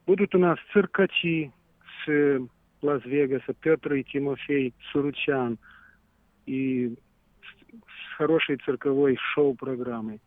будут 0.05 0.35
у 0.35 0.39
нас 0.39 0.57
циркачи 0.71 1.51
с 2.05 2.47
Лас-Вегаса, 2.81 3.53
Петр 3.53 3.93
и 3.93 4.03
Тимофей 4.03 4.73
Суручан 4.91 5.57
и 6.45 6.95
с, 7.41 8.17
хорошей 8.17 8.57
цирковой 8.57 9.17
шоу-программой. 9.33 10.19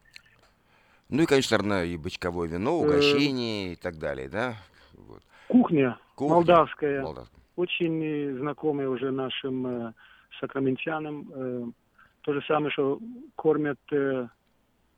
Ну 1.08 1.22
и, 1.22 1.26
конечно, 1.26 1.58
наверное, 1.58 1.86
и 1.86 1.96
бочковое 1.96 2.48
вино, 2.48 2.82
Э, 2.82 2.86
угощение 2.86 3.72
и 3.72 3.76
так 3.76 3.98
далее, 3.98 4.28
да? 4.28 4.54
Вот. 4.94 5.22
Кухня, 5.48 5.98
Кухня 6.14 6.34
молдавская, 6.34 7.02
молдавская. 7.02 7.40
очень 7.56 8.02
э, 8.04 8.38
знакомая 8.38 8.88
уже 8.88 9.10
нашим 9.10 9.66
э, 9.66 9.92
сакраменчанам. 10.40 11.30
Э, 11.34 11.66
то 12.22 12.32
же 12.32 12.42
самое, 12.46 12.70
что 12.70 13.00
кормят 13.34 13.78
э, 13.90 14.28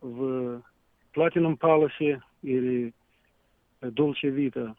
в 0.00 0.62
Platinum 1.14 1.56
Palace 1.58 2.20
или 2.42 2.92
Dolce 3.80 4.24
Vita. 4.30 4.74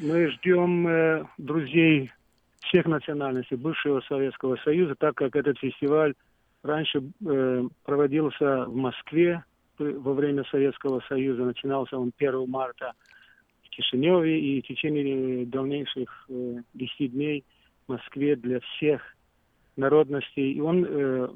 Мы 0.00 0.30
ждем 0.32 0.86
э, 0.86 1.24
друзей 1.38 2.12
всех 2.60 2.86
национальностей 2.86 3.56
бывшего 3.56 4.00
Советского 4.02 4.56
Союза, 4.56 4.94
так 4.94 5.14
как 5.14 5.34
этот 5.34 5.58
фестиваль 5.58 6.14
раньше 6.62 7.02
э, 7.26 7.62
проводился 7.84 8.66
в 8.66 8.76
Москве 8.76 9.44
во 9.78 10.12
время 10.12 10.44
Советского 10.50 11.00
Союза. 11.08 11.44
Начинался 11.44 11.98
он 11.98 12.12
1 12.18 12.50
марта 12.50 12.92
в 13.64 13.70
Кишиневе 13.70 14.38
и 14.40 14.60
в 14.60 14.66
течение 14.66 15.46
дальнейших 15.46 16.26
э, 16.28 16.56
10 16.74 17.12
дней 17.12 17.44
в 17.86 17.92
Москве 17.92 18.36
для 18.36 18.60
всех 18.60 19.00
народностей. 19.76 20.52
И 20.52 20.60
он 20.60 20.84
э, 20.86 21.28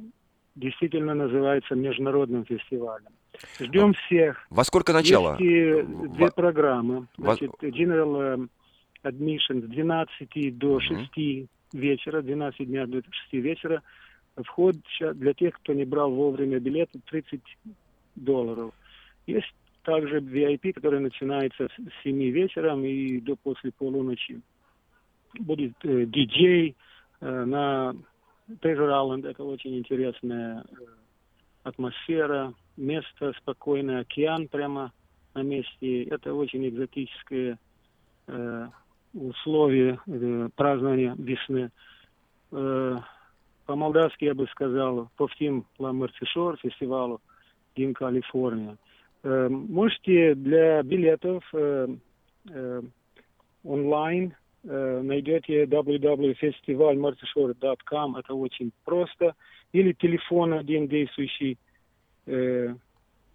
действительно 0.56 1.14
называется 1.14 1.74
международным 1.74 2.44
фестивалем. 2.44 3.12
Ждем 3.60 3.94
всех. 3.94 4.46
Во 4.50 4.64
сколько 4.64 4.92
начало? 4.92 5.36
Есть 5.38 5.42
э, 5.42 5.82
Во- 5.82 6.08
две 6.08 6.30
программы. 6.30 7.06
Значит, 7.16 7.50
General 7.60 8.48
э, 9.02 9.08
Admission 9.08 9.62
с 9.62 9.68
12 9.68 10.58
до 10.58 10.80
6 10.80 11.48
вечера, 11.72 12.22
12 12.22 12.66
дня 12.66 12.86
до 12.86 13.02
6 13.02 13.32
вечера. 13.32 13.82
Вход 14.36 14.76
для 15.14 15.34
тех, 15.34 15.54
кто 15.56 15.72
не 15.74 15.84
брал 15.84 16.10
вовремя 16.10 16.58
билеты, 16.58 17.00
30 17.10 17.40
долларов. 18.16 18.72
Есть 19.26 19.52
также 19.82 20.20
VIP, 20.20 20.72
который 20.72 21.00
начинается 21.00 21.68
с 21.68 22.02
7 22.04 22.16
вечером 22.30 22.84
и 22.84 23.20
до 23.20 23.36
после 23.36 23.72
полуночи. 23.72 24.40
Будет 25.38 25.74
э, 25.82 26.04
диджей 26.06 26.76
э, 27.20 27.44
на 27.44 27.94
Treasure 28.48 28.90
Island. 28.90 29.28
Это 29.28 29.44
очень 29.44 29.78
интересная 29.78 30.62
э, 30.62 30.84
атмосфера, 31.64 32.54
место 32.76 33.32
спокойное, 33.38 34.00
океан 34.00 34.48
прямо 34.48 34.92
на 35.34 35.42
месте. 35.42 36.04
Это 36.04 36.34
очень 36.34 36.68
экзотическое 36.68 37.58
э, 38.26 38.68
условие 39.14 39.98
э, 40.06 40.48
празднования 40.54 41.14
весны. 41.18 41.70
Э, 42.50 42.98
по-молдавски 43.66 44.24
я 44.24 44.34
бы 44.34 44.46
сказал, 44.48 45.10
повтим 45.16 45.64
Ламерцишор 45.78 46.56
фестивалу 46.58 47.20
Дим 47.76 47.94
Калифорния. 47.94 48.76
Э, 49.22 49.48
можете 49.48 50.34
для 50.34 50.82
билетов 50.82 51.44
э, 51.52 51.86
э, 52.50 52.82
онлайн 53.64 54.34
э, 54.64 55.00
найдете 55.02 55.64
www.festivalmartishore.com, 55.64 58.16
это 58.16 58.34
очень 58.34 58.72
просто, 58.84 59.34
или 59.72 59.92
телефон 59.92 60.54
один 60.54 60.88
действующий 60.88 61.58
э, 62.26 62.74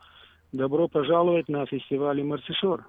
добро 0.52 0.88
пожаловать 0.88 1.48
на 1.48 1.64
фестиваль 1.66 2.22
«Марсишор». 2.22 2.86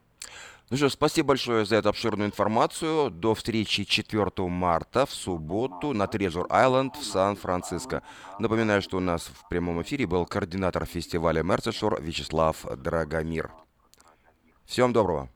Ну 0.70 0.76
что, 0.76 0.89
спасибо 0.89 1.30
большое 1.30 1.65
за 1.65 1.78
эту 1.78 1.88
обширную 1.88 2.28
информацию. 2.28 3.09
До 3.09 3.34
встречи 3.36 3.86
4 3.86 4.30
марта 4.49 5.05
в 5.05 5.13
субботу 5.13 5.93
на 5.93 6.07
Трезор 6.07 6.45
Айленд 6.49 6.97
в 6.97 7.05
Сан-Франциско. 7.05 8.03
Напоминаю, 8.38 8.82
что 8.82 8.97
у 8.97 8.99
нас 8.99 9.32
в 9.34 9.47
прямом 9.47 9.82
эфире 9.82 10.05
был 10.05 10.26
координатор 10.26 10.86
фестиваля 10.86 11.41
Мерсешор 11.41 12.01
Вячеслав 12.01 12.65
Драгомир. 12.76 13.49
Всем 14.65 14.91
доброго! 14.91 15.30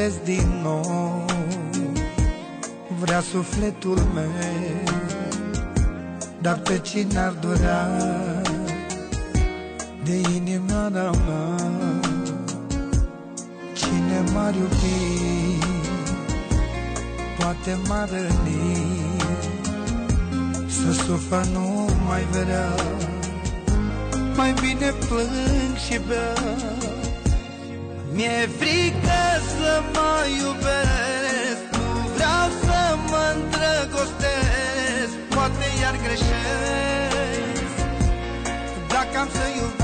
iubesc 0.00 0.22
din 0.24 0.60
nou. 0.62 1.24
Vrea 3.00 3.20
sufletul 3.20 3.98
meu 4.14 4.30
Dar 6.40 6.58
pe 6.58 6.78
cine 6.78 7.18
ar 7.18 7.32
dorea 7.40 7.88
De 10.04 10.20
inima 10.34 10.88
mea 10.88 11.10
Cine 13.72 14.30
m-ar 14.32 14.54
iubi 14.54 15.58
Poate 17.38 17.78
m-ar 17.88 18.08
răni. 18.08 18.98
Să 20.68 20.92
sufăr 20.92 21.44
nu 21.52 21.88
mai 22.06 22.24
vrea 22.30 22.68
Mai 24.36 24.52
bine 24.52 24.92
plâng 25.08 25.76
și 25.88 26.00
beau. 26.06 26.99
Mi-e 28.12 28.48
frică 28.58 29.22
să 29.56 29.82
mă 29.92 30.12
iubesc 30.42 31.62
Nu 31.72 32.08
vreau 32.14 32.48
să 32.64 32.96
mă 33.10 33.34
îndrăgostesc 33.34 35.12
Poate 35.34 35.64
iar 35.80 35.96
greșesc. 36.02 37.74
Dacă 38.88 39.18
am 39.18 39.28
să 39.32 39.44
iubesc 39.56 39.79